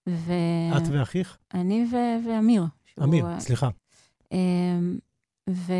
ו... 0.08 0.32
את 0.76 0.82
ואחיך? 0.90 1.38
אני 1.54 1.86
ו- 1.90 2.28
ואמיר. 2.28 2.64
אמיר, 3.02 3.26
אה, 3.26 3.40
סליחה. 3.40 3.68
אמ, 4.32 4.98
ו... 5.50 5.72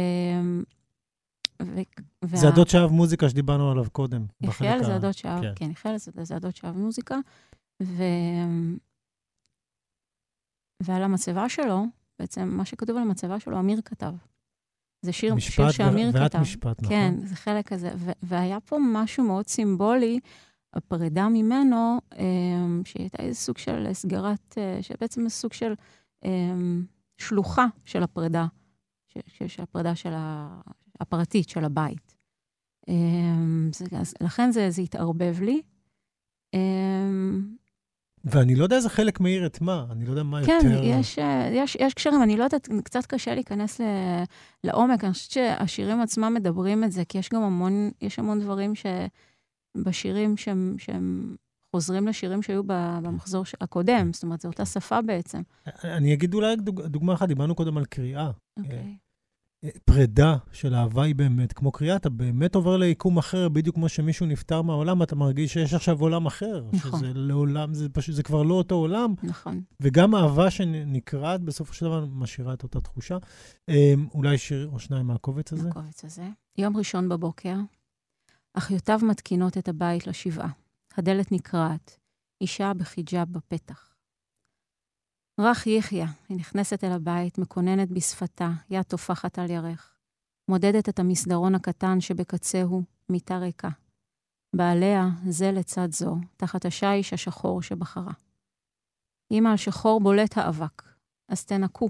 ו... 1.66 1.80
זה 2.36 2.46
וה- 2.46 2.52
הדוד 2.52 2.68
שאהב 2.68 2.90
מוזיקה 2.90 3.28
שדיברנו 3.28 3.70
עליו 3.70 3.90
קודם. 3.92 4.26
יחיאל 4.40 4.84
זה 4.84 4.94
הדוד 4.96 5.12
שאהב, 5.12 5.42
כן. 5.42 5.52
כן, 5.56 5.70
יחיאל 5.70 5.96
זה 5.98 6.10
זה 6.24 6.36
הדוד 6.36 6.56
שאהב 6.56 6.76
מוזיקה, 6.76 7.16
ו... 7.82 8.02
ועל 10.82 11.02
המצבה 11.02 11.48
שלו, 11.48 11.84
בעצם 12.18 12.48
מה 12.48 12.64
שכתוב 12.64 12.96
על 12.96 13.02
המצבה 13.02 13.40
שלו, 13.40 13.58
אמיר 13.60 13.80
כתב. 13.84 14.14
זה 15.02 15.12
שיר, 15.12 15.34
משפט 15.34 15.54
שיר 15.56 15.66
ו- 15.66 15.72
שאמיר 15.72 16.10
ואת 16.14 16.30
כתב. 16.32 16.38
משפט, 16.40 16.82
נכון? 16.82 16.96
כן, 16.96 17.14
זה 17.24 17.36
חלק 17.36 17.68
כזה. 17.68 17.90
ו- 17.96 18.10
והיה 18.22 18.60
פה 18.60 18.76
משהו 18.92 19.24
מאוד 19.24 19.46
סימבולי, 19.48 20.20
הפרידה 20.74 21.28
ממנו, 21.28 21.98
אמ, 22.18 22.82
שהיא 22.84 23.02
הייתה 23.02 23.22
איזה 23.22 23.40
סוג 23.40 23.58
של 23.58 23.88
סגירת, 23.92 24.54
אה, 24.58 24.78
שבעצם 24.82 25.28
סוג 25.28 25.52
של 25.52 25.74
אמ, 26.24 26.84
שלוחה 27.18 27.66
של 27.84 28.02
הפרידה, 28.02 28.46
ש- 29.08 29.18
ש- 29.26 29.42
של 29.56 29.62
הפרידה 29.62 29.94
של 29.94 30.12
ה- 30.14 30.60
הפרטית, 31.00 31.48
של 31.48 31.64
הבית. 31.64 32.16
אמ, 32.88 33.70
זה, 33.74 33.84
אז 33.96 34.14
לכן 34.20 34.50
זה, 34.50 34.70
זה 34.70 34.82
התערבב 34.82 35.36
לי. 35.40 35.62
אמ, 36.54 37.56
ואני 38.24 38.54
לא 38.54 38.64
יודע 38.64 38.76
איזה 38.76 38.88
חלק 38.88 39.20
מאיר 39.20 39.46
את 39.46 39.60
מה, 39.60 39.86
אני 39.90 40.04
לא 40.04 40.10
יודע 40.10 40.22
מה 40.22 40.40
כן, 40.46 40.58
יותר... 40.64 40.82
יש, 40.84 41.18
אה, 41.18 41.50
יש, 41.52 41.76
יש 41.80 41.94
קשרים, 41.94 42.22
אני 42.22 42.36
לא 42.36 42.44
יודעת, 42.44 42.68
קצת 42.84 43.06
קשה 43.06 43.34
להיכנס 43.34 43.80
ל, 43.80 43.84
לעומק, 44.64 45.04
אני 45.04 45.12
חושבת 45.12 45.30
שהשירים 45.30 46.00
עצמם 46.00 46.34
מדברים 46.34 46.84
את 46.84 46.92
זה, 46.92 47.04
כי 47.04 47.18
יש 47.18 47.28
גם 47.28 47.42
המון, 47.42 47.90
יש 48.00 48.18
המון 48.18 48.40
דברים 48.40 48.72
שבשירים 49.76 50.36
שהם, 50.36 50.74
שהם 50.78 51.36
חוזרים 51.76 52.08
לשירים 52.08 52.42
שהיו 52.42 52.62
במחזור 52.66 53.44
ש- 53.44 53.54
הקודם, 53.60 54.12
זאת 54.12 54.22
אומרת, 54.22 54.40
זו 54.40 54.48
אותה 54.48 54.66
שפה 54.66 55.02
בעצם. 55.02 55.42
אני 55.84 56.14
אגיד 56.14 56.34
אולי 56.34 56.56
דוג- 56.56 56.82
דוגמה 56.86 57.14
אחת, 57.14 57.28
דיברנו 57.28 57.54
קודם 57.54 57.76
על 57.76 57.84
קריאה. 57.84 58.30
אוקיי. 58.58 58.96
פרידה 59.84 60.36
של 60.52 60.74
אהבה 60.74 61.02
היא 61.02 61.14
באמת 61.14 61.52
כמו 61.52 61.72
קריאה, 61.72 61.96
אתה 61.96 62.10
באמת 62.10 62.54
עובר 62.54 62.76
ליקום 62.76 63.18
אחר, 63.18 63.48
בדיוק 63.48 63.74
כמו 63.74 63.88
שמישהו 63.88 64.26
נפטר 64.26 64.62
מהעולם, 64.62 65.02
אתה 65.02 65.16
מרגיש 65.16 65.52
שיש 65.52 65.74
עכשיו 65.74 66.00
עולם 66.00 66.26
אחר. 66.26 66.64
נכון. 66.72 66.98
שזה 67.00 67.12
לעולם, 67.14 67.74
זה 67.74 67.88
פשוט, 67.88 68.14
זה 68.14 68.22
כבר 68.22 68.42
לא 68.42 68.54
אותו 68.54 68.74
עולם, 68.74 69.14
נכון. 69.22 69.62
וגם 69.80 70.14
אהבה 70.14 70.50
שנקרעת 70.50 71.40
בסופו 71.40 71.74
של 71.74 71.84
דבר 71.86 72.04
משאירה 72.04 72.54
את 72.54 72.62
אותה 72.62 72.80
תחושה. 72.80 73.18
אה, 73.68 73.94
אולי 74.14 74.38
שיר 74.38 74.68
או 74.72 74.78
שניים 74.78 75.06
מהקובץ 75.06 75.52
הזה? 75.52 75.68
הקובץ 75.68 76.04
הזה. 76.04 76.28
יום 76.58 76.76
ראשון 76.76 77.08
בבוקר, 77.08 77.56
אחיותיו 78.54 79.00
מתקינות 79.02 79.58
את 79.58 79.68
הבית 79.68 80.06
לשבעה. 80.06 80.50
הדלת 80.96 81.32
נקרעת, 81.32 81.98
אישה 82.40 82.72
בחיג'אב 82.74 83.28
בפתח. 83.32 83.91
רך 85.40 85.66
יחיא, 85.66 86.04
היא 86.28 86.36
נכנסת 86.36 86.84
אל 86.84 86.92
הבית, 86.92 87.38
מקוננת 87.38 87.90
בשפתה, 87.90 88.50
יד 88.70 88.82
טופחת 88.82 89.38
על 89.38 89.50
ירך. 89.50 89.96
מודדת 90.48 90.88
את 90.88 90.98
המסדרון 90.98 91.54
הקטן 91.54 92.00
שבקצהו 92.00 92.82
מיטה 93.08 93.38
ריקה. 93.38 93.68
בעליה, 94.56 95.02
זה 95.28 95.50
לצד 95.52 95.92
זו, 95.92 96.16
תחת 96.36 96.64
השיש 96.64 97.12
השחור 97.12 97.62
שבחרה. 97.62 98.12
אמא 99.30 99.48
על 99.48 99.56
שחור 99.56 100.00
בולט 100.00 100.38
האבק, 100.38 100.82
אז 101.28 101.44
תנקו. 101.44 101.88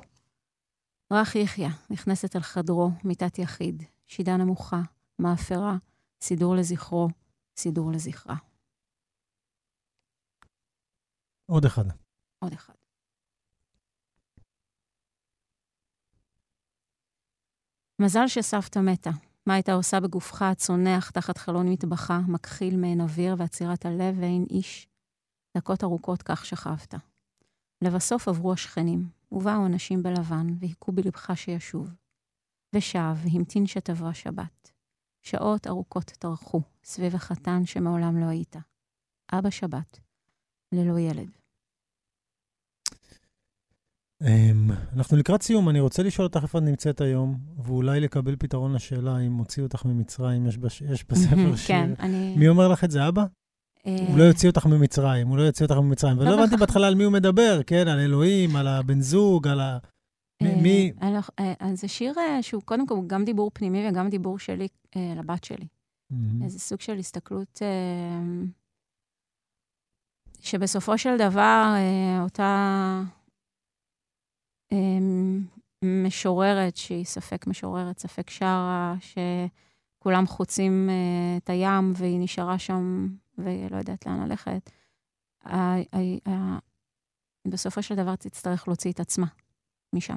רך 1.13 1.35
יחיא 1.37 1.69
נכנסת 1.91 2.37
אל 2.37 2.41
חדרו, 2.41 2.91
מיטת 3.05 3.39
יחיד, 3.39 3.83
שידה 4.07 4.37
נמוכה, 4.37 4.81
מאפרה, 5.19 5.77
סידור 6.21 6.55
לזכרו, 6.57 7.09
סידור 7.57 7.93
לזכרה. 7.93 8.37
עוד 11.47 11.65
אחד. 11.65 11.85
עוד 12.39 12.53
אחד. 12.53 12.82
מזל 18.03 18.27
שסבתא 18.27 18.79
מתה. 18.79 19.11
מה 19.47 19.55
הייתה 19.55 19.73
עושה 19.73 20.01
בגופך 20.01 20.43
הצונח 20.43 21.11
תחת 21.11 21.39
חלון 21.39 21.69
מטבחה, 21.69 22.21
מכחיל 22.29 22.77
מעין 22.77 23.01
אוויר 23.01 23.35
ועצירת 23.39 23.87
הלב 23.87 24.17
ואין 24.21 24.47
איש? 24.51 24.89
דקות 25.57 25.85
ארוכות 25.85 26.23
כך 26.23 26.45
שכבת. 26.47 26.95
לבסוף 27.85 28.29
עברו 28.29 28.53
השכנים, 28.53 29.09
ובאו 29.33 29.67
אנשים 29.67 30.03
בלבן, 30.03 30.47
והיכו 30.59 30.93
בלבך 30.93 31.31
שישוב. 31.35 31.91
ושב, 32.75 33.15
והמתין 33.17 33.67
שתבוא 33.67 34.09
השבת. 34.09 34.73
שעות 35.23 35.67
ארוכות 35.67 36.05
טרחו, 36.05 36.61
סביב 36.85 37.15
החתן 37.15 37.67
שמעולם 37.67 38.21
לא 38.21 38.27
היית. 38.27 38.57
אבא 39.33 39.51
שבת, 39.51 40.01
ללא 40.75 40.99
ילד. 40.99 41.42
אמ, 44.27 44.71
אנחנו 44.97 45.17
לקראת 45.17 45.43
סיום, 45.43 45.69
אני 45.69 45.81
רוצה 45.81 46.03
לשאול 46.03 46.27
אותך 46.27 46.43
איפה 46.43 46.59
את 46.59 46.63
נמצאת 46.63 47.01
היום, 47.01 47.39
ואולי 47.65 48.01
לקבל 48.01 48.37
פתרון 48.37 48.73
לשאלה 48.73 49.19
אם 49.19 49.33
הוציאו 49.33 49.67
אותך 49.67 49.85
ממצרים, 49.85 50.47
יש, 50.47 50.59
בש... 50.59 50.83
יש 50.83 51.05
בספר 51.09 51.57
שיר. 51.57 51.67
כן, 51.77 51.91
אני... 52.01 52.35
מי 52.37 52.49
אומר 52.49 52.69
לך 52.69 52.85
את 52.85 52.91
זה, 52.91 53.09
אבא? 53.09 53.25
אה, 53.87 53.97
הוא 54.09 54.19
לא 54.19 54.23
יוציא 54.23 54.49
אותך 54.49 54.67
ממצרים, 54.67 55.29
הוא 55.29 55.37
לא 55.39 55.43
יוציא 55.43 55.67
אותך 55.67 55.77
ממצרים. 55.77 56.19
ולא 56.19 56.25
לא 56.31 56.35
הבנתי 56.35 56.51
בהכרח. 56.51 56.61
בהתחלה 56.61 56.87
על 56.87 56.95
מי 56.95 57.05
הוא 57.05 57.13
מדבר, 57.13 57.61
כן? 57.67 57.89
על 57.89 57.99
אלוהים, 58.01 58.57
על 58.57 58.69
הבן 58.69 59.01
זוג, 59.01 59.49
על 59.49 59.61
ה... 59.61 59.79
מי- 60.43 60.93
אה, 61.03 61.11
לא- 61.11 61.19
אה, 61.45 61.53
אז 61.61 61.81
זה 61.81 61.89
שיר 61.89 62.15
שהוא 62.43 62.63
קודם 62.63 62.87
כל 62.87 62.99
גם 63.07 63.25
דיבור 63.25 63.51
פנימי 63.55 63.89
וגם 63.89 64.09
דיבור 64.09 64.39
שלי 64.39 64.69
לבת 65.17 65.45
שלי. 65.45 65.67
איזה 66.45 66.59
סוג 66.59 66.81
של 66.81 66.99
הסתכלות 66.99 67.63
שבסופו 70.41 70.99
של 70.99 71.17
דבר 71.19 71.75
אותה 72.23 73.03
משוררת, 75.85 76.77
שהיא 76.77 77.05
ספק 77.05 77.47
משוררת, 77.47 77.99
ספק 77.99 78.31
שרה, 78.31 78.95
שכולם 79.01 80.27
חוצים 80.27 80.89
אה, 80.91 81.37
את 81.37 81.51
הים 81.51 81.93
והיא 81.97 82.21
נשארה 82.21 82.59
שם 82.59 83.09
והיא 83.39 83.71
לא 83.71 83.77
יודעת 83.77 84.07
לאן 84.07 84.29
ללכת, 84.29 84.71
בסופו 87.49 87.83
של 87.83 87.95
דבר 87.95 88.17
תצטרך 88.17 88.69
להוציא 88.69 88.93
את 88.93 89.01
עצמה 89.01 89.27
משם. 89.93 90.17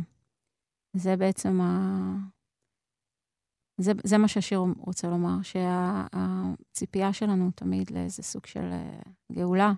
זה 0.93 1.15
בעצם 1.15 1.61
ה... 1.61 1.67
זה, 3.77 3.91
זה 4.03 4.17
מה 4.17 4.27
שהשיר 4.27 4.59
רוצה 4.77 5.07
לומר, 5.07 5.37
שהציפייה 5.41 7.13
שלנו 7.13 7.51
תמיד 7.51 7.91
לאיזה 7.91 8.23
סוג 8.23 8.45
של 8.45 8.71
אה, 8.71 8.99
גאולה, 9.31 9.73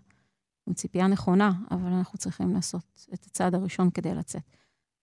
היא 0.67 0.75
ציפייה 0.75 1.07
נכונה, 1.07 1.51
אבל 1.71 1.93
אנחנו 1.93 2.17
צריכים 2.17 2.53
לעשות 2.53 3.07
את 3.13 3.25
הצעד 3.25 3.55
הראשון 3.55 3.91
כדי 3.91 4.15
לצאת. 4.15 4.57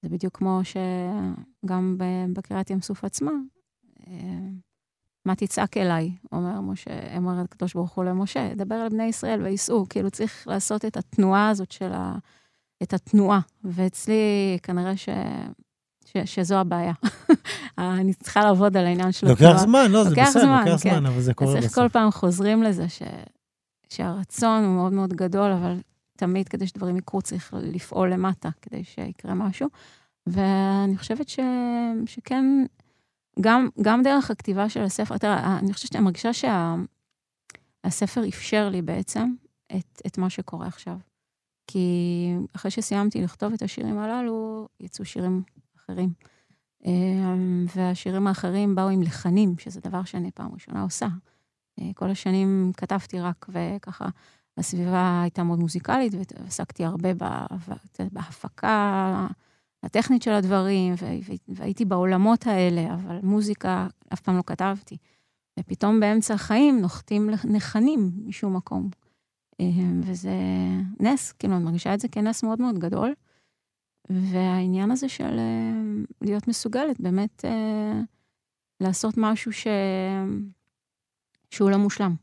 זה 0.05 0.11
בדיוק 0.11 0.37
כמו 0.37 0.61
שגם 0.65 1.97
בקריאת 2.33 2.71
ים 2.71 2.81
סוף 2.81 3.05
עצמה, 3.05 3.33
אה, 4.07 4.13
מה 5.25 5.35
תצעק 5.35 5.77
אליי, 5.77 6.11
אומר 6.33 6.61
משה, 6.61 7.17
אומר 7.17 7.41
הקדוש 7.41 7.75
ברוך 7.75 7.93
הוא 7.93 8.05
למשה, 8.05 8.55
דבר 8.55 8.83
אל 8.83 8.89
בני 8.89 9.05
ישראל 9.05 9.43
וייסעו, 9.43 9.87
כאילו 9.89 10.11
צריך 10.11 10.49
לעשות 10.49 10.85
את 10.85 10.97
התנועה 10.97 11.49
הזאת 11.49 11.73
של 11.73 11.93
ה... 11.93 12.15
את 12.83 12.93
התנועה, 12.95 13.41
ואצלי 13.65 14.59
כנראה 14.63 14.97
ש... 14.97 15.09
ש... 16.05 16.17
שזו 16.25 16.57
הבעיה. 16.57 16.93
אני 17.79 18.15
צריכה 18.15 18.41
לעבוד 18.41 18.77
על 18.77 18.87
העניין 18.87 19.13
של 19.13 19.29
לוקח 19.29 19.57
זמן, 19.57 19.91
לא, 19.91 20.05
זה 20.05 20.11
בסדר, 20.11 20.43
זמן, 20.43 20.65
לוקח 20.67 20.83
כן. 20.83 20.91
זמן, 20.91 21.07
אבל 21.07 21.21
זה 21.21 21.35
קורה 21.35 21.57
בסוף. 21.57 21.75
כל 21.75 21.89
פעם 21.89 22.11
חוזרים 22.11 22.63
לזה 22.63 22.89
ש... 22.89 23.03
שהרצון 23.89 24.65
הוא 24.65 24.75
מאוד 24.75 24.93
מאוד 24.93 25.13
גדול, 25.13 25.53
אבל 25.53 25.77
תמיד 26.17 26.49
כדי 26.49 26.67
שדברים 26.67 26.97
יקרו 26.97 27.23
צריך 27.23 27.55
לפעול 27.57 28.12
למטה 28.12 28.49
כדי 28.62 28.85
שיקרה 28.85 29.35
משהו. 29.35 29.69
ואני 30.27 30.97
חושבת 30.97 31.29
ש... 31.29 31.41
שכן, 32.07 32.45
גם, 33.41 33.69
גם 33.83 34.03
דרך 34.03 34.31
הכתיבה 34.31 34.69
של 34.69 34.83
הספר, 34.83 35.19
תראה, 35.19 35.59
אני 35.59 35.73
חושבת 35.73 35.93
שאני 35.93 36.05
מרגישה 36.05 36.31
שהספר 36.33 38.29
אפשר 38.29 38.69
לי 38.69 38.83
בעצם 38.83 39.35
את, 39.77 40.03
את 40.07 40.19
מה 40.19 40.31
שקורה 40.31 40.67
עכשיו. 40.67 40.99
כי 41.67 42.37
אחרי 42.57 42.71
שסיימתי 42.71 43.23
לכתוב 43.23 43.53
את 43.53 43.62
השירים 43.62 43.99
הללו, 43.99 44.69
יצאו 44.81 45.05
שירים 45.05 45.43
אחרים. 45.77 46.12
אה, 46.87 46.93
והשירים 47.77 48.27
האחרים 48.27 48.75
באו 48.75 48.89
עם 48.89 49.03
לחנים, 49.03 49.59
שזה 49.59 49.81
דבר 49.81 50.05
שאני 50.05 50.31
פעם 50.31 50.53
ראשונה 50.53 50.83
עושה. 50.83 51.07
אה, 51.81 51.91
כל 51.95 52.11
השנים 52.11 52.73
כתבתי 52.77 53.21
רק, 53.21 53.47
וככה, 53.49 54.09
הסביבה 54.59 55.21
הייתה 55.23 55.43
מאוד 55.43 55.59
מוזיקלית, 55.59 56.13
ועסקתי 56.15 56.85
הרבה 56.85 57.15
בה- 57.15 57.47
בהפקה 58.13 59.27
הטכנית 59.83 60.23
של 60.23 60.31
הדברים, 60.31 60.95
והייתי 61.49 61.85
בעולמות 61.85 62.47
האלה, 62.47 62.95
אבל 62.95 63.19
מוזיקה 63.23 63.87
אף 64.13 64.21
פעם 64.21 64.37
לא 64.37 64.43
כתבתי. 64.47 64.97
ופתאום 65.61 66.01
באמצע 66.01 66.35
החיים 66.35 66.81
נוחתים 66.81 67.31
לחנים 67.45 68.11
משום 68.27 68.57
מקום. 68.57 68.91
אה, 69.61 69.67
וזה 70.01 70.31
נס, 71.01 71.33
כאילו, 71.33 71.57
אני 71.57 71.65
מרגישה 71.65 71.95
את 71.95 72.01
זה 72.01 72.09
כנס 72.09 72.43
מאוד 72.43 72.61
מאוד 72.61 72.79
גדול. 72.79 73.15
והעניין 74.11 74.91
הזה 74.91 75.09
של 75.09 75.39
אה, 75.39 75.73
להיות 76.21 76.49
מסוגלת 76.49 77.01
באמת 77.01 77.45
אה, 77.45 78.01
לעשות 78.81 79.15
משהו 79.17 79.53
ש... 79.53 79.67
שהוא 81.51 81.71
לא 81.71 81.77
מושלם. 81.77 82.15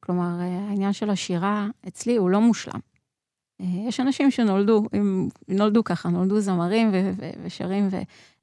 כלומר, 0.00 0.40
אה, 0.40 0.68
העניין 0.68 0.92
של 0.92 1.10
השירה 1.10 1.68
אצלי 1.88 2.16
הוא 2.16 2.30
לא 2.30 2.40
מושלם. 2.40 2.80
אה, 3.60 3.66
יש 3.88 4.00
אנשים 4.00 4.30
שנולדו, 4.30 4.84
הם 4.92 5.28
נולדו 5.48 5.84
ככה, 5.84 6.08
נולדו 6.08 6.40
זמרים 6.40 6.90
ו- 6.92 7.10
ו- 7.16 7.30
ושרים, 7.44 7.88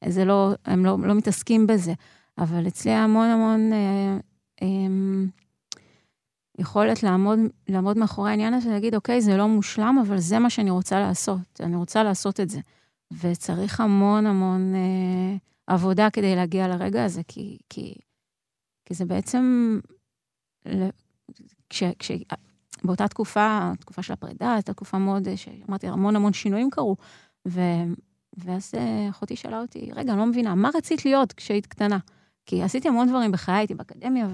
וזה 0.06 0.26
לא, 0.26 0.52
הם 0.66 0.86
לא, 0.86 0.98
לא 1.00 1.14
מתעסקים 1.14 1.68
בזה. 1.68 1.94
אבל 2.38 2.68
אצלי 2.68 2.92
המון 2.92 3.28
המון 3.28 3.74
אה, 3.74 4.18
אה, 4.62 4.68
יכולת 6.60 7.04
לעמוד, 7.04 7.40
לעמוד 7.68 7.98
מאחורי 7.98 8.30
העניין 8.30 8.54
הזה 8.54 8.70
ולהגיד, 8.70 8.96
אוקיי, 8.96 9.22
זה 9.22 9.38
לא 9.38 9.48
מושלם, 9.48 9.98
אבל 10.08 10.20
זה 10.20 10.40
מה 10.40 10.50
שאני 10.50 10.70
רוצה 10.70 11.00
לעשות. 11.00 11.62
אני 11.62 11.76
רוצה 11.76 12.04
לעשות 12.04 12.40
את 12.40 12.50
זה. 12.50 12.60
וצריך 13.22 13.82
המון 13.82 14.26
המון 14.26 14.76
אה, 14.76 15.36
עבודה 15.68 16.10
כדי 16.10 16.36
להגיע 16.36 16.68
לרגע 16.68 17.06
הזה, 17.06 17.22
כי, 17.28 17.58
כי, 17.70 17.96
כי 18.86 18.94
זה 18.94 19.06
בעצם, 19.06 19.80
כש, 21.70 21.84
כש, 22.00 22.12
באותה 22.84 23.08
תקופה, 23.08 23.72
התקופה 23.74 24.02
של 24.04 24.14
הפרידה, 24.14 24.54
הייתה 24.54 24.74
תקופה 24.74 24.98
מאוד, 24.98 25.28
אה, 25.28 25.38
שאמרתי, 25.38 25.88
המון 25.88 26.16
המון 26.16 26.34
שינויים 26.34 26.70
קרו. 26.70 26.96
ו, 27.48 27.62
ואז 28.38 28.72
אה, 28.78 29.10
אחותי 29.10 29.36
שאלה 29.36 29.62
אותי, 29.62 29.90
רגע, 29.94 30.12
אני 30.12 30.20
לא 30.20 30.26
מבינה, 30.26 30.56
מה 30.56 30.70
רצית 30.76 31.06
להיות 31.06 31.34
כשהיית 31.34 31.66
קטנה? 31.66 31.98
כי 32.46 32.64
עשיתי 32.64 32.88
המון 32.88 33.10
דברים 33.10 33.32
בחיי, 33.32 33.56
הייתי 33.56 33.76
באקדמיה 33.76 34.28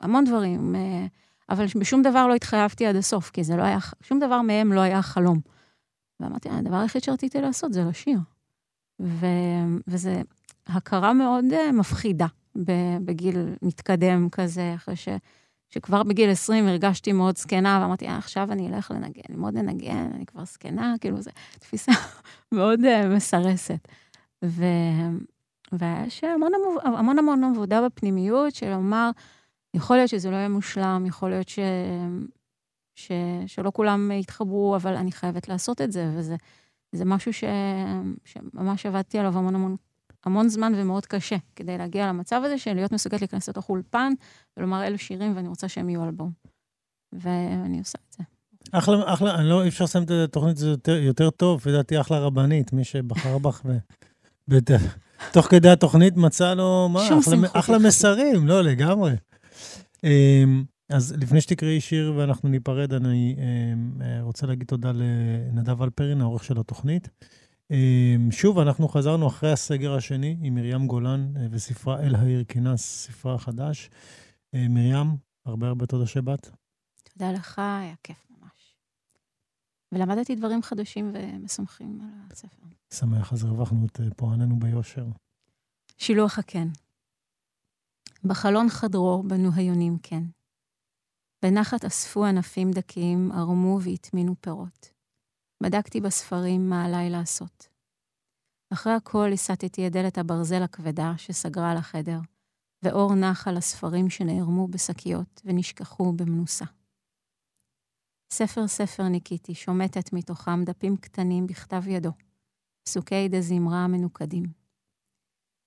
והמון 0.00 0.24
דברים, 0.24 0.74
אה, 0.74 1.06
אבל 1.50 1.66
בשום 1.80 2.02
דבר 2.02 2.26
לא 2.26 2.34
התחייבתי 2.34 2.86
עד 2.86 2.96
הסוף, 2.96 3.30
כי 3.30 3.44
זה 3.44 3.56
לא 3.56 3.62
היה, 3.62 3.78
שום 4.02 4.18
דבר 4.18 4.42
מהם 4.42 4.72
לא 4.72 4.80
היה 4.80 5.02
חלום. 5.02 5.40
ואמרתי, 6.20 6.48
הדבר 6.48 6.76
היחיד 6.76 7.02
שרציתי 7.02 7.40
לעשות 7.40 7.72
זה 7.72 7.84
לשיר. 7.84 8.18
ו, 9.00 9.26
וזה 9.86 10.22
הכרה 10.66 11.12
מאוד 11.12 11.44
מפחידה 11.72 12.26
בגיל 13.04 13.36
מתקדם 13.62 14.28
כזה, 14.30 14.72
אחרי 14.74 14.96
ש, 14.96 15.08
שכבר 15.74 16.02
בגיל 16.02 16.30
20 16.30 16.68
הרגשתי 16.68 17.12
מאוד 17.12 17.36
זקנה, 17.36 17.78
ואמרתי, 17.82 18.08
אה, 18.08 18.16
עכשיו 18.16 18.52
אני 18.52 18.68
אלך 18.68 18.90
לנגן, 18.90 19.22
ללמוד 19.28 19.54
לנגן, 19.54 20.10
אני 20.14 20.26
כבר 20.26 20.44
זקנה, 20.44 20.94
כאילו, 21.00 21.22
זו 21.22 21.30
תפיסה 21.58 21.92
מאוד 22.52 22.80
uh, 22.80 23.06
מסרסת. 23.06 23.88
ו, 24.44 24.64
ויש 25.72 26.24
המון 26.24 26.52
המון, 26.54 26.96
המון 26.96 27.18
המון 27.18 27.44
עבודה 27.44 27.86
בפנימיות 27.86 28.54
של 28.54 28.70
לומר, 28.70 29.10
יכול 29.74 29.96
להיות 29.96 30.08
שזה 30.08 30.30
לא 30.30 30.36
יהיה 30.36 30.48
מושלם, 30.48 31.04
יכול 31.06 31.30
להיות 31.30 31.48
ש... 31.48 31.58
ש... 32.94 33.12
שלא 33.46 33.70
כולם 33.74 34.10
יתחברו, 34.10 34.76
אבל 34.76 34.96
אני 34.96 35.12
חייבת 35.12 35.48
לעשות 35.48 35.80
את 35.80 35.92
זה, 35.92 36.10
וזה 36.16 36.36
זה 36.92 37.04
משהו 37.04 37.32
ש... 37.32 37.44
שממש 38.24 38.86
עבדתי 38.86 39.18
עליו 39.18 39.38
המון 39.38 39.54
המון, 39.54 39.76
המון 40.24 40.48
זמן 40.48 40.72
ומאוד 40.76 41.06
קשה, 41.06 41.36
כדי 41.56 41.78
להגיע 41.78 42.06
למצב 42.06 42.40
הזה 42.44 42.58
של 42.58 42.74
להיות 42.74 42.92
מסוגלת 42.92 43.20
להיכנס 43.20 43.48
לתוך 43.48 43.68
אולפן 43.68 44.12
ולומר 44.56 44.84
אלו 44.86 44.98
שירים 44.98 45.36
ואני 45.36 45.48
רוצה 45.48 45.68
שהם 45.68 45.88
יהיו 45.88 46.04
אלבום. 46.04 46.30
ואני 47.12 47.78
עושה 47.78 47.98
את 48.08 48.12
זה. 48.12 48.24
אחלה, 48.72 49.12
אחלה, 49.12 49.34
אני 49.34 49.48
לא, 49.48 49.62
אי 49.62 49.68
אפשר 49.68 49.84
לסיים 49.84 50.04
את 50.04 50.10
התוכנית 50.10 50.56
הזאת 50.56 50.68
יותר, 50.68 50.96
יותר 50.96 51.30
טוב, 51.30 51.62
לדעתי 51.66 52.00
אחלה 52.00 52.18
רבנית, 52.18 52.72
מי 52.72 52.84
שבחר 52.84 53.38
בך, 53.38 53.62
ו... 53.64 53.78
תוך 55.32 55.46
כדי 55.46 55.70
התוכנית 55.70 56.16
מצא 56.16 56.54
לו, 56.54 56.88
מה, 56.88 57.04
שום 57.08 57.18
אחלה, 57.18 57.48
אחלה. 57.52 57.78
מסרים, 57.78 58.46
לא, 58.46 58.62
לגמרי. 58.62 59.12
אמ, 60.04 60.64
אז 60.88 61.14
לפני 61.20 61.40
שתקראי 61.40 61.80
שיר 61.80 62.12
ואנחנו 62.16 62.48
ניפרד, 62.48 62.92
אני 62.92 63.36
אמ, 63.38 64.02
אה, 64.02 64.22
רוצה 64.22 64.46
להגיד 64.46 64.66
תודה 64.66 64.92
לנדב 64.94 65.82
אלפרין, 65.82 66.20
העורך 66.20 66.44
של 66.44 66.60
התוכנית. 66.60 67.08
אמ, 67.70 68.30
שוב, 68.30 68.58
אנחנו 68.58 68.88
חזרנו 68.88 69.28
אחרי 69.28 69.52
הסגר 69.52 69.94
השני 69.94 70.36
עם 70.42 70.54
מרים 70.54 70.86
גולן 70.86 71.36
אה, 71.36 71.46
וספרה 71.50 72.00
אל 72.00 72.14
העיר 72.14 72.44
כינס, 72.44 72.82
ספרה 72.82 73.38
חדש. 73.38 73.90
אה, 74.54 74.66
מרים, 74.68 75.16
הרבה 75.46 75.68
הרבה 75.68 75.86
תודה 75.86 76.06
שבאת. 76.06 76.50
תודה 77.12 77.32
לך, 77.32 77.58
היה 77.58 77.94
כיף 78.02 78.26
ממש. 78.30 78.76
ולמדתי 79.92 80.34
דברים 80.34 80.62
חדשים 80.62 81.12
ומשמחים 81.14 82.00
על 82.00 82.32
הספר. 82.32 82.66
שמח, 82.94 83.32
אז 83.32 83.44
הרווחנו 83.44 83.86
את 83.86 84.00
אה, 84.00 84.06
פועלנו 84.16 84.58
ביושר. 84.58 85.06
שילוח 85.98 86.38
הקן. 86.38 86.68
בחלון 88.24 88.68
חדרו 88.68 89.22
בנו 89.22 89.50
היונים 89.54 89.98
קן. 89.98 90.24
בנחת 91.42 91.84
אספו 91.84 92.24
ענפים 92.24 92.70
דקים, 92.70 93.32
ערמו 93.32 93.78
והטמינו 93.82 94.34
פירות. 94.40 94.93
בדקתי 95.62 96.00
בספרים 96.00 96.70
מה 96.70 96.84
עליי 96.84 97.10
לעשות. 97.10 97.68
אחרי 98.72 98.92
הכל 98.92 99.32
הסטתי 99.32 99.86
את 99.86 99.92
דלת 99.92 100.18
הברזל 100.18 100.62
הכבדה 100.62 101.12
שסגרה 101.16 101.70
על 101.70 101.76
החדר, 101.76 102.18
ואור 102.82 103.14
נח 103.14 103.48
על 103.48 103.56
הספרים 103.56 104.10
שנערמו 104.10 104.68
בשקיות 104.68 105.42
ונשכחו 105.44 106.12
במנוסה. 106.12 106.64
ספר 108.32 108.68
ספר 108.68 109.02
ניקיתי, 109.08 109.54
שומטת 109.54 110.12
מתוכם 110.12 110.64
דפים 110.64 110.96
קטנים 110.96 111.46
בכתב 111.46 111.88
ידו, 111.88 112.10
פסוקי 112.82 113.28
דזמרה 113.28 113.86
מנוקדים. 113.86 114.42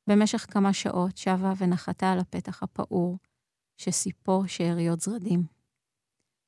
במשך 0.09 0.45
כמה 0.53 0.73
שעות 0.73 1.17
שבה 1.17 1.53
ונחתה 1.57 2.11
על 2.11 2.19
הפתח 2.19 2.63
הפעור, 2.63 3.17
שסיפור 3.77 4.47
שאריות 4.47 5.01
זרדים. 5.01 5.43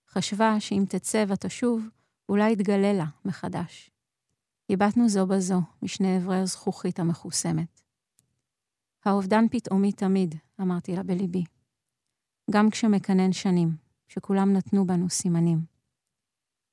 חשבה 0.10 0.60
שאם 0.60 0.84
תצא 0.90 1.26
ותשוב, 1.28 1.90
אולי 2.30 2.52
יתגלה 2.52 2.94
לה 2.94 3.06
מחדש. 3.26 3.92
הבטנו 4.70 5.10
זו 5.10 5.28
בזו 5.28 5.62
משני 5.82 6.18
אברי 6.18 6.38
הזכוכית 6.38 7.00
המחוסמת. 7.00 7.82
האובדן 9.06 9.48
פתאומי 9.52 9.92
תמיד, 9.92 10.36
אמרתי 10.62 10.96
לה 10.96 11.04
בליבי. 11.04 11.44
גם 12.52 12.70
כשמקנן 12.70 13.34
שנים, 13.34 13.70
שכולם 14.08 14.54
נתנו 14.54 14.88
בנו 14.88 15.10
סימנים. 15.10 15.60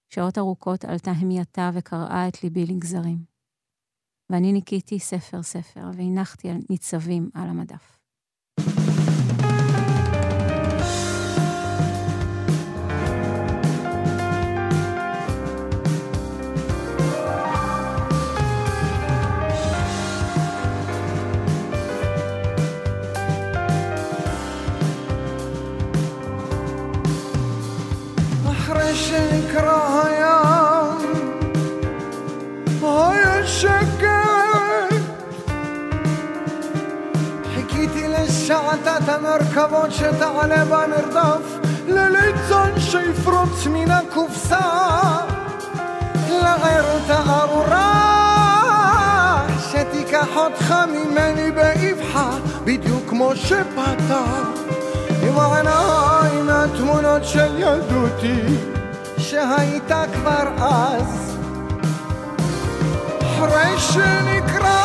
שעות 0.09 0.39
ארוכות 0.39 0.85
עלתה 0.85 1.11
המייתה 1.11 1.71
וקרעה 1.75 2.29
את 2.29 2.43
ליבי 2.43 2.67
לגזרים. 2.67 3.25
ואני 4.31 4.53
ניקיתי 4.53 4.99
ספר-ספר 4.99 5.91
והנחתי 5.97 6.49
ניצבים 6.71 7.31
על 7.35 7.49
המדף. 7.49 7.99
המרכבות 39.87 39.93
שתעלה 39.93 40.65
במרדף, 40.65 41.69
לליצן 41.89 42.81
שיפרוץ 42.81 43.67
מן 43.67 43.91
הקופסה, 43.91 44.59
לערת 46.31 47.09
הארורה 47.09 48.17
שתיקח 49.71 50.29
אותך 50.37 50.75
ממני 50.89 51.51
באבחה, 51.51 52.31
בדיוק 52.65 53.03
כמו 53.09 53.37
שפתח. 53.37 54.49
עם 55.23 55.39
העיניים 55.39 56.49
התמונות 56.51 57.25
של 57.25 57.59
ילדותי 57.59 58.57
שהייתה 59.19 60.05
כבר 60.15 60.49
אז 60.59 61.37
אחרי 63.21 63.79
שנקרא 63.79 64.83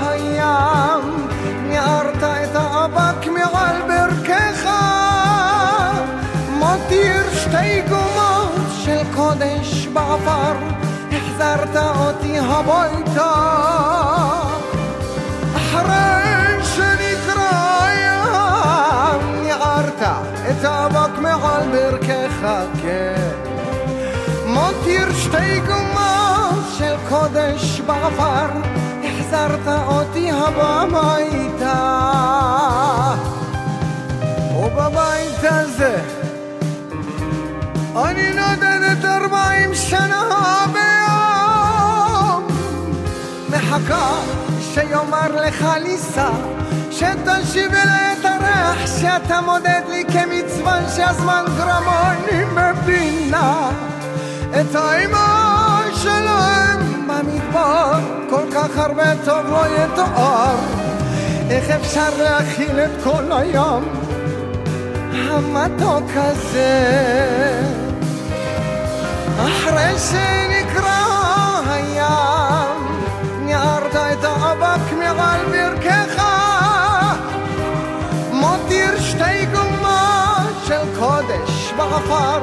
הים 0.00 1.28
ניערת 1.68 2.22
את 2.22 2.54
האבק 2.56 3.26
מעל 3.26 3.82
ברכך 3.88 4.17
שתי 7.48 7.80
גומות 7.88 8.52
של 8.84 8.98
קודש 9.14 9.86
בעבר 9.86 10.54
החזרת 11.12 11.76
אותי 11.76 12.38
הביתה. 12.38 13.32
אחרי 15.56 16.64
שנקרא 16.64 17.88
ים 17.94 19.42
ניערת 19.42 20.02
את 20.50 20.64
האבק 20.64 21.18
מעל 21.18 21.68
ברכך 21.70 22.46
כן. 22.82 23.30
מותיר 24.46 25.12
שתי 25.14 25.60
גומות 25.60 26.64
של 26.78 26.94
קודש 27.08 27.80
בעבר 27.80 28.48
החזרת 29.04 29.68
אותי 29.86 30.30
הביתה. 30.30 31.74
ובבית 34.56 35.44
הזה 35.44 36.17
אני 38.04 38.30
נודדת 38.30 39.04
ארבעים 39.04 39.74
שנה 39.74 40.66
ביום. 40.72 42.46
מחכה 43.48 44.12
שיאמר 44.60 45.42
לך 45.46 45.66
ליסה 45.82 46.30
שתשיב 46.90 47.74
אליי 47.74 48.12
את 48.20 48.24
הריח 48.24 48.86
שאתה 49.00 49.40
מודד 49.40 49.82
לי 49.88 50.04
כמצווה 50.04 50.80
שהזמן 50.96 51.44
גרמוני 51.56 52.44
מבינה. 52.54 53.70
את 54.60 54.74
האימה 54.74 55.80
שלהם 55.94 57.08
במדבר 57.08 57.92
כל 58.30 58.44
כך 58.54 58.78
הרבה 58.78 59.12
טוב 59.24 59.46
לא 59.46 59.64
יתואר. 59.66 60.56
איך 61.50 61.70
אפשר 61.70 62.08
להכיל 62.18 62.80
את 62.80 62.90
כל 63.04 63.32
הים 63.32 63.84
המתוק 65.12 66.10
הזה 66.14 67.87
אחרי 69.38 69.98
שנקרא 69.98 71.04
הים 71.66 73.02
ניערת 73.44 73.94
את 73.96 74.24
האבק 74.24 74.92
מעל 74.98 75.40
ברכך. 75.50 76.22
מותיר 78.32 79.00
שתי 79.00 79.46
גומות 79.46 80.66
של 80.66 80.80
קודש 80.98 81.72
בעפר 81.76 82.40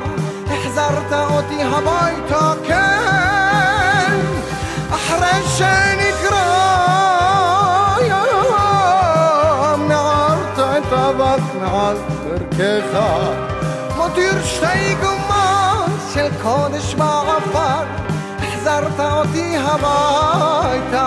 החזרת 0.48 1.14
אותי 1.14 1.64
הביתה 1.64 2.54
כן. 2.68 4.20
אחרי 4.91 5.41
שנקרא 5.58 6.46
ים 8.02 9.88
ניערת 9.88 10.60
את 10.60 10.93
האבק 10.93 11.43
מעל 11.62 11.98
ברכך. 12.50 13.00
מותיר 13.96 14.43
שתי 14.43 14.96
גומות 15.02 15.14
קודש 16.46 16.93
בעפר 16.93 17.84
החזרת 18.39 19.00
אותי 19.00 19.58
הביתה 19.58 21.06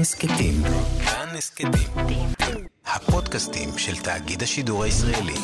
הסכתים. 0.00 0.62
כאן 1.04 1.28
הסכתים. 1.38 1.90
הפודקאסטים 2.86 3.78
של 3.78 3.96
תאגיד 3.96 4.42
השידור 4.42 4.84
הישראלי. 4.84 5.34